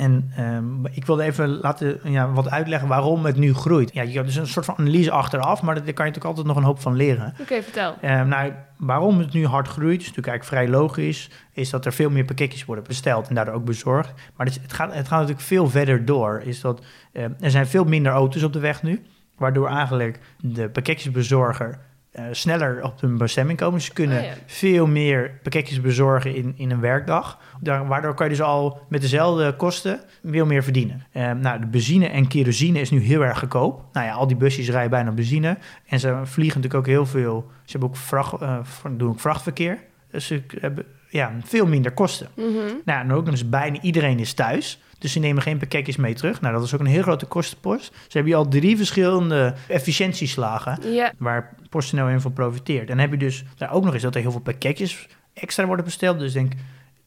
En 0.02 0.32
ehm, 0.36 0.86
ik 0.86 1.06
wilde 1.06 1.24
even 1.24 1.50
laten, 1.50 2.00
ja, 2.04 2.32
wat 2.32 2.50
uitleggen 2.50 2.88
waarom 2.88 3.26
het 3.26 3.36
nu 3.38 3.54
groeit. 3.54 3.94
Ja, 3.94 4.02
je 4.02 4.12
hebt 4.14 4.26
dus 4.26 4.36
een 4.36 4.48
soort 4.48 4.66
van 4.66 4.78
analyse 4.78 5.12
achteraf, 5.12 5.62
maar 5.62 5.74
daar 5.76 5.84
kan 5.84 6.06
je 6.06 6.12
natuurlijk 6.12 6.26
altijd 6.26 6.48
nog 6.48 6.56
een 6.56 6.64
hoop 6.64 6.80
van 6.80 6.96
leren. 6.96 7.34
Oké, 7.42 7.62
vertel. 7.62 7.96
Ehm, 8.02 8.28
nou, 8.28 8.52
waarom 8.78 9.20
het 9.20 9.34
nu 9.34 9.46
hard 9.46 9.68
groeit, 9.68 10.02
is 10.02 10.08
natuurlijk 10.08 10.28
eigenlijk 10.28 10.64
vrij 10.64 10.80
logisch, 10.82 11.30
is 11.54 11.70
dat 11.70 11.86
er 11.86 11.94
veel 11.94 12.10
meer 12.10 12.26
pakketjes 12.26 12.66
worden 12.66 12.84
besteld 12.84 13.28
en 13.28 13.36
daardoor 13.36 13.54
ook 13.54 13.66
bezorgd. 13.66 14.14
Maar 14.36 14.46
het, 14.46 14.56
is- 14.56 14.62
het, 14.62 14.74
gaat, 14.74 14.94
het 14.94 15.08
gaat 15.08 15.20
natuurlijk 15.20 15.48
veel 15.48 15.70
verder 15.70 16.06
door. 16.06 16.42
Is 16.46 16.62
dat, 16.62 16.82
ehm, 17.14 17.32
er 17.40 17.52
zijn 17.52 17.68
veel 17.68 17.84
minder 17.84 18.12
auto's 18.12 18.44
op 18.44 18.54
de 18.54 18.60
weg 18.60 18.84
nu, 18.84 19.02
waardoor 19.38 19.68
eigenlijk 19.68 20.20
de 20.40 20.70
pakketjesbezorger 20.70 21.80
eh, 22.12 22.26
sneller 22.32 22.84
op 22.84 23.02
hun 23.02 23.18
bestemming 23.18 23.58
komen. 23.60 23.82
Ze 23.82 23.94
kunnen 23.94 24.18
Oh 24.18 24.24
ja. 24.24 24.34
veel 24.46 24.88
meer 24.88 25.40
pakketjes 25.44 25.82
bezorgen 25.82 26.36
in, 26.36 26.54
in 26.58 26.72
een 26.72 26.80
werkdag. 26.80 27.40
Daar, 27.60 27.88
waardoor 27.88 28.14
kan 28.14 28.26
je 28.26 28.32
dus 28.32 28.42
al 28.42 28.82
met 28.90 29.02
dezelfde 29.02 29.56
kosten 29.56 30.00
veel 30.24 30.46
meer 30.46 30.64
verdienen. 30.64 31.06
Ehm, 31.12 31.40
nou, 31.40 31.60
de 31.60 31.66
benzine 31.66 32.08
en 32.08 32.28
kerosine 32.28 32.80
is 32.80 32.90
nu 32.90 33.00
heel 33.00 33.22
erg 33.22 33.40
goedkoop. 33.40 33.86
Nou 33.94 34.06
ja, 34.06 34.14
al 34.14 34.28
die 34.28 34.38
busjes 34.38 34.70
rijden 34.70 34.90
bijna 34.90 35.12
benzine. 35.12 35.58
En 35.88 36.00
ze 36.00 36.20
vliegen 36.24 36.62
natuurlijk 36.62 36.88
ook 36.88 36.94
heel 36.94 37.06
veel. 37.06 37.52
Ze 37.64 37.72
hebben 37.72 37.90
ook 37.90 37.96
vracht, 37.96 38.42
eh, 38.42 38.58
doen 38.92 39.10
ook 39.10 39.20
vrachtverkeer. 39.20 39.80
Dus 40.12 40.26
ze 40.26 40.42
hebben 40.60 40.86
ja, 41.10 41.32
veel 41.44 41.68
minder 41.68 41.92
kosten. 41.92 42.28
Mhm. 42.36 42.48
Nou, 42.86 43.02
en 43.02 43.12
ook 43.12 43.24
nog 43.24 43.34
eens 43.34 43.50
bijna 43.50 43.82
iedereen 43.82 44.20
is 44.20 44.34
thuis. 44.34 44.82
Dus 45.02 45.12
ze 45.12 45.20
nemen 45.20 45.42
geen 45.44 45.58
pakketjes 45.58 45.96
mee 45.96 46.14
terug. 46.14 46.42
Nou, 46.42 46.54
dat 46.54 46.64
is 46.64 46.74
ook 46.74 46.80
een 46.80 46.86
heel 46.86 47.02
grote 47.02 47.26
kostenpost. 47.26 47.86
Ze 47.86 48.08
hebben 48.18 48.32
hier 48.32 48.42
al 48.42 48.48
drie 48.48 48.78
verschillende 48.78 49.54
efficiëntieslagen 49.68 50.94
Ja, 50.94 51.12
waar 51.18 51.54
PostNL 51.70 52.08
in 52.10 52.22
van 52.22 52.34
profiteert. 52.34 52.82
En 52.82 52.88
dan 52.88 52.98
heb 52.98 53.12
je 53.12 53.18
dus 53.18 53.44
daar 53.58 53.74
ook 53.74 53.84
nog 53.84 53.94
eens 53.94 54.04
dat 54.04 54.16
er 54.16 54.22
heel 54.22 54.32
veel 54.32 54.40
pakketjes 54.42 55.08
extra 55.34 55.66
worden 55.66 55.86
besteld. 55.86 56.20
Dus 56.20 56.34
denk, 56.34 56.54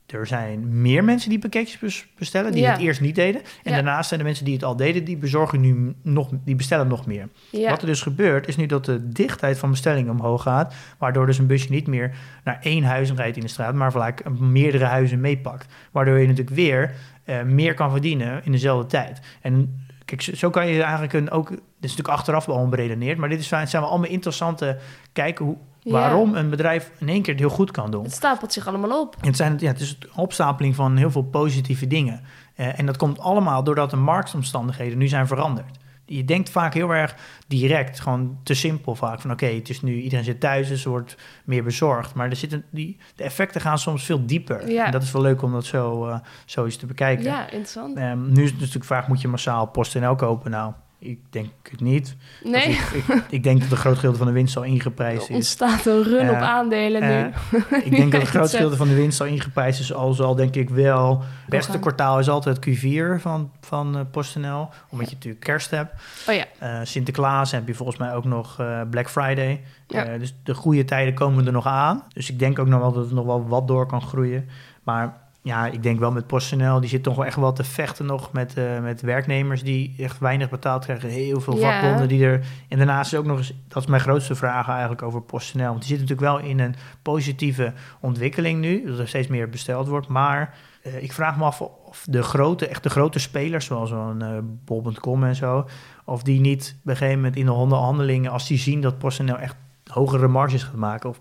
er 0.07 0.27
zijn 0.27 0.81
meer 0.83 1.05
mensen 1.05 1.31
die 1.31 1.39
pakketjes 1.39 1.79
bes- 1.79 2.07
bestellen, 2.19 2.53
die 2.53 2.63
Ja. 2.63 2.73
het 2.73 2.81
eerst 2.81 3.01
niet 3.01 3.15
deden. 3.15 3.41
En 3.43 3.49
Ja. 3.63 3.71
daarnaast 3.75 4.09
zijn 4.09 4.21
de 4.21 4.27
mensen 4.27 4.45
die 4.45 4.55
het 4.55 4.65
al 4.65 4.77
deden, 4.77 5.05
die 5.05 5.17
bezorgen 5.17 5.61
nu 5.61 5.95
nog, 6.03 6.29
die 6.45 6.55
bestellen 6.55 6.89
nog 6.89 7.07
meer. 7.07 7.29
ja. 7.51 7.71
Wat 7.71 7.81
er 7.81 7.87
dus 7.87 8.03
gebeurt, 8.03 8.49
is 8.49 8.57
nu 8.57 8.67
dat 8.67 8.85
de 8.85 9.09
dichtheid 9.09 9.59
van 9.59 9.71
bestellingen 9.71 10.11
omhoog 10.13 10.43
gaat. 10.43 10.75
Waardoor 10.99 11.27
dus 11.27 11.39
een 11.39 11.47
busje 11.47 11.71
niet 11.71 11.87
meer 11.87 12.15
naar 12.45 12.59
één 12.63 12.85
huis 12.85 13.13
rijdt 13.13 13.37
in 13.37 13.43
de 13.43 13.49
straat, 13.49 13.75
maar 13.75 13.91
gelijk 13.91 14.31
meerdere 14.39 14.85
huizen 14.85 15.21
meepakt. 15.21 15.67
Waardoor 15.93 16.19
je 16.19 16.27
natuurlijk 16.27 16.57
weer 16.57 16.95
eh, 17.25 17.43
meer 17.43 17.75
kan 17.75 17.91
verdienen 17.91 18.45
in 18.45 18.53
dezelfde 18.53 18.87
tijd. 18.87 19.21
En 19.41 19.87
kijk, 20.05 20.23
zo, 20.23 20.51
kan 20.51 20.67
je 20.67 20.83
eigenlijk 20.83 21.13
een, 21.13 21.31
ook, 21.31 21.49
dit 21.49 21.59
is 21.81 21.91
natuurlijk 21.91 22.09
achteraf 22.09 22.45
wel 22.47 22.69
beredeneerd, 22.69 23.19
maar 23.19 23.29
dit 23.29 23.39
is, 23.39 23.49
zijn 23.49 23.69
wel 23.71 23.85
allemaal 23.85 24.11
interessante 24.11 24.79
kijken 25.13 25.45
hoe, 25.45 25.57
Ja. 25.81 25.93
waarom 25.93 26.35
een 26.35 26.51
bedrijf 26.51 26.91
in 26.99 27.09
één 27.09 27.23
keer 27.23 27.33
het 27.33 27.43
heel 27.43 27.53
goed 27.53 27.71
kan 27.71 27.91
doen. 27.91 28.03
Het 28.03 28.13
stapelt 28.13 28.53
zich 28.53 28.67
allemaal 28.67 29.01
op. 29.01 29.17
Het, 29.21 29.37
zijn, 29.37 29.57
ja, 29.59 29.67
het 29.67 29.81
is 29.81 29.97
een 30.01 30.09
opstapeling 30.17 30.75
van 30.75 30.97
heel 30.97 31.11
veel 31.11 31.23
positieve 31.23 31.87
dingen. 31.87 32.21
Eh, 32.55 32.79
en 32.79 32.87
dat 32.87 32.97
komt 32.97 33.19
allemaal 33.19 33.65
doordat 33.65 33.91
de 33.91 33.97
marktomstandigheden 33.97 34.99
nu 34.99 35.09
zijn 35.09 35.27
veranderd. 35.27 35.79
Je 36.07 36.25
denkt 36.25 36.51
vaak 36.51 36.75
heel 36.75 36.91
erg 36.91 37.15
direct, 37.47 38.01
gewoon 38.01 38.39
te 38.43 38.55
simpel 38.55 38.95
vaak. 38.95 39.21
Van 39.21 39.31
oké, 39.31 39.47
het 39.47 39.69
is 39.69 39.83
nu, 39.83 40.01
iedereen 40.01 40.25
zit 40.25 40.41
thuis, 40.41 40.69
dus 40.69 40.85
wordt 40.85 41.17
meer 41.45 41.65
bezorgd. 41.65 42.15
Maar 42.15 42.31
er 42.31 42.37
zitten, 42.37 42.65
die, 42.71 42.97
de 43.17 43.25
effecten 43.25 43.61
gaan 43.61 43.79
soms 43.79 44.05
veel 44.05 44.27
dieper. 44.27 44.71
Ja. 44.71 44.87
En 44.87 44.93
dat 44.93 45.03
is 45.03 45.13
wel 45.13 45.23
leuk 45.23 45.43
om 45.43 45.53
dat 45.53 45.65
zo, 45.65 46.07
eh, 46.07 46.19
zo 46.45 46.65
eens 46.65 46.77
te 46.77 46.87
bekijken. 46.87 47.25
Ja, 47.25 47.43
interessant. 47.45 47.97
Ehm, 47.97 48.33
nu 48.33 48.43
is 48.43 48.51
het 48.51 48.59
natuurlijk 48.59 48.85
vraag, 48.85 49.09
moet 49.09 49.21
je 49.21 49.29
massaal 49.29 49.67
PostNL 49.67 50.15
kopen? 50.15 50.51
Nou, 50.51 50.73
Ik 51.05 51.19
denk 51.31 51.51
het 51.71 51.81
niet. 51.81 52.17
Nee, 52.45 52.69
Ik, 52.69 52.79
ik, 53.09 53.23
ik 53.29 53.43
denk 53.43 53.61
dat 53.61 53.71
een 53.71 53.77
groot 53.77 53.95
gedeelte 53.95 54.19
van 54.19 54.27
de 54.27 54.33
winst 54.33 54.57
al 54.57 54.63
ingeprijsd 54.63 55.23
er 55.29 55.31
is. 55.31 55.35
ontstaat 55.37 55.87
een 55.87 56.03
run 56.03 56.27
Eh, 56.27 56.31
op 56.31 56.37
aandelen 56.37 57.01
nu. 57.03 57.09
Eh, 57.09 57.85
ik 57.87 57.91
denk 57.91 58.13
dat 58.13 58.13
een 58.13 58.21
het 58.21 58.29
groot 58.29 58.51
gedeelte 58.51 58.77
van 58.77 58.89
de 58.89 58.95
winst 58.95 59.21
al 59.21 59.27
ingeprijsd 59.27 59.81
is. 59.81 59.93
Al 59.93 60.13
zal 60.13 60.35
denk 60.35 60.55
ik 60.55 60.71
wel... 60.71 61.19
Het 61.21 61.49
beste 61.51 61.79
kwartaal 61.79 62.19
is 62.19 62.29
altijd 62.29 62.59
Q4 62.69 63.21
van, 63.21 63.51
van 63.61 63.97
eh, 63.99 64.03
PostNL. 64.11 64.69
Omdat 64.89 65.09
je 65.09 65.15
natuurlijk 65.15 65.45
kerst 65.45 65.71
hebt. 65.71 65.93
Oh 66.29 66.35
ja, 66.35 66.45
Eh, 66.59 66.81
Sinterklaas 66.83 67.51
heb 67.53 67.67
je 67.67 67.75
volgens 67.75 67.99
mij 67.99 68.15
ook 68.15 68.25
nog 68.25 68.61
eh, 68.61 68.81
Black 68.91 69.11
Friday. 69.11 69.63
Ja. 69.87 70.05
Eh, 70.05 70.19
dus 70.19 70.35
de 70.43 70.55
goede 70.55 70.85
tijden 70.85 71.15
komen 71.15 71.47
er 71.47 71.53
nog 71.53 71.67
aan. 71.67 72.03
Dus 72.13 72.31
ik 72.31 72.39
denk 72.39 72.59
ook 72.59 72.67
nog 72.67 72.81
wel 72.81 72.93
dat 72.93 73.05
het 73.05 73.15
nog 73.15 73.25
wel 73.27 73.47
wat 73.47 73.69
door 73.69 73.87
kan 73.87 74.03
groeien. 74.03 74.49
Maar 74.83 75.23
ja, 75.45 75.67
ik 75.67 75.83
denk 75.83 75.99
wel 75.99 76.13
met 76.13 76.27
PostNL, 76.27 76.81
die 76.81 76.89
zit 76.89 77.03
toch 77.03 77.17
wel 77.17 77.25
echt 77.25 77.37
wel 77.37 77.53
te 77.53 77.65
vechten 77.65 78.07
nog 78.07 78.33
met, 78.33 78.55
eh, 78.57 78.81
met 78.81 79.01
werknemers 79.01 79.63
die 79.63 79.95
echt 79.99 80.19
weinig 80.19 80.51
betaald 80.51 80.85
krijgen. 80.85 81.09
Heel 81.09 81.41
veel 81.41 81.57
vakbonden 81.57 82.09
die 82.09 82.25
er... 82.25 82.47
En 82.69 82.77
daarnaast 82.77 83.13
is 83.13 83.19
ook 83.19 83.25
nog 83.25 83.39
eens, 83.39 83.53
dat 83.69 83.83
is 83.83 83.89
mijn 83.89 84.03
grootste 84.03 84.35
vraag 84.35 84.69
eigenlijk 84.69 85.03
over 85.03 85.23
PostNL. 85.23 85.65
Want 85.65 85.79
die 85.79 85.89
zit 85.89 86.01
natuurlijk 86.01 86.29
wel 86.29 86.39
in 86.39 86.61
een 86.61 86.75
positieve 87.03 87.73
ontwikkeling 88.01 88.61
nu. 88.61 88.87
Dat 88.87 88.99
er 88.99 89.09
steeds 89.09 89.29
meer 89.29 89.49
besteld 89.49 89.89
wordt. 89.89 90.09
Maar 90.09 90.55
eh, 90.83 91.03
ik 91.03 91.13
vraag 91.13 91.37
me 91.37 91.45
af 91.45 91.61
of 91.61 92.07
de 92.09 92.23
grote, 92.23 92.67
echt 92.67 92.83
de 92.83 92.91
grote 92.91 93.19
spelers, 93.19 93.67
zoals 93.67 93.89
zo'n 93.89 94.23
eh 94.23 94.39
bol.com 94.65 95.25
en 95.25 95.37
zo... 95.37 95.67
of 96.05 96.23
die 96.23 96.41
niet 96.41 96.77
op 96.83 96.91
een 96.91 96.97
gegeven 96.97 97.19
moment 97.19 97.37
in 97.37 97.47
de 97.47 97.53
onderhandelingen... 97.53 98.31
als 98.31 98.47
die 98.47 98.59
zien 98.59 98.81
dat 98.81 98.99
PostNL 98.99 99.39
echt 99.39 99.57
hogere 99.87 100.29
marges 100.29 100.63
gaat 100.63 100.75
maken... 100.75 101.09
of 101.09 101.21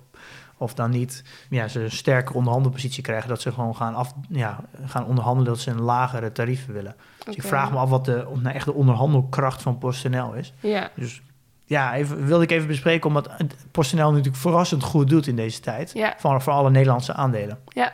of 0.63 0.73
dan 0.73 0.89
niet 0.89 1.23
ja, 1.49 1.67
ze 1.67 1.84
een 1.84 1.91
sterke 1.91 2.34
onderhandelpositie 2.34 3.04
krijgen, 3.04 3.30
dat 3.30 3.41
ze 3.41 3.52
gewoon 3.52 3.76
gaan, 3.76 3.95
af, 3.95 4.13
ja, 4.30 4.60
gaan 4.86 5.06
onderhandelen 5.06 5.52
dat 5.54 5.60
ze 5.62 5.69
een 5.71 5.82
lagere 5.82 6.32
tarieven 6.32 6.73
willen. 6.73 6.95
Dus 7.26 7.36
ik 7.36 7.43
vraag 7.43 7.71
me 7.71 7.78
af 7.78 7.89
wat 7.89 8.06
de, 8.06 8.28
nou 8.41 8.56
echt 8.56 8.65
de 8.65 8.73
onderhandelkracht 8.73 9.62
van 9.62 9.78
PostNL 9.78 10.34
is. 10.34 10.54
ja. 10.60 10.89
Dus 10.95 11.21
ja, 11.65 11.93
even, 11.95 12.26
wilde 12.26 12.43
ik 12.43 12.52
even 12.52 12.67
bespreken, 12.67 13.08
omdat 13.08 13.30
het 13.38 13.56
PostNL 13.71 14.10
natuurlijk 14.10 14.36
verrassend 14.36 14.84
goed 14.84 15.10
doet 15.10 15.28
in 15.28 15.36
deze 15.36 15.60
tijd. 15.60 15.91
Ja. 15.93 16.13
Voor, 16.17 16.41
voor 16.41 16.54
alle 16.54 16.69
Nederlandse 16.69 17.13
aandelen. 17.13 17.60
Ja. 17.67 17.91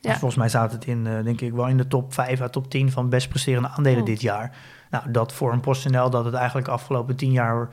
Dus 0.00 0.10
Ja. 0.12 0.18
volgens 0.18 0.36
mij 0.40 0.48
staat 0.48 0.72
het 0.72 0.84
in, 0.86 1.06
eh, 1.06 1.24
denk 1.24 1.40
ik, 1.40 1.52
wel 1.52 1.66
in 1.66 1.76
de 1.76 1.86
top 1.86 2.14
5 2.14 2.40
à 2.40 2.48
top 2.48 2.70
10 2.70 2.90
van 2.90 3.08
best 3.08 3.28
presterende 3.28 3.68
aandelen 3.68 4.00
Oh. 4.00 4.06
dit 4.06 4.20
jaar. 4.20 4.56
Nou, 4.90 5.10
dat 5.10 5.32
voor 5.32 5.52
een 5.52 5.60
PostNL 5.60 6.10
dat 6.10 6.24
het 6.24 6.34
eigenlijk 6.34 6.66
de 6.66 6.72
afgelopen 6.72 7.16
10 7.16 7.32
jaar 7.32 7.68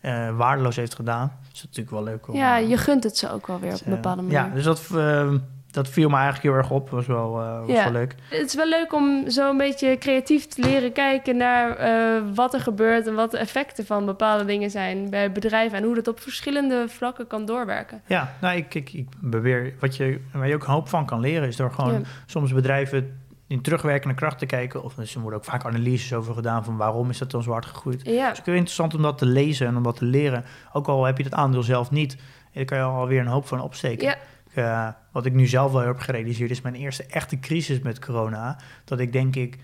eh, 0.00 0.36
waardeloos 0.36 0.76
heeft 0.76 0.94
gedaan, 0.94 1.32
is 1.52 1.62
natuurlijk 1.62 1.90
wel 1.90 2.02
leuk 2.04 2.28
om... 2.28 2.34
ja, 2.34 2.58
eh, 2.58 2.68
je 2.68 2.76
gunt 2.76 3.04
het 3.04 3.16
ze 3.16 3.30
ook 3.32 3.46
wel 3.46 3.60
weer 3.60 3.72
op 3.74 3.80
een 3.84 3.90
bepaalde 3.94 4.22
manier. 4.22 4.38
Ja, 4.38 4.50
dus 4.54 4.64
dat, 4.64 4.86
eh, 4.94 5.32
dat 5.70 5.88
viel 5.88 6.08
me 6.08 6.14
eigenlijk 6.14 6.44
heel 6.44 6.54
erg 6.54 6.70
op. 6.70 6.90
Was 6.90 7.06
wel, 7.06 7.40
eh, 7.40 7.58
was 7.60 7.68
Ja. 7.76 7.82
wel 7.82 7.92
leuk. 7.92 8.14
Het 8.30 8.46
is 8.48 8.54
wel 8.54 8.68
leuk 8.68 8.92
om 8.92 9.30
zo 9.30 9.50
een 9.50 9.56
beetje 9.56 9.98
creatief 9.98 10.46
te 10.46 10.60
leren 10.62 10.92
kijken 10.92 11.36
naar 11.36 11.76
eh, 11.76 12.22
wat 12.34 12.54
er 12.54 12.60
gebeurt 12.60 13.06
en 13.06 13.14
wat 13.14 13.30
de 13.30 13.38
effecten 13.38 13.86
van 13.86 14.06
bepaalde 14.06 14.44
dingen 14.44 14.70
zijn 14.70 15.10
bij 15.10 15.32
bedrijven 15.32 15.78
en 15.78 15.84
hoe 15.84 15.94
dat 15.94 16.08
op 16.08 16.20
verschillende 16.20 16.84
vlakken 16.88 17.26
kan 17.26 17.44
doorwerken. 17.44 18.02
Ja, 18.06 18.34
nou, 18.40 18.56
ik, 18.56 18.74
ik, 18.74 18.92
ik 18.92 19.06
beweer, 19.20 19.74
wat 19.80 19.96
je, 19.96 20.20
waar 20.32 20.48
je 20.48 20.54
ook 20.54 20.64
een 20.66 20.72
hoop 20.72 20.88
van 20.88 21.06
kan 21.06 21.20
leren, 21.20 21.48
is 21.48 21.56
door 21.56 21.72
gewoon 21.72 21.92
Ja. 21.92 22.00
soms 22.26 22.52
bedrijven 22.52 23.19
in 23.50 23.60
terugwerkende 23.62 24.14
kracht 24.14 24.38
te 24.38 24.46
kijken. 24.46 24.82
Of 24.82 24.94
dus 24.94 25.14
er 25.14 25.20
worden 25.20 25.38
ook 25.38 25.44
vaak 25.44 25.64
analyses 25.64 26.12
over 26.12 26.34
gedaan 26.34 26.64
van 26.64 26.76
waarom 26.76 27.10
is 27.10 27.18
dat 27.18 27.30
dan 27.30 27.42
zo 27.42 27.50
hard 27.50 27.66
gegroeid. 27.66 28.00
Ja, 28.06 28.24
Het 28.24 28.32
is 28.32 28.38
ook 28.38 28.46
heel 28.46 28.54
interessant 28.54 28.94
om 28.94 29.02
dat 29.02 29.18
te 29.18 29.26
lezen 29.26 29.66
en 29.66 29.76
om 29.76 29.82
dat 29.82 29.96
te 29.96 30.04
leren. 30.04 30.44
Ook 30.72 30.88
al 30.88 31.04
heb 31.04 31.16
je 31.16 31.22
dat 31.22 31.34
aandeel 31.34 31.62
zelf 31.62 31.90
niet, 31.90 32.16
daar 32.52 32.64
kan 32.64 32.78
je 32.78 32.84
alweer 32.84 33.20
een 33.20 33.26
hoop 33.26 33.46
van 33.46 33.60
opsteken. 33.60 34.06
ja, 34.06 34.14
Ik, 34.50 34.56
eh, 34.56 34.88
wat 35.12 35.26
ik 35.26 35.32
nu 35.32 35.46
zelf 35.46 35.72
wel 35.72 35.80
heb 35.86 35.98
gerealiseerd, 35.98 36.50
is 36.50 36.60
mijn 36.60 36.74
eerste 36.74 37.04
echte 37.06 37.38
crisis 37.38 37.80
met 37.80 37.98
corona. 37.98 38.58
Dat 38.84 38.98
ik 39.00 39.12
denk 39.12 39.36
ik, 39.36 39.58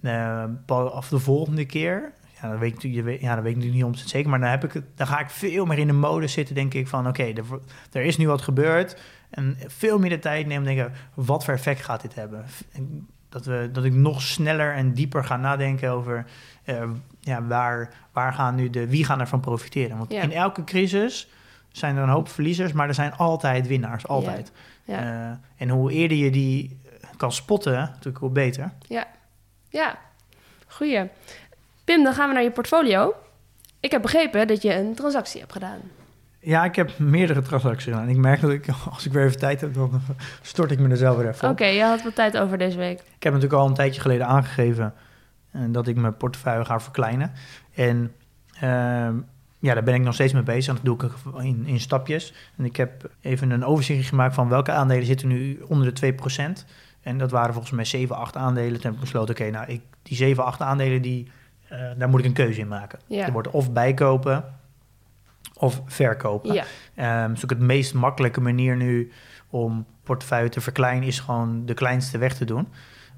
eh, 0.00 0.44
af 0.66 1.08
de 1.08 1.18
volgende 1.18 1.64
keer, 1.64 2.12
ja, 2.42 2.48
dan 2.48 2.58
weet 2.58 2.84
ik 2.84 2.92
je 2.94 3.02
weet, 3.02 3.20
ja, 3.20 3.34
weet 3.34 3.38
ik 3.50 3.56
natuurlijk 3.56 3.74
niet 3.74 3.84
om 3.84 3.90
het 4.00 4.08
zeker, 4.08 4.30
maar 4.30 4.40
dan, 4.40 4.48
heb 4.50 4.64
ik 4.64 4.72
het, 4.72 4.84
dan 4.94 5.06
ga 5.06 5.20
ik 5.20 5.30
veel 5.30 5.64
meer 5.66 5.78
in 5.78 5.86
de 5.86 5.92
mode 5.92 6.26
zitten, 6.26 6.54
denk 6.54 6.74
ik 6.74 6.88
van, 6.88 7.08
oké, 7.08 7.22
er, 7.22 7.44
wo- 7.44 7.62
er 7.92 8.02
is 8.02 8.16
nu 8.16 8.26
wat 8.26 8.42
gebeurd. 8.42 9.00
En 9.30 9.56
veel 9.66 9.98
meer 9.98 10.10
de 10.10 10.18
tijd 10.18 10.46
neem, 10.46 10.64
denk 10.64 10.80
ik, 10.80 10.88
wat 11.14 11.44
voor 11.44 11.54
effect 11.54 11.84
gaat 11.84 12.02
dit 12.02 12.14
hebben? 12.14 12.44
Dat, 13.30 13.44
we, 13.44 13.68
dat 13.72 13.84
ik 13.84 13.92
nog 13.92 14.22
sneller 14.22 14.74
en 14.74 14.92
dieper 14.94 15.24
ga 15.24 15.36
nadenken 15.36 15.90
over 15.90 16.24
eh, 16.64 16.90
ja, 17.20 17.42
waar, 17.42 17.92
waar 18.12 18.32
gaan 18.32 18.54
nu 18.54 18.70
de, 18.70 18.86
wie 18.88 19.04
gaan 19.04 19.20
ervan 19.20 19.40
profiteren. 19.40 19.96
Want 19.98 20.12
Ja. 20.12 20.22
in 20.22 20.32
elke 20.32 20.64
crisis 20.64 21.28
zijn 21.72 21.96
er 21.96 22.02
een 22.02 22.08
hoop 22.08 22.28
verliezers, 22.28 22.72
maar 22.72 22.88
er 22.88 22.94
zijn 22.94 23.12
altijd 23.16 23.66
winnaars, 23.66 24.06
altijd. 24.06 24.52
ja. 24.84 24.98
Eh, 24.98 25.36
en 25.62 25.68
hoe 25.68 25.92
eerder 25.92 26.16
je 26.16 26.30
die 26.30 26.80
kan 27.16 27.32
spotten, 27.32 27.72
natuurlijk 27.72 28.18
hoe 28.18 28.30
beter. 28.30 28.72
ja. 29.68 29.98
Goeie. 30.66 31.08
Pim, 31.84 32.02
dan 32.04 32.14
gaan 32.14 32.28
we 32.28 32.34
naar 32.34 32.42
je 32.42 32.50
portfolio. 32.50 33.14
Ik 33.80 33.90
heb 33.90 34.02
begrepen 34.02 34.46
dat 34.46 34.62
je 34.62 34.74
een 34.74 34.94
transactie 34.94 35.40
hebt 35.40 35.52
gedaan. 35.52 35.80
Ja, 36.40 36.64
ik 36.64 36.76
heb 36.76 36.98
meerdere 36.98 37.42
transacties 37.42 37.84
gedaan. 37.84 38.08
Ik 38.08 38.16
merk 38.16 38.40
dat 38.40 38.50
ik, 38.50 38.66
als 38.92 39.06
ik 39.06 39.12
weer 39.12 39.24
even 39.24 39.38
tijd 39.38 39.60
heb, 39.60 39.74
dan 39.74 40.00
stort 40.42 40.70
ik 40.70 40.78
me 40.78 40.88
er 40.88 40.96
zelf 40.96 41.16
weer 41.16 41.28
even 41.28 41.48
Oké, 41.48 41.64
je 41.64 41.82
had 41.82 42.02
wat 42.02 42.14
tijd 42.14 42.38
over 42.38 42.58
deze 42.58 42.78
week. 42.78 42.98
Ik 42.98 43.22
heb 43.22 43.32
natuurlijk 43.32 43.60
al 43.62 43.68
een 43.68 43.74
tijdje 43.74 44.00
geleden 44.00 44.26
aangegeven 44.26 44.94
eh, 45.50 45.60
dat 45.68 45.86
ik 45.86 45.96
mijn 45.96 46.16
portefeuille 46.16 46.64
ga 46.64 46.80
verkleinen. 46.80 47.32
En 47.74 48.12
ehm, 48.60 49.14
ja, 49.58 49.74
daar 49.74 49.82
ben 49.82 49.94
ik 49.94 50.02
nog 50.02 50.14
steeds 50.14 50.32
mee 50.32 50.42
bezig. 50.42 50.68
En 50.68 50.74
dat 50.74 50.84
doe 50.84 51.10
ik 51.10 51.42
in, 51.44 51.66
in 51.66 51.80
stapjes. 51.80 52.34
En 52.56 52.64
ik 52.64 52.76
heb 52.76 53.10
even 53.20 53.50
een 53.50 53.64
overzicht 53.64 54.08
gemaakt 54.08 54.34
van 54.34 54.48
welke 54.48 54.70
aandelen 54.70 55.06
zitten 55.06 55.28
nu 55.28 55.60
onder 55.68 55.94
de 55.94 56.14
2%. 56.62 56.64
En 57.00 57.18
dat 57.18 57.30
waren 57.30 57.52
volgens 57.52 57.72
mij 57.72 57.84
7, 57.84 58.16
8 58.16 58.36
aandelen. 58.36 58.72
Toen 58.72 58.82
heb 58.82 58.92
ik 58.92 59.00
besloten, 59.00 59.34
oké, 59.34 59.50
nou, 59.50 59.66
ik, 59.66 59.80
die 60.02 60.16
7, 60.16 60.44
8 60.44 60.60
aandelen, 60.60 61.02
die, 61.02 61.30
eh, 61.68 61.78
daar 61.96 62.08
moet 62.08 62.20
ik 62.20 62.26
een 62.26 62.32
keuze 62.32 62.60
in 62.60 62.68
maken. 62.68 62.98
Ja. 63.06 63.26
Er 63.26 63.32
wordt 63.32 63.50
of 63.50 63.72
bijkopen 63.72 64.44
of 65.60 65.82
verkopen. 65.86 66.52
Ja, 66.54 66.64
Ehm 66.94 67.30
dus 67.32 67.44
ook 67.44 67.50
het 67.50 67.58
meest 67.60 67.94
makkelijke 67.94 68.40
manier 68.40 68.76
nu 68.76 69.12
om 69.50 69.86
portefeuille 70.04 70.48
te 70.48 70.60
verkleinen 70.60 71.08
is 71.08 71.20
gewoon 71.20 71.66
de 71.66 71.74
kleinste 71.74 72.18
weg 72.18 72.34
te 72.34 72.44
doen. 72.44 72.68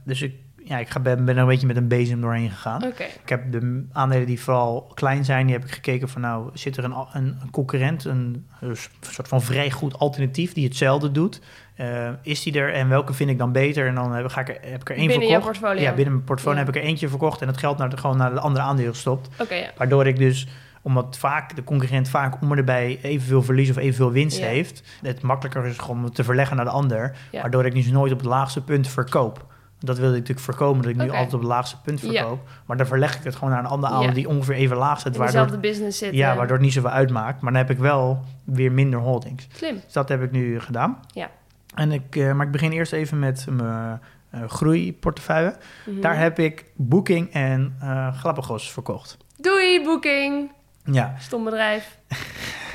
Dus 0.04 0.22
ik, 0.22 0.34
ja, 0.64 0.78
ik 0.78 0.88
ga, 0.88 1.00
ben, 1.00 1.24
ben 1.24 1.34
er 1.36 1.42
een 1.42 1.48
beetje 1.48 1.66
met 1.66 1.76
een 1.76 1.88
bezem 1.88 2.20
doorheen 2.20 2.50
gegaan. 2.50 2.84
Ik 2.84 3.28
heb 3.28 3.52
de 3.52 3.86
aandelen 3.92 4.26
die 4.26 4.40
vooral 4.40 4.90
klein 4.94 5.24
zijn, 5.24 5.46
die 5.46 5.54
heb 5.54 5.64
ik 5.64 5.70
gekeken 5.72 6.08
van 6.08 6.20
nou, 6.20 6.50
zit 6.54 6.76
er 6.76 6.84
een, 6.84 6.94
een, 7.12 7.36
een 7.42 7.50
concurrent, 7.50 8.04
een, 8.04 8.46
een 8.60 8.76
soort 9.00 9.28
van 9.28 9.42
vrij 9.42 9.70
goed 9.70 9.98
alternatief 9.98 10.52
die 10.52 10.64
hetzelfde 10.64 11.10
doet? 11.12 11.40
Eh, 11.74 12.08
is 12.22 12.42
die 12.42 12.58
er 12.58 12.72
en 12.72 12.88
welke 12.88 13.12
vind 13.12 13.30
ik 13.30 13.38
dan 13.38 13.52
beter? 13.52 13.86
En 13.86 13.94
dan 13.94 14.12
heb, 14.12 14.28
ga 14.28 14.40
ik 14.40 14.48
er, 14.48 14.58
heb 14.60 14.80
ik 14.80 14.88
er 14.90 14.96
één 14.96 15.06
Binnen 15.06 15.26
je 15.28 15.32
verkocht. 15.34 15.58
portfolio. 15.60 15.82
Ja, 15.82 15.94
binnen 15.94 16.12
mijn 16.14 16.24
portfolio 16.26 16.58
Ja. 16.58 16.64
heb 16.64 16.74
ik 16.74 16.82
er 16.82 16.88
eentje 16.88 17.08
verkocht 17.08 17.40
en 17.40 17.46
het 17.48 17.56
geld 17.56 17.78
naar 17.78 17.88
de, 17.90 17.96
gewoon 17.96 18.16
naar 18.16 18.34
de 18.34 18.40
andere 18.40 18.64
aandelen 18.64 18.92
gestopt. 18.92 19.28
Ja. 19.50 19.70
Waardoor 19.76 20.06
ik 20.06 20.16
dus, 20.18 20.48
omdat 20.82 21.18
vaak 21.18 21.56
de 21.56 21.64
concurrent 21.64 22.08
vaak 22.08 22.40
om 22.40 22.52
erbij 22.52 22.98
evenveel 23.02 23.42
verlies 23.42 23.70
of 23.70 23.76
evenveel 23.76 24.12
winst 24.12 24.38
Ja. 24.38 24.46
heeft, 24.46 24.82
het 25.02 25.22
makkelijker 25.22 25.66
is 25.66 25.80
om 25.80 26.04
het 26.04 26.14
te 26.14 26.24
verleggen 26.24 26.56
naar 26.56 26.64
de 26.64 26.70
ander. 26.70 27.16
Ja. 27.30 27.40
Waardoor 27.40 27.64
ik 27.66 27.74
dus 27.74 27.86
nooit 27.90 28.12
op 28.12 28.18
het 28.18 28.26
laagste 28.26 28.62
punt 28.64 28.88
verkoop. 28.88 29.46
Dat 29.78 29.96
wilde 29.96 30.12
ik 30.12 30.18
natuurlijk 30.20 30.46
voorkomen, 30.46 30.82
dat 30.82 30.90
ik 30.90 30.96
nu 30.96 31.10
altijd 31.10 31.34
op 31.34 31.40
het 31.40 31.48
laagste 31.48 31.76
punt 31.80 32.00
Ja. 32.00 32.08
verkoop. 32.10 32.48
Maar 32.66 32.76
dan 32.76 32.86
verleg 32.86 33.16
ik 33.18 33.24
het 33.24 33.34
gewoon 33.34 33.50
naar 33.50 33.58
een 33.58 33.66
ander 33.70 33.88
aandeel 33.90 34.08
Ja. 34.08 34.14
die 34.14 34.28
ongeveer 34.28 34.54
even 34.54 34.76
laag 34.76 35.00
zit. 35.00 35.16
Waardoor, 35.16 35.26
dezelfde 35.26 35.58
business 35.68 35.98
zitten. 35.98 36.18
ja, 36.18 36.36
waardoor 36.36 36.56
het 36.56 36.64
niet 36.64 36.72
zoveel 36.72 36.90
uitmaakt. 36.90 37.40
Maar 37.40 37.52
dan 37.52 37.60
heb 37.60 37.70
ik 37.70 37.78
wel 37.78 38.24
weer 38.44 38.72
minder 38.72 39.00
holdings. 39.00 39.48
Slim. 39.52 39.74
Dus 39.84 39.92
dat 39.92 40.08
heb 40.08 40.22
ik 40.22 40.30
nu 40.30 40.60
gedaan. 40.60 40.98
Ja. 41.06 41.30
En 41.74 41.92
ik, 41.92 42.16
eh, 42.16 42.32
maar 42.32 42.46
ik 42.46 42.52
begin 42.52 42.70
eerst 42.72 42.92
even 42.92 43.18
met 43.18 43.46
mijn 43.50 44.00
eh, 44.30 44.40
groeiportefeuille. 44.48 45.56
Mhm. 45.86 46.00
Daar 46.00 46.18
heb 46.18 46.38
ik 46.38 46.64
Booking 46.76 47.32
en 47.32 47.76
eh 47.80 48.14
Galapagos 48.20 48.72
verkocht. 48.72 49.16
Doei, 49.36 49.82
Booking. 49.84 50.50
Ja, 50.84 51.14
Stom 51.18 51.44
bedrijf. 51.44 51.98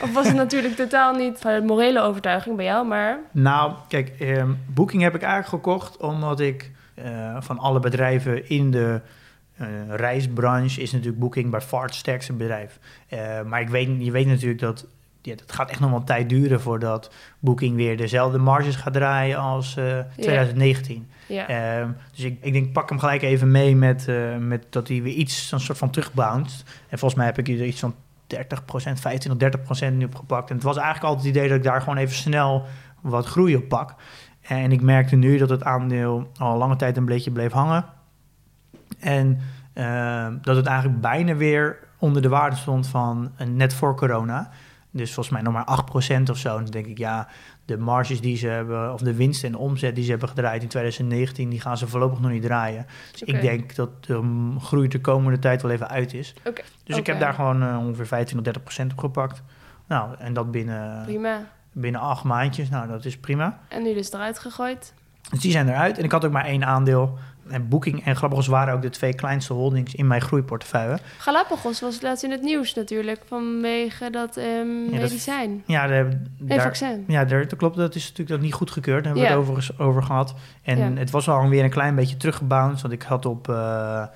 of 0.02 0.14
was 0.14 0.28
het 0.28 0.36
natuurlijk 0.46 0.76
totaal 0.76 1.14
niet 1.14 1.38
van 1.40 1.66
morele 1.66 2.02
overtuiging 2.02 2.56
bij 2.56 2.66
jou, 2.66 2.88
maar... 2.88 3.20
Nou, 3.32 3.74
kijk, 3.88 4.10
ehm, 4.20 4.52
Booking 4.74 5.02
heb 5.02 5.16
ik 5.16 5.22
eigenlijk 5.22 5.64
gekocht 5.64 5.98
omdat 5.98 6.40
ik 6.40 6.72
eh, 6.94 7.36
van 7.40 7.60
alle 7.60 7.80
bedrijven 7.80 8.50
in 8.50 8.72
de 8.72 9.02
eh, 9.58 9.68
reisbranche 9.90 10.82
is 10.82 10.92
natuurlijk 10.92 11.20
Booking 11.20 11.52
bij 11.52 11.62
far 11.62 11.84
het 11.84 11.96
sterkste 11.96 12.34
bedrijf. 12.34 12.80
Eh, 13.08 13.42
maar 13.42 13.62
ik 13.62 13.70
weet, 13.70 13.90
je 14.00 14.12
weet 14.12 14.28
natuurlijk 14.28 14.60
dat 14.60 14.88
ja, 15.28 15.36
dat 15.36 15.52
gaat 15.52 15.70
echt 15.70 15.80
nog 15.80 15.90
wel 15.90 16.00
een 16.00 16.06
tijd 16.06 16.30
duren 16.30 16.62
voordat 16.62 17.12
Booking 17.40 17.76
weer 17.76 17.98
dezelfde 17.98 18.38
marges 18.38 18.76
gaat 18.76 18.94
draaien 18.94 19.38
als 19.38 19.78
eh, 19.78 20.00
2019. 20.16 21.10
Ja. 21.28 21.48
Ehm, 21.48 21.90
dus 22.12 22.24
ik, 22.24 22.38
ik 22.42 22.54
denk, 22.54 22.72
pak 22.72 22.90
hem 22.90 23.00
gelijk 23.00 23.22
even 23.22 23.52
mee 23.52 23.76
met, 23.76 24.08
eh, 24.08 24.38
met 24.38 24.66
dat 24.70 24.88
hij 24.88 25.02
weer 25.02 25.14
iets, 25.14 25.52
een 25.52 25.60
soort 25.60 25.78
van 25.78 25.90
terugbounced. 25.90 26.64
En 26.90 27.00
volgens 27.00 27.16
mij 27.16 27.26
heb 27.26 27.38
ik 27.38 27.48
hier 27.48 27.66
iets 27.66 27.80
van 27.80 27.96
30% 28.28 29.00
25 29.00 29.38
30% 29.38 29.98
nu 29.98 30.06
opgepakt. 30.06 30.50
En 30.50 30.56
het 30.56 30.66
was 30.66 30.78
eigenlijk 30.78 31.06
altijd 31.06 31.26
het 31.26 31.36
idee 31.36 31.48
dat 31.50 31.58
ik 31.58 31.64
daar 31.64 31.82
gewoon 31.82 31.98
even 31.98 32.16
snel 32.16 32.66
wat 33.02 33.26
groei 33.26 33.56
op 33.56 33.68
pak. 33.68 33.96
En 34.42 34.72
ik 34.72 34.82
merkte 34.82 35.16
nu 35.16 35.38
dat 35.38 35.50
het 35.50 35.64
aandeel 35.64 36.32
al 36.38 36.58
lange 36.58 36.76
tijd 36.76 36.98
een 36.98 37.06
beetje 37.06 37.32
bleef 37.32 37.52
hangen. 37.52 37.86
En 39.00 39.40
ehm, 39.74 40.38
dat 40.42 40.56
het 40.56 40.66
eigenlijk 40.66 41.02
bijna 41.02 41.36
weer 41.36 41.78
onder 41.98 42.22
de 42.22 42.30
waarde 42.30 42.56
stond 42.56 42.88
van 42.88 43.32
eh, 43.38 43.48
net 43.48 43.74
voor 43.74 43.96
corona. 43.96 44.50
Dus 44.98 45.14
volgens 45.14 45.36
mij 45.36 45.44
nog 45.44 45.54
maar 45.54 45.80
8% 46.20 46.30
of 46.30 46.38
zo. 46.38 46.58
En 46.58 46.64
dan 46.64 46.72
denk 46.72 46.86
ik, 46.86 46.98
ja, 46.98 47.28
de 47.66 47.78
marges 47.78 48.22
die 48.22 48.38
ze 48.38 48.48
hebben, 48.48 48.94
of 48.94 49.02
de 49.02 49.14
winst 49.14 49.44
en 49.44 49.56
omzet 49.56 49.96
die 49.96 50.04
ze 50.04 50.10
hebben 50.10 50.30
gedraaid 50.30 50.62
in 50.62 50.68
2019, 50.68 51.50
die 51.50 51.62
gaan 51.62 51.78
ze 51.78 51.88
voorlopig 51.88 52.20
nog 52.20 52.32
niet 52.32 52.42
draaien. 52.42 52.86
Dus 53.12 53.22
ik 53.22 53.42
denk 53.42 53.76
dat 53.76 54.06
de 54.06 54.18
mm, 54.22 54.60
groei 54.60 54.88
de 54.88 55.02
komende 55.02 55.40
tijd 55.40 55.62
wel 55.62 55.72
even 55.72 55.90
uit 55.90 56.14
is. 56.14 56.34
Dus 56.84 56.98
ik 56.98 57.06
heb 57.06 57.20
daar 57.20 57.34
gewoon 57.34 57.64
eh, 57.64 57.78
ongeveer 57.80 58.08
15 58.08 58.44
tot 58.44 58.60
30% 58.60 58.86
op 58.92 58.98
gepakt. 58.98 59.44
Nou, 59.88 60.16
en 60.18 60.34
dat 60.34 60.52
binnen, 60.52 61.04
Prima. 61.04 61.40
binnen 61.72 62.02
acht 62.02 62.24
maandjes. 62.24 62.70
Nou, 62.70 62.88
dat 62.88 63.06
is 63.06 63.18
prima. 63.18 63.60
En 63.68 63.84
nu 63.84 63.94
dus 63.94 64.12
eruit 64.12 64.40
gegooid. 64.40 64.94
Dus 65.30 65.40
die 65.40 65.52
zijn 65.52 65.70
eruit. 65.70 65.98
En 65.98 66.04
ik 66.04 66.12
had 66.12 66.26
ook 66.26 66.32
maar 66.32 66.46
één 66.46 66.66
aandeel. 66.66 67.18
En 67.50 67.68
Booking 67.68 68.06
en 68.06 68.16
Grappigos 68.16 68.48
waren 68.48 68.74
ook 68.74 68.82
de 68.82 68.90
twee 68.90 69.14
kleinste 69.16 69.54
holdings 69.54 69.96
in 69.96 70.08
mijn 70.08 70.22
groeiportefeuille. 70.22 71.00
Galapagos 71.18 71.82
was 71.82 72.02
laatst 72.02 72.24
in 72.24 72.32
het 72.32 72.42
nieuws 72.42 72.74
natuurlijk 72.74 73.22
vanwege 73.28 74.10
dat 74.10 74.38
ehm, 74.38 74.92
dat- 74.92 75.00
medicijn. 75.00 75.64
Ja, 75.66 75.86
Nee, 75.86 76.08
daar- 76.38 76.62
vaccin. 76.62 77.04
ja 77.08 77.26
daar, 77.26 77.48
dat 77.48 77.58
klopt. 77.58 77.76
Dat 77.78 77.96
is 77.96 78.02
natuurlijk 78.04 78.30
dat 78.30 78.40
niet 78.42 78.54
goedgekeurd. 78.54 79.04
Daar 79.04 79.14
hebben 79.14 79.22
we 79.24 79.28
Ja. 79.30 79.34
het 79.36 79.40
overigens 79.50 79.80
over 79.80 80.04
gehad. 80.04 80.34
En 80.64 80.78
Ja. 80.78 81.00
het 81.00 81.10
was 81.12 81.30
al 81.30 81.50
weer 81.50 81.64
een 81.64 81.70
klein 81.70 81.96
beetje 81.96 82.18
teruggebounced. 82.18 82.82
Want 82.82 82.94
ik 82.94 83.02
had 83.02 83.26
op, 83.26 83.50
eh, 83.50 84.02
eh, 84.02 84.08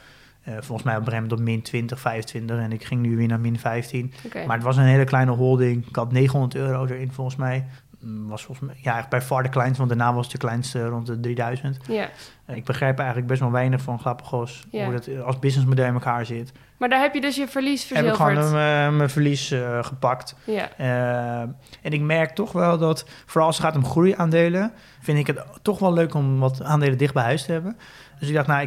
volgens 0.59 0.83
mij 0.83 0.95
op 0.97 1.05
een 1.05 1.11
gegeven 1.13 1.31
op 1.31 1.39
min 1.39 1.61
20, 1.61 1.99
25. 1.99 2.57
En 2.59 2.71
ik 2.71 2.83
ging 2.83 3.01
nu 3.01 3.15
weer 3.17 3.27
naar 3.27 3.39
min 3.39 3.59
15. 3.59 4.13
Oké. 4.25 4.45
Maar 4.45 4.55
het 4.55 4.65
was 4.65 4.77
een 4.77 4.83
hele 4.83 5.03
kleine 5.03 5.31
holding. 5.31 5.87
Ik 5.87 5.95
had 5.95 6.11
900 6.11 6.55
euro 6.55 6.85
erin 6.85 7.11
volgens 7.11 7.35
mij. 7.35 7.65
Mm, 7.99 8.27
Was 8.27 8.43
volgens 8.43 8.67
mij 8.67 8.77
ja, 8.81 8.97
echt 8.97 9.09
bij 9.09 9.21
far 9.21 9.43
de 9.43 9.49
kleinste, 9.49 9.77
want 9.85 9.89
daarna 9.89 10.13
was 10.13 10.29
de 10.29 10.37
kleinste 10.37 10.85
rond 10.85 11.07
de 11.07 11.19
3000. 11.19 11.77
Ja. 11.87 12.09
Eh, 12.51 12.57
Ik 12.57 12.65
begrijp 12.65 12.97
eigenlijk 12.97 13.27
best 13.27 13.39
wel 13.39 13.51
weinig 13.51 13.81
van 13.81 13.99
Galapagos. 13.99 14.63
Ja. 14.71 14.83
Hoe 14.83 14.93
dat 14.93 15.05
eh, 15.07 15.21
als 15.21 15.39
businessmodel 15.39 15.85
in 15.85 15.93
elkaar 15.93 16.25
zit. 16.25 16.51
Maar 16.77 16.89
daar 16.89 17.01
heb 17.01 17.13
je 17.13 17.21
dus 17.21 17.35
je 17.35 17.47
verlies 17.47 17.89
Heb 17.89 17.97
ik 17.97 18.05
verzilverd. 18.15 18.37
gewoon 18.37 18.51
mijn, 18.53 18.95
mijn 18.95 19.09
verlies 19.09 19.51
eh, 19.51 19.83
gepakt. 19.83 20.35
Ja. 20.43 20.69
Eh, 20.77 21.39
en 21.81 21.91
ik 21.91 22.01
merk 22.01 22.31
toch 22.35 22.51
wel 22.51 22.77
dat, 22.77 23.05
vooral 23.25 23.47
als 23.47 23.57
het 23.57 23.65
gaat 23.65 23.75
om 23.75 23.85
groeiaandelen, 23.85 24.71
vind 25.01 25.17
ik 25.17 25.27
het 25.27 25.43
toch 25.61 25.79
wel 25.79 25.93
leuk 25.93 26.13
om 26.13 26.39
wat 26.39 26.63
aandelen 26.63 26.97
dicht 26.97 27.13
bij 27.13 27.23
huis 27.23 27.45
te 27.45 27.51
hebben. 27.51 27.77
Dus 28.19 28.27
ik 28.29 28.33
dacht, 28.35 28.47
nou, 28.47 28.61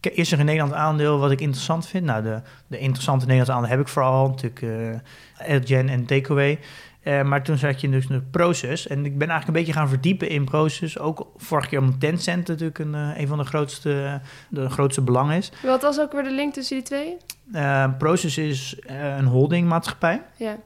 ik, 0.00 0.12
is 0.12 0.32
er 0.32 0.38
een 0.38 0.44
Nederlands 0.44 0.76
aandeel 0.76 1.18
wat 1.18 1.30
ik 1.30 1.40
interessant 1.40 1.86
vind? 1.86 2.04
Nou, 2.04 2.22
de, 2.22 2.40
de 2.66 2.78
interessante 2.78 3.26
Nederlandse 3.26 3.52
aandelen 3.52 3.76
heb 3.76 3.86
ik 3.86 3.92
vooral, 3.92 4.28
natuurlijk 4.28 4.62
eh 4.62 5.54
Elgen 5.54 5.88
en 5.88 6.04
Takeaway. 6.06 6.58
Eh, 7.02 7.22
maar 7.22 7.42
toen 7.42 7.56
zat 7.58 7.80
je 7.80 7.88
dus 7.90 8.06
in 8.06 8.14
de 8.14 8.22
Proces. 8.30 8.86
En 8.86 9.04
ik 9.04 9.18
ben 9.18 9.28
eigenlijk 9.28 9.46
een 9.46 9.64
beetje 9.64 9.80
gaan 9.80 9.88
verdiepen 9.88 10.28
in 10.28 10.44
Proces. 10.44 10.98
Ook 10.98 11.26
vorige 11.36 11.68
keer 11.68 11.78
omdat 11.78 12.00
Tencent 12.00 12.48
natuurlijk 12.48 12.78
een, 12.78 12.94
eh, 12.94 13.10
een 13.16 13.26
van 13.28 13.38
de 13.38 13.44
grootste, 13.44 14.20
de 14.48 14.68
grootste 14.70 15.00
belangen 15.02 15.36
is. 15.36 15.52
Wat 15.62 15.82
was 15.82 16.00
ook 16.00 16.12
weer 16.12 16.22
de 16.22 16.30
link 16.32 16.52
tussen 16.54 16.76
die 16.76 16.84
twee? 16.84 17.16
Eh 17.52 17.84
Proces 17.98 18.38
is 18.38 18.76
een 18.86 19.24
holdingmaatschappij. 19.26 20.22
Ja, 20.36 20.56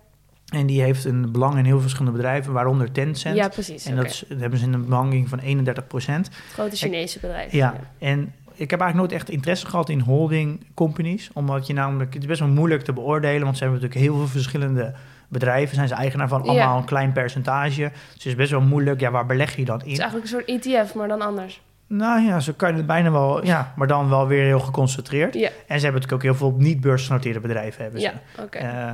En 0.49 0.66
die 0.66 0.82
heeft 0.82 1.05
een 1.05 1.32
belang 1.32 1.59
in 1.59 1.64
heel 1.64 1.80
verschillende 1.80 2.12
bedrijven, 2.16 2.53
waaronder 2.53 2.93
Tencent. 2.93 3.37
ja 3.37 3.49
precies. 3.49 3.87
En 3.87 3.97
dat, 3.97 4.05
is- 4.05 4.24
dat 4.28 4.41
hebben 4.41 4.59
ze 4.59 4.64
in 4.64 4.72
een 4.72 4.85
belanging 4.85 5.28
van 5.28 5.39
31 5.39 5.87
procent. 5.87 6.30
Grote 6.53 6.76
Chinese 6.76 7.18
bedrijf. 7.20 7.53
Ja, 7.53 7.74
en 7.99 8.32
ik 8.55 8.70
heb 8.70 8.80
eigenlijk 8.80 8.95
nooit 9.11 9.12
echt 9.22 9.30
interesse 9.30 9.66
gehad 9.66 9.89
in 9.89 10.01
holding 10.01 10.66
companies. 10.74 11.30
Omdat 11.32 11.66
je 11.66 11.72
namelijk, 11.72 12.12
het 12.14 12.22
is 12.22 12.28
best 12.28 12.41
wel 12.41 12.49
moeilijk 12.49 12.82
te 12.82 12.93
beoordelen. 12.93 13.43
Want 13.45 13.57
ze 13.57 13.62
hebben 13.64 13.80
natuurlijk 13.82 14.07
heel 14.09 14.18
veel 14.18 14.28
verschillende 14.28 14.93
bedrijven. 15.29 15.75
Zijn 15.75 15.89
ze 15.89 15.95
eigenaar 15.95 16.29
van 16.29 16.41
allemaal 16.43 16.72
Ja. 16.72 16.77
een 16.77 16.85
klein 16.85 17.12
percentage. 17.12 17.81
Dus 17.81 18.12
het 18.14 18.27
is 18.27 18.35
best 18.35 18.51
wel 18.51 18.61
moeilijk. 18.61 19.01
Ja, 19.01 19.11
waar 19.11 19.27
beleg 19.27 19.57
je 19.57 19.64
dan 19.64 19.79
Het 19.79 19.87
is 19.87 19.93
in? 19.93 20.01
eigenlijk 20.01 20.33
een 20.33 20.45
soort 20.47 20.64
ETF, 20.85 20.95
maar 20.95 21.09
dan 21.09 21.20
anders. 21.20 21.62
Nou 21.87 22.22
ja, 22.22 22.41
zo 22.41 22.53
kan 22.57 22.70
je 22.70 22.77
het 22.77 22.87
bijna 22.87 23.11
wel, 23.11 23.45
ja, 23.45 23.72
maar 23.77 23.87
dan 23.87 24.09
wel 24.09 24.27
weer 24.27 24.45
heel 24.45 24.61
geconcentreerd. 24.61 25.35
Ja, 25.35 25.49
En 25.49 25.53
ze 25.79 25.85
hebben 25.85 25.93
natuurlijk 26.03 26.12
ook 26.12 26.22
heel 26.22 26.35
veel 26.35 26.55
niet 26.59 26.81
beursgenoteerde 26.81 27.41
bedrijven. 27.41 27.83
Hebben 27.83 28.01
ze. 28.01 28.07
ja 28.07 28.43
oké. 28.43 28.59
Eh, 28.59 28.87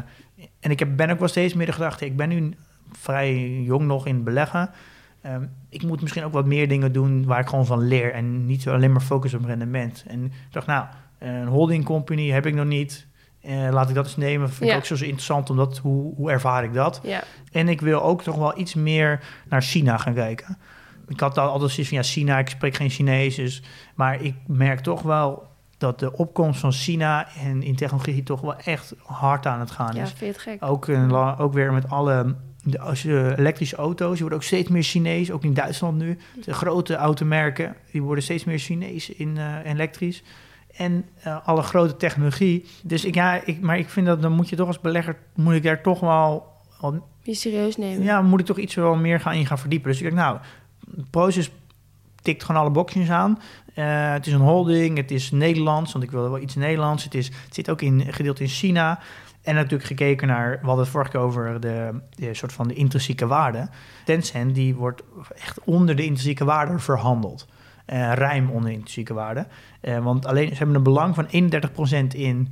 en 0.61 0.71
ik 0.71 0.79
heb, 0.79 0.89
ben 0.97 1.11
ook 1.11 1.19
wel 1.19 1.29
steeds 1.29 1.55
meer 1.55 1.67
de 1.67 1.73
gedachte, 1.73 2.05
ik 2.05 2.17
ben 2.17 2.29
nu 2.29 2.53
vrij 2.93 3.61
jong 3.63 3.87
nog 3.87 4.07
in 4.07 4.15
het 4.15 4.25
beleggen. 4.25 4.71
Ehm, 5.23 5.43
ik 5.69 5.83
moet 5.83 6.01
misschien 6.01 6.25
ook 6.25 6.33
wat 6.33 6.47
meer 6.47 6.69
dingen 6.69 6.93
doen 6.93 7.25
waar 7.25 7.41
ik 7.41 7.49
gewoon 7.49 7.67
van 7.67 7.87
leer 7.89 8.13
en 8.13 8.47
niet 8.47 8.69
alleen 8.69 8.93
maar 8.93 9.01
focus 9.01 9.35
op 9.35 9.45
rendement. 9.45 10.05
En 10.09 10.25
ik 10.25 10.33
dacht, 10.51 10.67
nou, 10.67 10.85
een 11.19 11.47
holding 11.47 11.85
company 11.85 12.31
heb 12.31 12.47
ik 12.47 12.55
nog 12.55 12.67
niet. 12.67 13.07
Eh, 13.41 13.69
laat 13.71 13.89
ik 13.89 13.95
dat 13.95 14.05
eens 14.05 14.17
nemen. 14.17 14.49
Vind 14.49 14.61
ik 14.63 14.69
Ja. 14.69 14.77
ook 14.77 14.85
zo 14.85 14.95
interessant, 14.95 15.51
omdat 15.51 15.79
hoe, 15.79 16.15
hoe 16.15 16.31
ervaar 16.31 16.65
ik 16.65 16.75
dat? 16.75 17.01
ja, 17.03 17.23
En 17.53 17.69
ik 17.69 17.81
wil 17.81 18.03
ook 18.03 18.23
toch 18.23 18.37
wel 18.37 18.59
iets 18.59 18.75
meer 18.75 19.21
naar 19.49 19.63
China 19.63 19.97
gaan 19.97 20.15
kijken. 20.15 20.59
Ik 21.09 21.21
had 21.21 21.39
al 21.39 21.49
altijd 21.49 21.71
zoiets 21.71 21.89
van, 21.89 21.99
ja, 21.99 22.05
China, 22.05 22.39
ik 22.39 22.49
spreek 22.49 22.75
geen 22.75 22.91
Chinees, 22.91 23.35
dus, 23.35 23.63
maar 23.95 24.23
ik 24.23 24.35
merk 24.47 24.81
toch 24.81 25.03
wel 25.03 25.49
dat 25.79 25.99
de 25.99 26.17
opkomst 26.17 26.61
van 26.61 26.73
China 26.73 27.29
en 27.45 27.63
in 27.63 27.77
technologie 27.77 28.23
toch 28.23 28.41
wel 28.41 28.57
echt 28.57 28.95
hard 29.05 29.47
aan 29.47 29.61
het 29.61 29.71
gaan 29.71 29.95
ja, 29.95 30.03
is. 30.03 30.09
vind 30.09 30.19
je 30.21 30.27
het 30.27 30.39
gek? 30.39 30.65
Ook, 30.65 30.87
een 30.87 31.13
ook 31.13 31.53
weer 31.53 31.73
met 31.73 31.89
alle 31.91 32.35
de, 32.63 32.79
als 32.81 33.03
je 33.03 33.35
elektrische 33.37 33.77
auto's, 33.77 34.11
die 34.11 34.21
worden 34.21 34.39
ook 34.39 34.45
steeds 34.45 34.69
meer 34.69 34.83
Chinees, 34.83 35.31
ook 35.31 35.45
in 35.45 35.55
Duitsland 35.55 35.99
nu. 35.99 36.19
De 36.45 36.53
grote 36.55 36.95
automerken, 36.97 37.77
die 37.93 38.03
worden 38.03 38.25
steeds 38.25 38.45
meer 38.45 38.59
Chinees 38.59 39.11
in 39.11 39.39
eh, 39.39 39.55
elektrisch. 39.65 40.23
En 40.77 41.05
eh, 41.23 41.47
alle 41.49 41.63
grote 41.63 41.97
technologie. 41.97 42.67
Dus 42.83 43.05
ik, 43.05 43.15
ja, 43.15 43.41
ik, 43.45 43.61
maar 43.61 43.79
ik 43.79 43.89
vind 43.89 44.07
dat 44.07 44.23
dan 44.23 44.33
moet 44.33 44.49
je 44.49 44.57
toch 44.57 44.67
als 44.67 44.81
belegger, 44.81 45.17
moet 45.35 45.55
ik 45.55 45.63
daar 45.63 45.83
toch 45.83 46.01
wel, 46.01 46.47
wel 46.81 47.07
Je 47.23 47.35
serieus 47.35 47.77
nemen. 47.77 48.03
ja, 48.03 48.23
moet 48.23 48.41
ik 48.41 48.47
toch 48.47 48.59
iets 48.59 48.75
wel 48.75 48.97
meer 48.97 49.21
gaan 49.21 49.35
in 49.35 49.47
gaan 49.47 49.59
verdiepen. 49.59 49.91
Dus 49.91 50.01
ik 50.01 50.05
denk, 50.05 50.17
nou, 50.17 50.39
Proces 51.11 51.51
tikt 52.23 52.45
gewoon 52.45 52.61
alle 52.61 52.71
boxjes 52.71 53.11
aan. 53.11 53.39
Eh, 53.75 54.13
het 54.13 54.27
is 54.27 54.33
een 54.33 54.41
holding, 54.41 54.97
het 54.97 55.11
is 55.11 55.31
Nederlands, 55.31 55.93
want 55.93 56.05
ik 56.05 56.11
wil 56.11 56.31
wel 56.31 56.41
iets 56.41 56.55
Nederlands. 56.55 57.05
Het, 57.05 57.15
is, 57.15 57.27
het 57.27 57.55
zit 57.55 57.71
ook 57.71 57.83
in, 57.83 58.13
gedeeld 58.13 58.41
in 58.41 58.49
China. 58.49 58.99
En 59.43 59.55
natuurlijk 59.55 59.85
gekeken 59.85 60.27
naar, 60.29 60.51
we 60.51 60.67
hadden 60.67 60.85
het 60.85 60.93
vorige 60.93 61.11
keer 61.11 61.21
over 61.21 61.61
de, 61.61 62.01
de 62.11 62.35
soort 62.35 62.53
van 62.53 62.69
de 62.69 62.75
intrinsieke 62.75 63.27
waarde. 63.27 63.69
Tencent, 64.05 64.55
die 64.55 64.75
wordt 64.75 65.03
echt 65.35 65.61
onder 65.65 65.97
de 65.97 66.05
intrinsieke 66.05 66.45
waarde 66.45 66.79
verhandeld. 66.79 67.47
Eh 67.91 68.13
ruim 68.15 68.51
onder 68.51 68.69
de 68.69 68.73
intrinsieke 68.77 69.15
waarde. 69.15 69.47
Eh, 69.81 69.99
want 69.99 70.27
alleen, 70.27 70.49
ze 70.49 70.55
hebben 70.55 70.77
een 70.77 70.83
belang 70.83 71.15
van 71.15 71.27
31% 71.27 72.15
in 72.15 72.49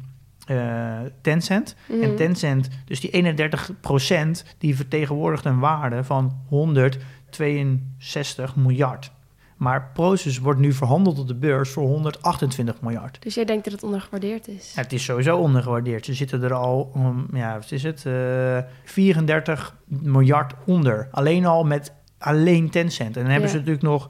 eh, 0.47 0.99
Tencent. 1.21 1.77
Mhm. 1.87 2.03
En 2.03 2.17
Tencent, 2.17 2.69
dus 2.85 3.01
die 3.01 3.11
31%, 3.11 4.45
die 4.59 4.77
vertegenwoordigt 4.77 5.45
een 5.45 5.59
waarde 5.59 6.05
van 6.05 6.37
162 6.49 8.57
miljard. 8.57 9.11
Maar 9.57 9.91
Proces 9.95 10.39
wordt 10.39 10.61
nu 10.61 10.73
verhandeld 10.73 11.19
op 11.19 11.27
de 11.29 11.35
beurs 11.35 11.71
voor 11.71 11.87
128 11.87 12.81
miljard. 12.81 13.23
Dus 13.23 13.35
jij 13.35 13.45
denkt 13.45 13.65
dat 13.65 13.73
het 13.73 13.83
ondergewaardeerd 13.83 14.49
is? 14.49 14.73
Ja, 14.75 14.83
het 14.83 14.93
is 14.93 15.05
sowieso 15.05 15.37
ondergewaardeerd. 15.37 16.05
Ze 16.05 16.15
zitten 16.15 16.43
er 16.43 16.55
al, 16.55 16.93
um, 16.97 17.27
ja, 17.33 17.55
wat 17.55 17.73
is 17.73 17.83
het, 17.83 18.07
eh 18.07 18.59
34 18.85 19.77
miljard 19.87 20.55
onder. 20.67 21.09
Alleen 21.11 21.47
al 21.47 21.65
met 21.65 21.93
alleen 22.19 22.71
Tencent. 22.71 23.17
En 23.17 23.23
dan 23.23 23.31
hebben 23.31 23.49
Ja. 23.49 23.55
ze 23.55 23.57
natuurlijk 23.57 23.85
nog 23.85 24.09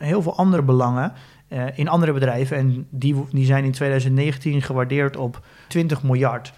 heel 0.00 0.22
veel 0.22 0.36
andere 0.36 0.62
belangen 0.62 1.12
eh, 1.48 1.64
in 1.74 1.88
andere 1.88 2.12
bedrijven. 2.12 2.56
En 2.56 2.86
die, 2.90 3.24
die 3.30 3.44
zijn 3.44 3.64
in 3.64 3.72
2019 3.72 4.62
gewaardeerd 4.62 5.16
op 5.16 5.44
20 5.68 6.02
miljard. 6.02 6.52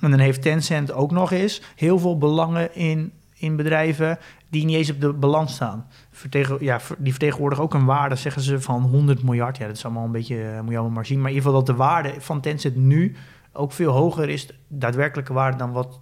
En 0.00 0.10
dan 0.10 0.18
heeft 0.18 0.42
Tencent 0.42 0.92
ook 0.92 1.10
nog 1.10 1.32
eens 1.32 1.62
heel 1.76 1.98
veel 1.98 2.18
belangen 2.18 2.74
in, 2.74 3.12
in 3.34 3.56
bedrijven 3.56 4.18
die 4.50 4.64
niet 4.64 4.76
eens 4.76 4.90
op 4.90 5.00
de 5.00 5.12
balans 5.12 5.54
staan. 5.54 5.86
Vertegen, 6.10 6.56
ja, 6.60 6.80
die 6.98 7.12
vertegenwoordigen 7.12 7.64
ook 7.64 7.74
een 7.74 7.84
waarde, 7.84 8.14
zeggen 8.14 8.42
ze, 8.42 8.60
van 8.60 8.82
100 8.82 9.22
miljard. 9.22 9.56
Ja, 9.56 9.66
dat 9.66 9.76
is 9.76 9.84
allemaal 9.84 10.04
een 10.04 10.12
beetje, 10.12 10.42
eh, 10.42 10.60
moet 10.60 10.70
je 10.70 10.76
allemaal 10.76 10.94
maar 10.94 11.06
zien. 11.06 11.20
Maar 11.20 11.30
in 11.30 11.34
ieder 11.36 11.50
geval 11.50 11.64
dat 11.64 11.76
de 11.76 11.82
waarde 11.82 12.14
van 12.18 12.40
Tencent 12.40 12.76
nu 12.76 13.16
ook 13.52 13.72
veel 13.72 13.92
hoger 13.92 14.28
is, 14.28 14.48
daadwerkelijke 14.68 15.32
waarde, 15.32 15.56
dan 15.56 15.72
wat, 15.72 16.00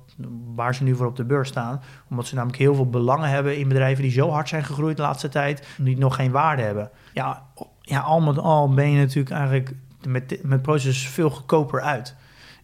waar 0.55 0.75
ze 0.75 0.83
nu 0.83 0.97
voor 0.97 1.07
op 1.07 1.17
de 1.17 1.25
beurs 1.25 1.49
staan. 1.49 1.81
Omdat 2.11 2.27
ze 2.27 2.35
namelijk 2.35 2.59
heel 2.59 2.75
veel 2.75 2.91
belangen 2.91 3.29
hebben 3.29 3.59
in 3.59 3.69
bedrijven 3.69 4.03
die 4.03 4.13
zo 4.13 4.31
hard 4.31 4.49
zijn 4.49 4.65
gegroeid 4.65 4.97
de 4.97 5.03
laatste 5.03 5.29
tijd, 5.29 5.67
die 5.79 5.99
nog 5.99 6.15
geen 6.15 6.31
waarde 6.31 6.63
hebben. 6.63 6.91
Ja, 7.13 7.43
ja 7.81 8.01
al 8.01 8.21
met 8.21 8.39
al 8.39 8.75
ben 8.75 8.91
je 8.91 8.99
natuurlijk 8.99 9.31
eigenlijk 9.31 9.73
met, 10.07 10.39
met 10.43 10.63
Proces 10.63 11.09
veel 11.09 11.31
goedkoper 11.31 11.81
uit. 11.81 12.17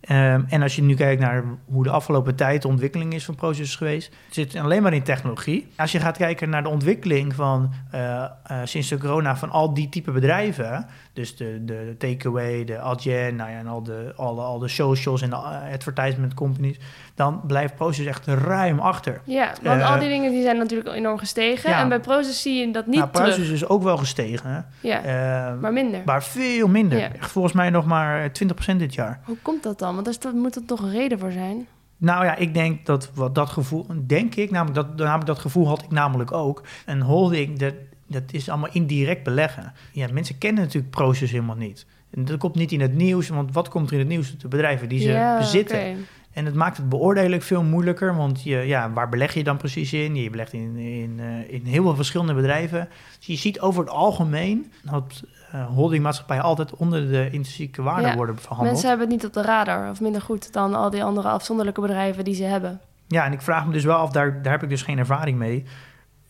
Ehm, 0.02 0.42
en 0.48 0.62
als 0.62 0.76
je 0.76 0.82
nu 0.82 0.94
kijkt 0.94 1.20
naar 1.20 1.44
hoe 1.64 1.84
de 1.84 1.90
afgelopen 1.90 2.34
tijd 2.34 2.62
de 2.62 2.68
ontwikkeling 2.68 3.14
is 3.14 3.24
van 3.24 3.34
Proces 3.34 3.76
geweest, 3.76 4.12
het 4.24 4.34
zit 4.34 4.56
alleen 4.56 4.82
maar 4.82 4.92
in 4.92 5.02
technologie. 5.02 5.68
Als 5.76 5.92
je 5.92 6.00
gaat 6.00 6.16
kijken 6.16 6.48
naar 6.50 6.62
de 6.62 6.68
ontwikkeling 6.68 7.34
van 7.34 7.72
eh, 7.90 8.22
eh, 8.22 8.30
sinds 8.64 8.88
de 8.88 8.98
corona 8.98 9.36
van 9.36 9.50
al 9.50 9.74
die 9.74 9.88
type 9.88 10.10
bedrijven, 10.10 10.86
dus 11.12 11.36
de, 11.36 11.64
de, 11.64 11.84
de 11.86 11.96
takeaway, 11.98 12.64
de 12.64 12.78
Adyen, 12.78 13.36
nou 13.36 13.50
ja, 13.50 13.58
en 13.58 13.66
al 13.66 13.82
de, 13.82 14.12
alle, 14.16 14.42
al 14.42 14.58
de 14.58 14.68
socials 14.68 15.22
en 15.22 15.30
de 15.30 15.36
eh, 15.36 15.74
advertisement 15.74 16.34
companies, 16.34 16.76
dan 17.14 17.40
blijft 17.46 17.74
Proces 17.74 18.06
echt 18.06 18.26
ruim 18.26 18.78
achter. 18.78 19.20
Ja, 19.24 19.52
want 19.62 19.82
al 19.82 19.98
die 19.98 20.08
dingen 20.08 20.30
die 20.30 20.42
zijn 20.42 20.56
natuurlijk 20.56 20.88
al 20.88 20.94
enorm 20.94 21.18
gestegen. 21.18 21.70
ja. 21.70 21.80
En 21.80 21.88
bij 21.88 22.00
Proces 22.00 22.42
zie 22.42 22.66
je 22.66 22.72
dat 22.72 22.86
niet 22.86 22.98
nou, 22.98 23.10
terug. 23.12 23.34
Proces 23.34 23.50
is 23.50 23.68
ook 23.68 23.82
wel 23.82 23.96
gestegen? 23.96 24.66
Ja, 24.80 25.02
Ehm, 25.02 25.60
maar 25.60 25.72
minder. 25.72 26.00
maar 26.04 26.22
veel 26.22 26.68
minder. 26.68 26.98
Ja. 26.98 27.12
Echt 27.12 27.30
Volgens 27.30 27.54
mij 27.54 27.70
nog 27.70 27.86
maar 27.86 28.30
20% 28.32 28.78
dit 28.78 28.94
jaar. 28.94 29.20
Hoe 29.24 29.36
komt 29.42 29.62
dat 29.62 29.78
dan? 29.78 29.91
Want 29.94 30.22
daar 30.22 30.34
moet 30.34 30.56
er 30.56 30.64
toch 30.64 30.80
een 30.80 30.90
reden 30.90 31.18
voor 31.18 31.32
zijn? 31.32 31.66
Nou 31.96 32.24
ja, 32.24 32.36
ik 32.36 32.54
denk 32.54 32.86
dat 32.86 33.10
wat 33.14 33.34
dat 33.34 33.50
gevoel, 33.50 33.86
denk 34.06 34.34
ik, 34.34 34.50
namelijk 34.50 34.74
dat, 34.74 34.96
namelijk 34.96 35.26
dat 35.26 35.38
gevoel 35.38 35.66
had 35.66 35.82
ik 35.82 35.90
namelijk 35.90 36.32
ook. 36.32 36.62
Een 36.86 37.02
holding, 37.02 37.58
dat, 37.58 37.74
dat 38.06 38.22
is 38.30 38.48
allemaal 38.48 38.70
indirect 38.72 39.22
beleggen. 39.22 39.72
Ja, 39.92 40.08
mensen 40.12 40.38
kennen 40.38 40.62
natuurlijk 40.62 40.90
Proces 40.90 41.30
helemaal 41.30 41.56
niet. 41.56 41.86
En 42.10 42.24
dat 42.24 42.38
komt 42.38 42.54
niet 42.54 42.72
in 42.72 42.80
het 42.80 42.94
nieuws, 42.94 43.28
want 43.28 43.52
wat 43.52 43.68
komt 43.68 43.86
er 43.86 43.92
in 43.92 43.98
het 43.98 44.08
nieuws? 44.08 44.38
De 44.38 44.48
bedrijven 44.48 44.88
die 44.88 45.00
ze 45.00 45.08
ja, 45.08 45.38
bezitten. 45.38 46.06
En 46.32 46.44
het 46.44 46.54
maakt 46.54 46.76
het 46.76 46.88
beoordelen 46.88 47.42
veel 47.42 47.62
moeilijker, 47.62 48.16
want 48.16 48.42
je, 48.42 48.56
ja, 48.56 48.92
waar 48.92 49.08
beleg 49.08 49.34
je 49.34 49.44
dan 49.44 49.56
precies 49.56 49.92
in? 49.92 50.16
Je 50.16 50.30
belegt 50.30 50.52
in, 50.52 50.76
in, 50.76 51.20
eh, 51.20 51.54
in 51.54 51.64
heel 51.64 51.82
veel 51.82 51.94
verschillende 51.94 52.34
bedrijven. 52.34 52.88
Dus 53.18 53.26
je 53.26 53.36
ziet 53.36 53.60
over 53.60 53.80
het 53.80 53.90
algemeen 53.90 54.72
dat 54.82 55.22
holdingmaatschappijen 55.56 56.42
altijd 56.42 56.76
onder 56.76 57.08
de 57.10 57.24
intrinsieke 57.24 57.82
waarde 57.82 58.06
Ja, 58.06 58.14
worden 58.14 58.36
verhandeld. 58.38 58.70
Mensen 58.70 58.88
hebben 58.88 59.06
het 59.06 59.16
niet 59.16 59.26
op 59.26 59.32
de 59.32 59.42
radar 59.42 59.90
of 59.90 60.00
minder 60.00 60.22
goed 60.22 60.52
dan 60.52 60.74
al 60.74 60.90
die 60.90 61.04
andere 61.04 61.28
afzonderlijke 61.28 61.80
bedrijven 61.80 62.24
die 62.24 62.34
ze 62.34 62.44
hebben. 62.44 62.80
Ja, 63.06 63.24
en 63.24 63.32
ik 63.32 63.42
vraag 63.42 63.66
me 63.66 63.72
dus 63.72 63.84
wel 63.84 63.96
af, 63.96 64.10
daar, 64.10 64.42
daar 64.42 64.52
heb 64.52 64.62
ik 64.62 64.68
dus 64.68 64.82
geen 64.82 64.98
ervaring 64.98 65.38
mee. 65.38 65.64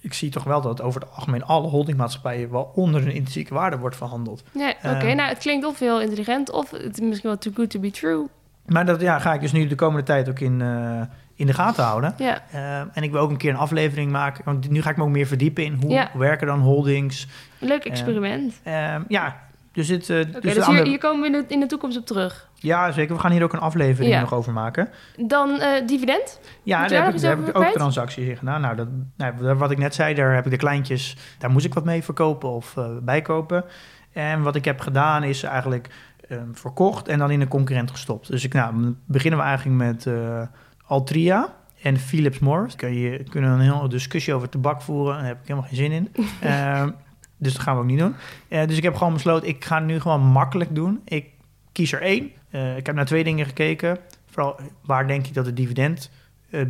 Ik 0.00 0.12
zie 0.12 0.30
toch 0.30 0.44
wel 0.44 0.60
dat 0.60 0.80
over 0.80 1.00
het 1.00 1.10
algemeen 1.14 1.44
alle 1.44 1.68
holdingmaatschappijen 1.68 2.50
wel 2.50 2.72
onder 2.74 3.00
een 3.00 3.12
intrinsieke 3.12 3.54
waarde 3.54 3.78
wordt 3.78 3.96
verhandeld. 3.96 4.42
Nee, 4.52 4.74
oké. 4.76 4.88
Ehm. 4.88 5.16
nou, 5.16 5.28
het 5.28 5.38
klinkt 5.38 5.66
of 5.66 5.78
heel 5.78 6.00
intelligent 6.00 6.50
of 6.50 6.70
het 6.70 7.00
is 7.00 7.06
misschien 7.06 7.28
wel 7.28 7.38
too 7.38 7.52
good 7.52 7.70
to 7.70 7.80
be 7.80 7.90
true. 7.90 8.26
Maar 8.66 8.86
dat 8.86 9.00
ja, 9.00 9.18
ga 9.18 9.34
ik 9.34 9.40
dus 9.40 9.52
nu 9.52 9.66
de 9.66 9.74
komende 9.74 10.02
tijd 10.02 10.28
ook 10.28 10.38
in, 10.38 10.60
eh, 10.60 11.00
in 11.34 11.46
de 11.46 11.52
gaten 11.54 11.84
houden. 11.84 12.14
Ja, 12.18 12.42
Eh, 12.50 12.78
en 12.78 13.02
ik 13.02 13.10
wil 13.10 13.20
ook 13.20 13.30
een 13.30 13.36
keer 13.36 13.50
een 13.50 13.56
aflevering 13.56 14.10
maken. 14.10 14.44
Want 14.44 14.70
nu 14.70 14.82
ga 14.82 14.90
ik 14.90 14.96
me 14.96 15.02
ook 15.02 15.08
meer 15.10 15.26
verdiepen 15.26 15.64
in 15.64 15.78
hoe 15.80 15.90
Ja. 15.90 16.10
werken 16.14 16.46
dan 16.46 16.60
holdings. 16.60 17.26
leuk 17.58 17.84
experiment. 17.84 18.60
Eh, 18.62 18.94
ja, 19.08 19.40
dus 19.72 19.86
dit. 19.86 20.10
eh, 20.10 20.16
dus 20.16 20.40
dus, 20.40 20.52
hier, 20.54 20.62
andere- 20.62 20.88
hier 20.88 20.98
komen 20.98 21.20
we 21.20 21.26
in 21.26 21.32
de, 21.48 21.54
in 21.54 21.60
de 21.60 21.66
toekomst 21.66 21.98
op 21.98 22.06
terug. 22.06 22.50
Ja, 22.54 22.92
zeker. 22.92 23.14
We 23.14 23.20
gaan 23.20 23.30
hier 23.30 23.42
ook 23.42 23.52
een 23.52 23.58
aflevering 23.60 24.12
Ja. 24.12 24.20
nog 24.20 24.34
over 24.34 24.52
maken. 24.52 24.88
Dan 25.16 25.60
eh, 25.60 25.86
dividend. 25.86 26.40
Ja, 26.62 26.86
daar 26.88 27.04
heb, 27.04 27.14
ik, 27.14 27.20
daar 27.20 27.36
heb 27.36 27.54
ook 27.54 27.64
transacties 27.64 28.26
in 28.26 28.36
gedaan. 28.36 28.60
Nou, 28.60 28.76
dat, 28.76 28.88
nou, 29.16 29.54
wat 29.54 29.70
ik 29.70 29.78
net 29.78 29.94
zei, 29.94 30.14
daar 30.14 30.34
heb 30.34 30.44
ik 30.44 30.50
de 30.50 30.56
kleintjes, 30.56 31.16
daar 31.38 31.50
moest 31.50 31.66
ik 31.66 31.74
wat 31.74 31.84
mee 31.84 32.02
verkopen 32.02 32.48
of 32.48 32.76
eh, 32.76 32.86
bijkopen. 33.02 33.64
En 34.12 34.42
wat 34.42 34.54
ik 34.56 34.64
heb 34.64 34.80
gedaan 34.80 35.22
is 35.22 35.42
eigenlijk 35.42 35.88
eh, 36.28 36.38
verkocht 36.52 37.08
en 37.08 37.18
dan 37.18 37.30
in 37.30 37.40
een 37.40 37.48
concurrent 37.48 37.90
gestopt. 37.90 38.28
Dus 38.30 38.44
ik, 38.44 38.52
nou, 38.54 38.94
beginnen 39.06 39.38
we 39.40 39.44
eigenlijk 39.46 39.76
met 39.78 40.06
eh, 40.06 40.42
Altria 40.86 41.54
en 41.82 41.98
Philips 41.98 42.38
Morris. 42.38 42.76
Kun 42.76 42.94
je 42.94 43.24
kunnen 43.24 43.50
een 43.50 43.60
hele 43.60 43.88
discussie 43.88 44.34
over 44.34 44.48
tabak 44.48 44.82
voeren. 44.82 45.16
Daar 45.16 45.26
heb 45.26 45.40
ik 45.40 45.46
helemaal 45.48 45.68
geen 45.68 45.76
zin 45.76 45.92
in. 45.92 46.08
Ehm, 46.40 46.90
dus 47.36 47.52
dat 47.52 47.62
gaan 47.62 47.74
we 47.74 47.80
ook 47.80 47.86
niet 47.86 47.98
doen. 47.98 48.14
Eh, 48.48 48.66
dus 48.66 48.76
ik 48.76 48.82
heb 48.82 48.96
gewoon 48.96 49.12
besloten, 49.12 49.48
ik 49.48 49.64
ga 49.64 49.76
het 49.76 49.84
nu 49.84 50.00
gewoon 50.00 50.20
makkelijk 50.20 50.74
doen. 50.74 51.00
Ik 51.04 51.26
kies 51.72 51.92
er 51.92 52.02
één. 52.02 52.30
Eh, 52.50 52.76
ik 52.76 52.86
heb 52.86 52.94
naar 52.94 53.06
twee 53.06 53.24
dingen 53.24 53.46
gekeken. 53.46 53.98
Vooral 54.30 54.60
waar 54.84 55.06
denk 55.06 55.26
ik 55.26 55.34
dat 55.34 55.46
het 55.46 55.56
dividend 55.56 56.10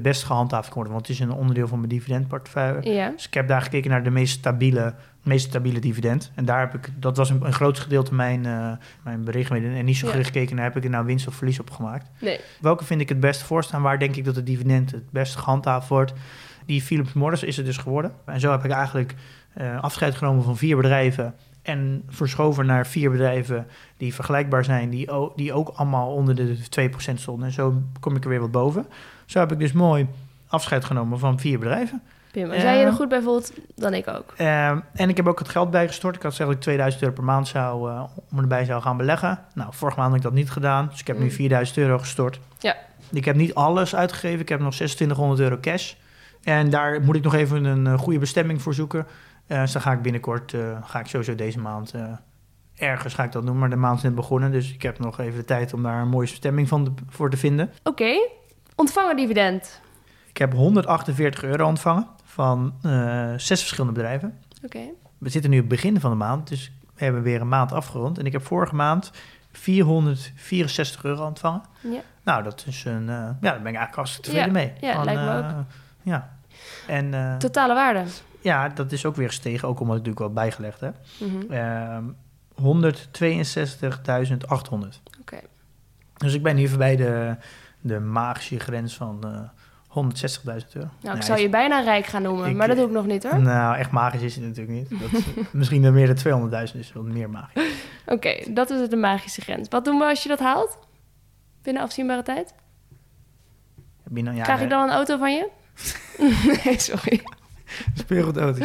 best 0.02 0.24
gehandhaafd 0.24 0.66
kan 0.66 0.74
worden. 0.74 0.92
Want 0.92 1.06
het 1.06 1.16
is 1.16 1.22
een 1.22 1.32
onderdeel 1.32 1.68
van 1.68 1.78
mijn 1.78 1.90
dividendportefeuille. 1.90 2.92
Ja. 2.92 3.10
Dus 3.10 3.26
ik 3.26 3.34
heb 3.34 3.48
daar 3.48 3.62
gekeken 3.62 3.90
naar 3.90 4.02
de 4.04 4.10
meest 4.10 4.38
stabiele, 4.38 4.94
meest 5.22 5.48
stabiele 5.48 5.78
dividend. 5.78 6.32
En 6.34 6.44
daar 6.44 6.60
heb 6.60 6.74
ik, 6.74 6.92
dat 6.98 7.16
was 7.16 7.30
een, 7.30 7.44
een 7.44 7.52
groot 7.52 7.78
gedeelte 7.78 8.14
mijn, 8.14 8.46
eh 8.46 8.72
mijn. 9.02 9.50
En 9.50 9.84
niet 9.84 9.96
zo 9.96 10.06
Ja. 10.06 10.12
gericht 10.12 10.30
gekeken 10.32 10.56
naar 10.56 10.64
heb 10.64 10.76
ik 10.76 10.84
er 10.84 10.90
nou 10.90 11.04
winst 11.06 11.26
of 11.26 11.34
verlies 11.34 11.60
op 11.60 11.70
gemaakt. 11.70 12.10
Nee. 12.20 12.40
Welke 12.60 12.84
vind 12.84 13.00
ik 13.00 13.08
het 13.08 13.20
best 13.20 13.42
voorstaan? 13.42 13.82
Waar 13.82 13.98
denk 13.98 14.16
ik 14.16 14.24
dat 14.24 14.36
het 14.36 14.46
dividend 14.46 14.90
het 14.90 15.10
best 15.10 15.36
gehandhaafd 15.36 15.88
wordt? 15.88 16.12
Die 16.66 16.82
Philips 16.82 17.12
Morris 17.12 17.42
is 17.42 17.56
het 17.56 17.66
dus 17.66 17.76
geworden. 17.76 18.12
En 18.24 18.40
zo 18.40 18.50
heb 18.50 18.64
ik 18.64 18.70
eigenlijk 18.70 19.14
eh, 19.54 19.80
afscheid 19.80 20.14
genomen 20.14 20.44
van 20.44 20.56
vier 20.56 20.76
bedrijven. 20.76 21.34
En 21.62 22.02
verschoven 22.08 22.66
naar 22.66 22.86
vier 22.86 23.10
bedrijven 23.10 23.66
die 23.96 24.14
vergelijkbaar 24.14 24.64
zijn. 24.64 24.90
Die, 24.90 25.08
die 25.36 25.52
ook 25.52 25.68
allemaal 25.68 26.12
onder 26.12 26.34
de 26.34 26.56
2% 26.80 27.14
stonden. 27.14 27.46
En 27.46 27.52
zo 27.52 27.82
kom 28.00 28.16
ik 28.16 28.22
er 28.24 28.30
weer 28.30 28.40
wat 28.40 28.50
boven. 28.50 28.86
Zo 29.32 29.38
heb 29.38 29.52
ik 29.52 29.58
dus 29.58 29.72
mooi 29.72 30.06
afscheid 30.48 30.84
genomen 30.84 31.18
van 31.18 31.38
vier 31.38 31.58
bedrijven. 31.58 32.02
Pim, 32.32 32.48
jij 32.52 32.76
je 32.76 32.82
er 32.82 32.88
Eh. 32.88 32.94
goed 32.94 33.08
bij 33.08 33.22
voelt, 33.22 33.52
dan 33.74 33.94
ik 33.94 34.08
ook. 34.08 34.32
Ehm, 34.36 34.78
en 34.94 35.08
ik 35.08 35.16
heb 35.16 35.26
ook 35.26 35.38
het 35.38 35.48
geld 35.48 35.70
bijgestort. 35.70 36.16
Ik 36.16 36.22
had 36.22 36.30
gezegd 36.30 36.48
dat 36.48 36.58
ik 36.58 36.64
2000 36.64 37.02
euro 37.02 37.14
per 37.14 37.24
maand 37.24 37.48
zou, 37.48 37.90
eh, 37.90 38.02
om 38.32 38.38
erbij 38.38 38.64
zou 38.64 38.82
gaan 38.82 38.96
beleggen. 38.96 39.38
Nou, 39.54 39.70
vorige 39.74 39.98
maand 39.98 40.10
heb 40.10 40.18
ik 40.20 40.26
dat 40.26 40.32
niet 40.36 40.50
gedaan. 40.50 40.88
Dus 40.90 41.00
ik 41.00 41.06
heb 41.06 41.18
nu 41.18 41.24
Mm. 41.24 41.30
4000 41.30 41.78
euro 41.78 41.98
gestort. 41.98 42.40
Ja. 42.58 42.76
Ik 43.10 43.24
heb 43.24 43.36
niet 43.36 43.54
alles 43.54 43.94
uitgegeven. 43.94 44.40
Ik 44.40 44.48
heb 44.48 44.60
nog 44.60 44.74
2600 44.74 45.40
euro 45.40 45.58
cash. 45.60 45.92
En 46.42 46.70
daar 46.70 47.00
moet 47.02 47.16
ik 47.16 47.22
nog 47.22 47.34
even 47.34 47.64
een 47.64 47.86
eh, 47.86 47.98
goede 47.98 48.18
bestemming 48.18 48.62
voor 48.62 48.74
zoeken. 48.74 49.06
Eh, 49.46 49.60
dus 49.60 49.72
dan 49.72 49.82
ga 49.82 49.92
ik 49.92 50.02
binnenkort, 50.02 50.54
eh, 50.54 50.60
ga 50.84 51.00
ik 51.00 51.06
sowieso 51.06 51.34
deze 51.34 51.58
maand... 51.58 51.92
eh, 51.94 52.02
ergens 52.76 53.14
ga 53.14 53.24
ik 53.24 53.32
dat 53.32 53.46
doen, 53.46 53.58
maar 53.58 53.70
de 53.70 53.76
maand 53.76 53.96
is 53.96 54.02
net 54.02 54.14
begonnen. 54.14 54.50
Dus 54.52 54.72
ik 54.72 54.82
heb 54.82 54.98
nog 54.98 55.20
even 55.20 55.38
de 55.38 55.44
tijd 55.44 55.72
om 55.74 55.82
daar 55.82 56.00
een 56.00 56.08
mooie 56.08 56.28
bestemming 56.28 56.68
van 56.68 56.84
de- 56.84 56.92
voor 57.08 57.30
te 57.30 57.36
vinden. 57.36 57.70
Oké. 57.82 58.14
Ontvangen 58.76 59.16
dividend. 59.16 59.80
Ik 60.28 60.36
heb 60.38 60.52
148 60.52 61.42
euro 61.42 61.66
ontvangen 61.66 62.06
van 62.24 62.74
eh, 62.82 63.32
zes 63.36 63.60
verschillende 63.60 63.92
bedrijven. 63.92 64.38
Oké. 64.64 64.80
We 65.18 65.28
zitten 65.28 65.50
nu 65.50 65.56
op 65.56 65.62
het 65.70 65.80
begin 65.80 66.00
van 66.00 66.10
de 66.10 66.16
maand, 66.16 66.48
dus 66.48 66.72
we 66.94 67.04
hebben 67.04 67.22
weer 67.22 67.40
een 67.40 67.48
maand 67.48 67.72
afgerond. 67.72 68.18
En 68.18 68.26
ik 68.26 68.32
heb 68.32 68.46
vorige 68.46 68.74
maand 68.74 69.10
464 69.52 71.04
euro 71.04 71.26
ontvangen. 71.26 71.62
Ja. 71.80 72.00
Nou, 72.22 72.42
dat 72.42 72.64
is 72.66 72.84
een... 72.84 73.08
eh, 73.08 73.14
ja, 73.14 73.36
daar 73.40 73.40
ben 73.40 73.50
ik 73.72 73.78
eigenlijk 73.78 73.94
hartstikke 73.94 74.30
tevreden 74.30 74.54
Ja, 74.54 74.60
mee. 74.80 74.92
ja, 74.94 75.04
lijkt 75.04 75.20
me 75.20 75.28
eh, 75.30 75.36
ook. 75.36 75.44
Ja. 76.02 76.36
En 76.86 77.36
Totale 77.38 77.74
waarde. 77.74 78.04
ja, 78.40 78.68
dat 78.68 78.92
is 78.92 79.04
ook 79.06 79.16
weer 79.16 79.28
gestegen, 79.28 79.68
ook 79.68 79.80
omdat 79.80 79.96
ik 79.96 80.02
natuurlijk 80.04 80.34
wat 80.34 80.44
bijgelegd 80.44 80.80
heb. 80.80 80.94
Mhm. 81.20 81.52
Ehm 81.52 82.04
162.800. 82.62 82.68
Oké. 85.20 85.40
Dus 86.16 86.34
ik 86.34 86.42
ben 86.42 86.56
hier 86.56 86.68
voorbij 86.68 86.96
de, 86.96 87.36
de 87.82 88.00
magische 88.00 88.58
grens 88.58 88.94
van 88.96 89.18
eh 89.24 89.48
160.000 89.88 90.72
euro. 90.72 90.88
Nou, 91.00 91.16
ik 91.16 91.22
zou 91.22 91.40
je 91.40 91.48
bijna 91.48 91.80
rijk 91.80 92.06
gaan 92.06 92.22
noemen, 92.22 92.48
Ik- 92.50 92.56
maar 92.56 92.68
dat 92.68 92.76
doe 92.76 92.86
ik 92.86 92.92
nog 92.92 93.06
niet 93.06 93.22
hoor. 93.22 93.40
Nou, 93.40 93.76
echt 93.76 93.90
magisch 93.90 94.22
is 94.22 94.34
het 94.36 94.44
natuurlijk 94.44 94.78
niet. 94.90 95.00
Dat 95.00 95.12
is, 95.12 95.24
misschien 95.52 95.82
dan 95.82 95.92
meer 95.92 96.14
de 96.14 96.68
200.000 96.72 96.78
is 96.78 96.92
wel 96.92 97.02
meer 97.02 97.30
magisch. 97.30 97.70
Oké, 98.06 98.52
dat 98.52 98.70
is 98.70 98.88
de 98.88 98.96
magische 98.96 99.40
grens. 99.40 99.68
Wat 99.68 99.84
doen 99.84 99.98
we 99.98 100.04
als 100.04 100.22
je 100.22 100.28
dat 100.28 100.38
haalt? 100.38 100.78
Binnen 101.62 101.82
afzienbare 101.82 102.22
tijd? 102.22 102.54
Binnen, 104.04 104.34
ja, 104.34 104.42
Krijg 104.42 104.60
ik 104.60 104.70
dan 104.70 104.82
een 104.82 104.94
auto 104.94 105.16
van 105.18 105.32
je? 105.34 105.48
nee, 106.64 106.78
sorry. 106.78 107.22
speelgoedauto. 107.94 108.64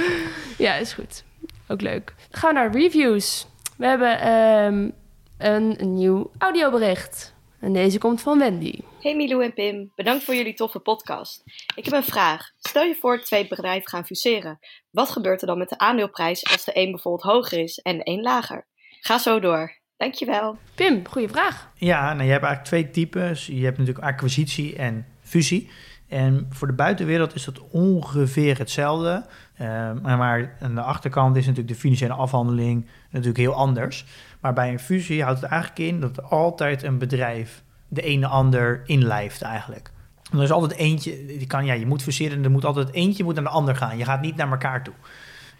Ja, 0.57 0.73
is 0.75 0.93
goed. 0.93 1.23
Ook 1.67 1.81
leuk. 1.81 2.13
Gaan 2.31 2.53
we 2.53 2.59
naar 2.59 2.71
reviews. 2.71 3.47
We 3.77 3.85
hebben 3.85 4.19
ehm, 4.19 4.89
een, 5.37 5.81
een 5.81 5.93
nieuw 5.93 6.31
audiobericht. 6.37 7.33
En 7.59 7.73
deze 7.73 7.97
komt 7.97 8.21
van 8.21 8.39
Wendy. 8.39 8.79
Hey 9.07 9.15
Milou 9.15 9.43
en 9.43 9.53
Pim, 9.53 9.91
bedankt 9.95 10.23
voor 10.23 10.35
jullie 10.35 10.53
toffe 10.53 10.79
podcast. 10.79 11.43
Ik 11.75 11.85
heb 11.85 11.93
een 11.93 12.03
vraag. 12.03 12.51
Stel 12.57 12.83
je 12.83 12.95
voor 12.95 13.21
twee 13.21 13.47
bedrijven 13.47 13.89
gaan 13.89 14.05
fuseren. 14.05 14.59
Wat 14.89 15.09
gebeurt 15.09 15.41
er 15.41 15.47
dan 15.47 15.57
met 15.57 15.69
de 15.69 15.77
aandeelprijs 15.77 16.51
als 16.51 16.65
de 16.65 16.71
een 16.73 16.91
bijvoorbeeld 16.91 17.33
hoger 17.33 17.57
is 17.57 17.77
en 17.77 17.97
de 17.97 18.09
een 18.09 18.21
lager? 18.21 18.67
Ga 18.99 19.17
zo 19.17 19.39
door. 19.39 19.77
Dankjewel. 19.97 20.57
Pim, 20.75 21.07
goede 21.07 21.27
vraag. 21.27 21.71
Ja, 21.75 22.13
nou, 22.13 22.25
je 22.25 22.31
hebt 22.31 22.43
eigenlijk 22.43 22.63
twee 22.63 22.89
types. 22.89 23.45
Je 23.45 23.63
hebt 23.63 23.77
natuurlijk 23.77 24.05
acquisitie 24.05 24.75
en 24.75 25.05
fusie. 25.21 25.69
En 26.07 26.47
voor 26.49 26.67
de 26.67 26.73
buitenwereld 26.73 27.35
is 27.35 27.45
dat 27.45 27.69
ongeveer 27.71 28.57
hetzelfde. 28.57 29.25
Eh, 29.53 29.67
maar 30.01 30.17
maar 30.17 30.57
aan 30.59 30.75
de 30.75 30.81
achterkant 30.81 31.35
is 31.35 31.45
natuurlijk 31.45 31.73
de 31.73 31.79
financiële 31.79 32.13
afhandeling 32.13 32.87
natuurlijk 33.09 33.37
heel 33.37 33.53
anders. 33.53 34.05
Maar 34.41 34.53
bij 34.53 34.71
een 34.71 34.79
fusie 34.79 35.23
houdt 35.23 35.41
het 35.41 35.49
eigenlijk 35.49 35.91
in 35.91 35.99
dat 35.99 36.17
er 36.17 36.23
altijd 36.23 36.83
een 36.83 36.97
bedrijf 36.97 37.65
de 37.87 38.01
ene 38.01 38.27
ander 38.27 38.81
inlijft 38.85 39.41
eigenlijk. 39.41 39.91
En 40.31 40.37
er 40.37 40.43
is 40.43 40.51
altijd 40.51 40.79
eentje, 40.79 41.25
die 41.25 41.47
kan, 41.47 41.65
ja, 41.65 41.73
je 41.73 41.85
moet 41.85 42.03
fuseren 42.03 42.37
en 42.37 42.43
er 42.43 42.51
moet 42.51 42.65
altijd 42.65 42.91
eentje 42.91 43.23
moet 43.23 43.35
naar 43.35 43.43
de 43.43 43.49
ander 43.49 43.75
gaan. 43.75 43.97
Je 43.97 44.05
gaat 44.05 44.21
niet 44.21 44.35
naar 44.35 44.51
elkaar 44.51 44.83
toe. 44.83 44.93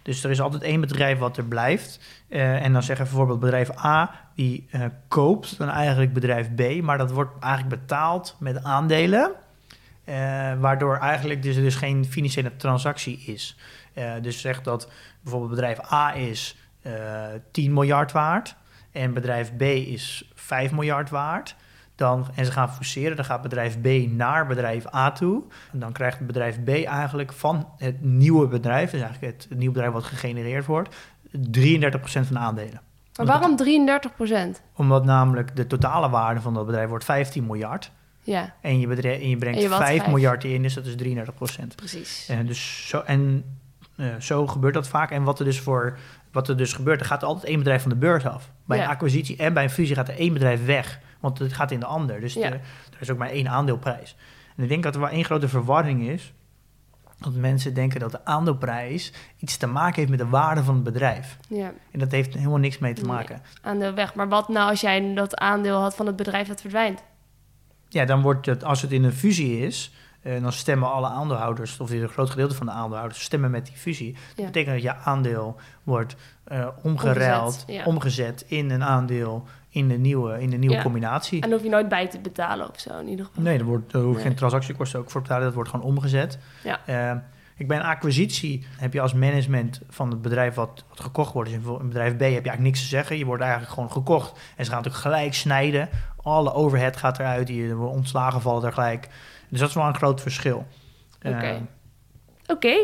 Dus 0.02 0.24
er 0.24 0.30
is 0.30 0.42
altijd 0.42 0.64
één 0.64 0.82
bedrijf 0.82 1.20
wat 1.20 1.38
er 1.38 1.46
blijft. 1.46 2.00
Eh, 2.30 2.64
en 2.64 2.74
dan 2.74 2.84
zeggen 2.84 3.06
bijvoorbeeld 3.06 3.40
bedrijf 3.40 3.86
A, 3.86 4.12
die 4.36 4.68
eh, 4.72 4.86
koopt 5.08 5.58
dan 5.58 5.70
eigenlijk 5.70 6.14
bedrijf 6.14 6.50
B, 6.56 6.82
maar 6.82 6.98
dat 6.98 7.12
wordt 7.12 7.44
eigenlijk 7.44 7.82
betaald 7.82 8.36
met 8.40 8.64
aandelen. 8.64 9.32
eh, 10.04 10.14
waardoor 10.60 10.98
eigenlijk 10.98 11.44
dus 11.44 11.56
dus 11.56 11.76
geen 11.76 12.06
financiële 12.06 12.56
transactie 12.56 13.18
is. 13.18 13.58
Dus 14.22 14.42
zeg 14.42 14.62
dat 14.62 14.92
bijvoorbeeld 15.22 15.52
bedrijf 15.52 15.92
A 15.92 16.16
is 16.16 16.56
eh 16.82 16.94
10 17.52 17.74
miljard 17.74 18.12
waard 18.12 18.56
en 18.92 19.14
bedrijf 19.14 19.56
B 19.58 19.62
is 19.62 20.32
5 20.36 20.72
miljard 20.72 21.10
waard. 21.10 21.56
Dan, 21.98 22.28
en 22.36 22.46
ze 22.46 22.52
gaan 22.52 22.74
fuseren, 22.74 23.16
dan 23.16 23.26
gaat 23.26 23.42
bedrijf 23.42 23.82
B 23.82 23.88
naar 24.10 24.48
bedrijf 24.48 24.94
A 24.94 25.12
toe. 25.12 25.44
En 25.72 25.80
dan 25.80 25.92
krijgt 25.92 26.20
bedrijf 26.28 26.64
B 26.64 26.70
eigenlijk 26.70 27.34
van 27.34 27.70
het 27.78 28.04
nieuwe 28.04 28.48
bedrijf, 28.48 28.92
dus 28.92 29.02
eigenlijk 29.02 29.34
het, 29.34 29.46
het 29.50 29.58
nieuwe 29.58 29.74
bedrijf 29.74 29.94
wat 29.94 30.04
gegenereerd 30.04 30.66
wordt, 30.66 30.96
33% 30.96 30.98
van 32.02 32.24
de 32.30 32.38
aandelen. 32.38 32.82
Maar 33.18 33.26
waarom 33.26 33.56
33 33.56 34.16
procent? 34.16 34.62
Omdat 34.76 35.06
namelijk 35.06 35.56
de 35.56 35.68
totale 35.68 36.10
waarde 36.10 36.42
van 36.42 36.54
dat 36.54 36.66
bedrijf 36.66 36.90
wordt 36.90 37.04
15 37.04 37.46
miljard. 37.46 37.92
Ja, 38.22 38.54
En 38.62 38.80
je, 38.80 38.88
bedrijf, 38.88 39.22
en 39.22 39.30
je 39.30 39.38
brengt 39.38 39.58
En 39.58 39.64
je 39.64 39.70
wat 39.70 39.78
5 39.78 39.98
vijf. 39.98 40.12
miljard 40.12 40.44
in, 40.44 40.62
dus 40.62 40.74
dat 40.74 40.86
is 40.86 40.96
33 40.96 41.34
procent. 41.36 41.76
precies. 41.76 42.26
En, 42.30 42.46
dus 42.46 42.88
zo, 42.88 43.00
en 43.00 43.44
eh, 43.96 44.06
zo 44.20 44.48
gebeurt 44.48 44.74
dat 44.74 44.88
vaak. 44.88 45.12
En 45.12 45.24
wat 45.24 45.40
er 45.40 45.46
dus 45.46 45.60
voor 45.60 45.98
wat 46.32 46.50
er 46.50 46.58
dus 46.58 46.74
gebeurt, 46.74 47.00
er 47.00 47.06
gaat 47.06 47.24
altijd 47.24 47.46
één 47.46 47.58
bedrijf 47.58 47.82
van 47.82 47.92
de 47.92 47.98
beurs 47.98 48.26
af. 48.26 48.52
Bij 48.66 48.78
Ja. 48.78 48.84
een 48.84 48.90
acquisitie 48.90 49.38
en 49.38 49.54
bij 49.54 49.64
een 49.64 49.70
fusie 49.70 49.96
gaat 49.96 50.08
er 50.08 50.18
één 50.18 50.34
bedrijf 50.34 50.66
weg. 50.66 51.00
Want 51.20 51.40
het 51.40 51.54
gaat 51.54 51.72
in 51.72 51.80
de 51.80 51.86
ander. 51.86 52.20
Dus 52.20 52.34
Ja. 52.34 52.50
de- 52.50 52.56
er 52.56 53.00
is 53.02 53.10
ook 53.12 53.18
maar 53.18 53.30
één 53.30 53.50
aandeelprijs. 53.50 54.16
En 54.58 54.64
ik 54.64 54.70
denk 54.70 54.84
dat 54.84 54.94
er 54.96 55.02
wel 55.02 55.10
één 55.10 55.26
grote 55.26 55.48
verwarring 55.48 56.08
is. 56.08 56.34
Dat 57.20 57.34
mensen 57.34 57.74
denken 57.74 58.00
dat 58.00 58.12
de 58.12 58.26
aandeelprijs 58.26 59.14
iets 59.38 59.58
te 59.58 59.68
maken 59.68 59.96
heeft 59.96 60.10
met 60.10 60.20
de 60.20 60.28
waarde 60.28 60.64
van 60.64 60.76
het 60.76 60.84
bedrijf. 60.84 61.38
Ja, 61.50 61.74
En 61.92 62.00
dat 62.00 62.12
heeft 62.12 62.34
helemaal 62.34 62.58
niks 62.58 62.78
mee 62.78 62.94
te 62.94 63.02
Nee. 63.02 63.12
maken. 63.12 63.42
aandeel 63.62 63.94
weg. 63.94 64.16
Maar 64.16 64.30
wat 64.30 64.48
nou 64.48 64.70
als 64.70 64.82
jij 64.82 65.14
dat 65.14 65.36
aandeel 65.38 65.80
had 65.82 65.96
van 65.96 66.06
het 66.06 66.16
bedrijf 66.16 66.48
dat 66.48 66.62
verdwijnt? 66.62 67.04
ja, 67.90 68.06
dan 68.06 68.22
wordt 68.22 68.46
het, 68.46 68.64
als 68.64 68.82
het 68.82 68.92
in 68.92 69.04
een 69.04 69.14
fusie 69.14 69.60
is, 69.66 69.94
eh, 70.22 70.42
dan 70.42 70.52
stemmen 70.52 70.92
alle 70.92 71.08
aandeelhouders, 71.08 71.80
of 71.80 71.90
een 71.92 72.08
groot 72.10 72.30
gedeelte 72.30 72.56
van 72.56 72.66
de 72.66 72.72
aandeelhouders, 72.72 73.22
stemmen 73.24 73.52
met 73.52 73.66
die 73.66 73.76
fusie. 73.76 74.12
Dat 74.14 74.22
Ja. 74.36 74.46
betekent 74.46 74.74
dat 74.74 74.84
je 74.84 74.96
aandeel 74.96 75.56
wordt 75.84 76.16
eh 76.44 76.68
omgeruild, 76.82 77.44
Omgezet, 77.54 77.76
ja. 77.76 77.84
omgezet 77.86 78.44
in 78.48 78.70
een 78.70 78.84
aandeel 78.84 79.48
in 79.78 79.88
de 79.88 79.98
nieuwe, 79.98 80.42
in 80.42 80.50
de 80.50 80.58
nieuwe 80.58 80.76
Ja. 80.76 80.82
combinatie. 80.82 81.42
En 81.42 81.52
hoef 81.52 81.64
je 81.64 81.70
nooit 81.70 81.90
bij 81.90 82.08
te 82.08 82.20
betalen 82.20 82.70
of 82.70 82.80
zo 82.80 83.00
in 83.00 83.08
ieder 83.08 83.26
geval. 83.26 83.44
Nee, 83.44 83.58
er, 83.60 83.66
wordt, 83.66 83.94
er 83.94 84.00
hoef 84.00 84.10
je 84.10 84.16
Nee. 84.16 84.26
geen 84.26 84.36
transactiekosten 84.36 85.00
ook 85.00 85.06
voor 85.12 85.22
te 85.22 85.28
betalen. 85.28 85.46
Dat 85.46 85.56
wordt 85.56 85.70
gewoon 85.70 85.86
omgezet. 85.86 86.38
Ja. 86.64 86.80
Eh, 86.86 87.18
ik 87.56 87.68
bij 87.68 87.78
een 87.78 87.84
acquisitie 87.84 88.66
heb 88.78 88.94
je 88.94 89.02
als 89.02 89.14
management 89.14 89.82
van 89.90 90.10
het 90.10 90.22
bedrijf 90.22 90.56
wat, 90.56 90.84
wat 90.90 91.00
gekocht 91.00 91.34
wordt. 91.34 91.50
Dus 91.50 91.60
in 91.80 91.88
bedrijf 91.88 92.12
B 92.16 92.20
heb 92.20 92.20
je 92.20 92.26
eigenlijk 92.28 92.62
niks 92.62 92.80
te 92.82 92.88
zeggen. 92.88 93.18
Je 93.18 93.26
wordt 93.26 93.42
eigenlijk 93.42 93.74
gewoon 93.74 93.92
gekocht. 93.92 94.32
En 94.56 94.66
ze 94.66 94.72
gaan 94.72 94.82
natuurlijk 94.84 95.04
gelijk 95.14 95.34
snijden. 95.34 95.90
Alle 96.24 96.54
overhead 96.54 96.98
gaat 96.98 97.20
eruit. 97.20 97.48
Je 97.48 97.76
wordt 97.76 97.94
ontslagen 97.96 98.42
vallen 98.42 98.64
er 98.64 98.74
gelijk. 98.74 99.08
Dus 99.50 99.60
dat 99.60 99.70
is 99.70 99.76
wel 99.76 99.86
een 99.88 99.96
groot 99.96 100.22
verschil. 100.22 100.66
Eh, 101.20 101.32
Oké. 101.36 101.62
Oké. 102.48 102.76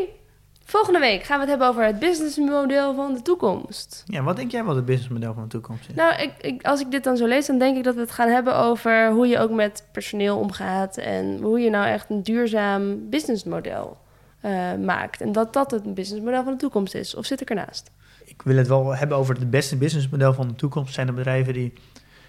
Volgende 0.65 0.99
week 0.99 1.23
gaan 1.23 1.35
we 1.35 1.41
het 1.41 1.49
hebben 1.49 1.67
over 1.67 1.85
het 1.85 1.99
businessmodel 1.99 2.95
van 2.95 3.13
de 3.13 3.21
toekomst. 3.21 4.03
ja, 4.05 4.23
wat 4.23 4.35
denk 4.35 4.51
jij 4.51 4.63
wat 4.63 4.75
het 4.75 4.85
businessmodel 4.85 5.33
van 5.33 5.43
de 5.43 5.49
toekomst 5.49 5.89
is? 5.89 5.95
Nou, 5.95 6.21
ik, 6.21 6.31
ik, 6.41 6.65
als 6.65 6.79
ik 6.81 6.91
dit 6.91 7.03
dan 7.03 7.17
zo 7.17 7.25
lees, 7.25 7.45
dan 7.45 7.57
denk 7.57 7.77
ik 7.77 7.83
dat 7.83 7.95
we 7.95 8.01
het 8.01 8.11
gaan 8.11 8.29
hebben 8.29 8.55
over 8.55 9.11
hoe 9.11 9.27
je 9.27 9.39
ook 9.39 9.51
met 9.51 9.87
personeel 9.91 10.37
omgaat 10.37 10.97
en 10.97 11.39
hoe 11.41 11.59
je 11.59 11.69
nou 11.69 11.87
echt 11.87 12.09
een 12.09 12.23
duurzaam 12.23 13.09
businessmodel 13.09 13.97
eh, 14.39 14.73
maakt. 14.85 15.21
En 15.21 15.31
dat 15.31 15.53
dat 15.53 15.71
het 15.71 15.93
businessmodel 15.93 16.43
van 16.43 16.53
de 16.53 16.59
toekomst 16.59 16.95
is. 16.95 17.15
Of 17.15 17.25
zit 17.25 17.41
ik 17.41 17.49
ernaast? 17.49 17.91
Ik 18.25 18.41
wil 18.41 18.55
het 18.57 18.67
wel 18.67 18.95
hebben 18.95 19.17
over 19.17 19.35
het 19.35 19.49
beste 19.49 19.75
businessmodel 19.75 20.33
van 20.33 20.47
de 20.47 20.55
toekomst. 20.55 20.93
Zijn 20.93 21.07
de 21.07 21.13
bedrijven 21.13 21.53
die 21.53 21.73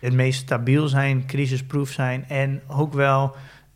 het 0.01 0.13
meest 0.13 0.41
stabiel 0.41 0.89
zijn, 0.89 1.27
crisisproof 1.27 1.89
zijn 1.89 2.25
en 2.29 2.63
ook 2.69 2.93
wel 2.93 3.35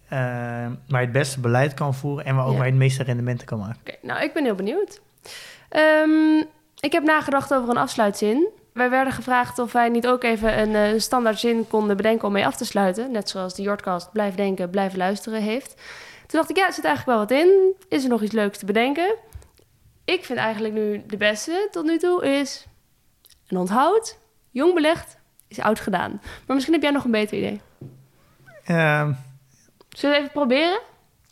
eh, 0.08 0.18
waar 0.18 0.76
je 0.88 0.96
het 0.96 1.12
beste 1.12 1.40
beleid 1.40 1.74
kan 1.74 1.94
voeren 1.94 2.24
en 2.24 2.36
waar 2.36 2.46
ook 2.46 2.52
Ja. 2.52 2.58
je 2.58 2.64
het 2.64 2.74
meeste 2.74 3.02
rendementen 3.02 3.46
kan 3.46 3.58
maken. 3.58 3.76
Oké, 3.80 3.96
nou, 4.02 4.22
ik 4.22 4.32
ben 4.32 4.44
heel 4.44 4.54
benieuwd. 4.54 5.00
Ehm, 5.68 6.38
ik 6.80 6.92
heb 6.92 7.02
nagedacht 7.02 7.54
over 7.54 7.68
een 7.68 7.76
afsluitzin. 7.76 8.48
Wij 8.72 8.90
werden 8.90 9.12
gevraagd 9.12 9.58
of 9.58 9.72
wij 9.72 9.88
niet 9.88 10.06
ook 10.06 10.22
even 10.22 10.58
een 10.58 10.74
eh, 10.74 10.98
standaard 11.00 11.38
zin 11.38 11.68
konden 11.68 11.96
bedenken 11.96 12.26
om 12.26 12.32
mee 12.32 12.46
af 12.46 12.56
te 12.56 12.64
sluiten. 12.64 13.10
Net 13.10 13.28
zoals 13.28 13.54
de 13.54 13.62
Jordcast 13.62 14.12
Blijf 14.12 14.34
Denken, 14.34 14.70
Blijf 14.70 14.96
Luisteren 14.96 15.42
heeft. 15.42 15.74
Toen 16.26 16.38
dacht 16.40 16.50
ik, 16.50 16.56
ja, 16.56 16.66
er 16.66 16.72
zit 16.72 16.84
eigenlijk 16.84 17.18
wel 17.18 17.26
wat 17.26 17.44
in. 17.46 17.74
Is 17.88 18.02
er 18.04 18.08
nog 18.10 18.22
iets 18.22 18.32
leuks 18.32 18.58
te 18.58 18.64
bedenken? 18.66 19.14
Ik 20.04 20.24
vind 20.24 20.38
eigenlijk 20.38 20.74
nu 20.74 21.02
de 21.06 21.16
beste 21.16 21.68
tot 21.70 21.84
nu 21.84 21.98
toe 21.98 22.24
is... 22.38 22.66
Een 23.48 23.56
onthoud, 23.56 24.18
jong 24.50 24.74
belegd, 24.74 25.16
is 25.48 25.60
oud 25.60 25.80
gedaan. 25.80 26.10
Maar 26.46 26.54
misschien 26.54 26.74
heb 26.74 26.82
jij 26.82 26.92
nog 26.92 27.04
een 27.04 27.10
beter 27.10 27.38
idee. 27.38 27.60
Ehm, 28.64 29.12
Zullen 29.98 30.16
we 30.16 30.20
even 30.22 30.32
proberen 30.32 30.80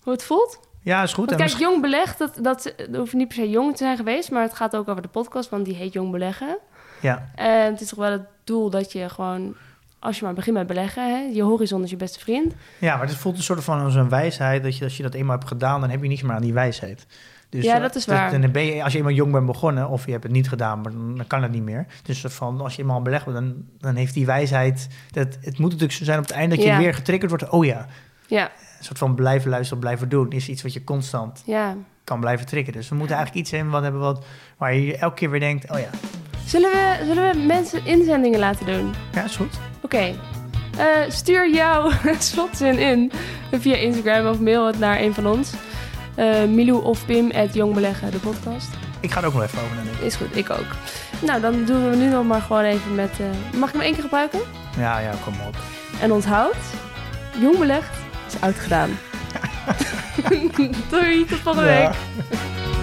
hoe 0.02 0.12
het 0.12 0.24
voelt? 0.24 0.60
ja, 0.82 1.02
is 1.02 1.12
goed. 1.12 1.28
Want 1.30 1.40
En 1.40 1.46
kijk, 1.46 1.58
jong 1.60 1.80
belegd, 1.80 2.18
dat, 2.18 2.38
dat, 2.40 2.74
dat 2.76 2.96
hoeft 2.96 3.12
niet 3.12 3.28
per 3.28 3.36
se 3.36 3.50
jong 3.50 3.70
te 3.76 3.76
zijn 3.84 3.96
geweest, 3.96 4.30
maar 4.30 4.42
het 4.42 4.54
gaat 4.54 4.76
ook 4.76 4.88
over 4.88 5.02
de 5.02 5.08
podcast, 5.08 5.48
want 5.50 5.64
die 5.64 5.74
heet 5.74 5.92
Jong 5.92 6.10
Beleggen. 6.12 6.58
Ja, 7.00 7.28
En 7.34 7.72
het 7.72 7.80
is 7.80 7.88
toch 7.88 7.98
wel 7.98 8.10
het 8.12 8.26
doel 8.44 8.70
dat 8.70 8.92
je 8.92 9.08
gewoon, 9.08 9.54
als 9.98 10.18
je 10.18 10.24
maar 10.24 10.34
begint 10.34 10.56
met 10.56 10.66
beleggen, 10.66 11.10
hè, 11.10 11.18
je 11.32 11.42
horizon 11.42 11.82
is 11.82 11.90
je 11.90 11.96
beste 11.96 12.20
vriend. 12.20 12.54
ja, 12.78 12.96
maar 12.96 13.06
het 13.06 13.16
voelt 13.16 13.36
een 13.36 13.42
soort 13.42 13.64
van 13.64 13.80
als 13.84 13.94
een 13.94 14.08
wijsheid. 14.08 14.62
Dat 14.62 14.76
je, 14.76 14.84
als 14.84 14.96
je 14.96 15.02
dat 15.02 15.14
eenmaal 15.14 15.36
hebt 15.36 15.48
gedaan, 15.48 15.80
dan 15.80 15.90
heb 15.90 16.02
je 16.02 16.08
niets 16.08 16.22
meer 16.22 16.34
aan 16.34 16.42
die 16.42 16.52
wijsheid. 16.52 17.06
Dus, 17.48 17.64
Ja, 17.64 17.74
eh, 17.74 17.80
dat 17.80 17.94
is 17.94 18.04
dus 18.04 18.14
waar. 18.14 18.40
dan 18.40 18.50
ben 18.52 18.64
je, 18.66 18.82
als 18.82 18.92
je 18.92 18.98
eenmaal 18.98 19.12
jong 19.12 19.32
bent 19.32 19.46
begonnen, 19.46 19.88
of 19.88 20.04
je 20.06 20.10
hebt 20.10 20.22
het 20.22 20.32
niet 20.32 20.48
gedaan, 20.48 20.80
maar 20.80 20.92
dan, 20.92 21.16
dan 21.16 21.26
kan 21.26 21.42
het 21.42 21.52
niet 21.52 21.62
meer. 21.62 21.86
Dus 22.02 22.20
van, 22.28 22.60
als 22.60 22.76
je 22.76 22.82
eenmaal 22.82 23.02
belegd 23.02 23.24
bent, 23.24 23.36
dan, 23.36 23.54
dan 23.78 23.94
heeft 23.94 24.14
die 24.14 24.26
wijsheid... 24.26 24.88
Dat, 25.10 25.26
het 25.40 25.58
moet 25.58 25.70
natuurlijk 25.70 25.92
zo 25.98 26.04
zijn 26.04 26.18
op 26.18 26.24
het 26.24 26.32
einde 26.34 26.54
dat 26.56 26.64
je 26.64 26.70
Ja. 26.70 26.78
weer 26.78 26.94
getriggerd 26.94 27.30
wordt. 27.30 27.48
Oh 27.48 27.64
ja, 27.64 27.86
Ja, 28.26 28.44
een 28.78 28.84
soort 28.84 28.98
van 28.98 29.14
blijven 29.14 29.50
luisteren, 29.50 29.78
blijven 29.80 30.08
doen... 30.08 30.30
is 30.30 30.48
iets 30.48 30.62
wat 30.62 30.72
je 30.72 30.84
constant 30.84 31.42
ja. 31.46 31.74
kan 32.04 32.20
blijven 32.20 32.46
triggeren. 32.46 32.80
Dus 32.80 32.88
we 32.88 32.94
moeten 32.94 33.16
eigenlijk 33.16 33.46
iets 33.46 33.54
hebben 33.54 33.72
wat 33.72 33.82
hebben 33.82 34.00
wat, 34.00 34.24
waar 34.56 34.74
je 34.74 34.96
elke 34.96 35.14
keer 35.14 35.30
weer 35.30 35.40
denkt... 35.40 35.70
Oh 35.70 35.78
ja, 35.78 35.88
Zullen 36.46 36.70
we, 36.70 37.02
zullen 37.06 37.32
we 37.32 37.38
mensen 37.38 37.84
inzendingen 37.86 38.38
laten 38.38 38.66
doen? 38.66 38.94
ja, 39.12 39.24
is 39.24 39.36
goed. 39.36 39.58
Oké. 39.82 40.14
Eh, 40.78 40.86
stuur 41.08 41.50
jouw 41.54 41.90
slotzin 42.18 42.78
in 42.78 43.12
via 43.52 43.74
Instagram 43.74 44.26
of 44.26 44.40
mail 44.40 44.66
het 44.66 44.78
naar 44.78 45.00
een 45.00 45.14
van 45.14 45.26
ons. 45.26 45.52
Eh 46.14 46.44
Milou 46.44 46.84
of 46.84 47.06
Pim, 47.06 47.30
at 47.30 47.54
Jong 47.54 47.74
Beleggen, 47.74 48.10
de 48.10 48.18
podcast. 48.18 48.68
Ik 49.00 49.10
ga 49.10 49.20
er 49.20 49.26
ook 49.26 49.32
nog 49.32 49.42
even 49.42 49.62
over 49.62 49.76
nadenken. 49.76 50.04
Is 50.04 50.14
goed, 50.16 50.36
ik 50.36 50.50
ook. 50.50 50.66
Nou, 51.22 51.40
dan 51.40 51.64
doen 51.64 51.90
we 51.90 51.96
nu 51.96 52.06
nog 52.08 52.24
maar 52.24 52.40
gewoon 52.40 52.62
even 52.64 52.94
met... 52.94 53.10
eh, 53.20 53.58
mag 53.58 53.68
ik 53.68 53.74
hem 53.74 53.84
één 53.84 53.92
keer 53.94 54.02
gebruiken? 54.02 54.40
Ja, 54.78 54.98
ja, 54.98 55.12
kom 55.24 55.34
op. 55.46 55.56
En 56.00 56.12
onthoud, 56.12 56.56
jong 57.40 57.58
belegd 57.58 57.96
is 58.36 58.42
oud 58.42 58.58
gedaan. 58.58 58.90
Doei, 60.90 61.24
tot 61.24 61.38
volgende 61.38 61.70
Ja. 61.70 61.88
week. 61.90 62.75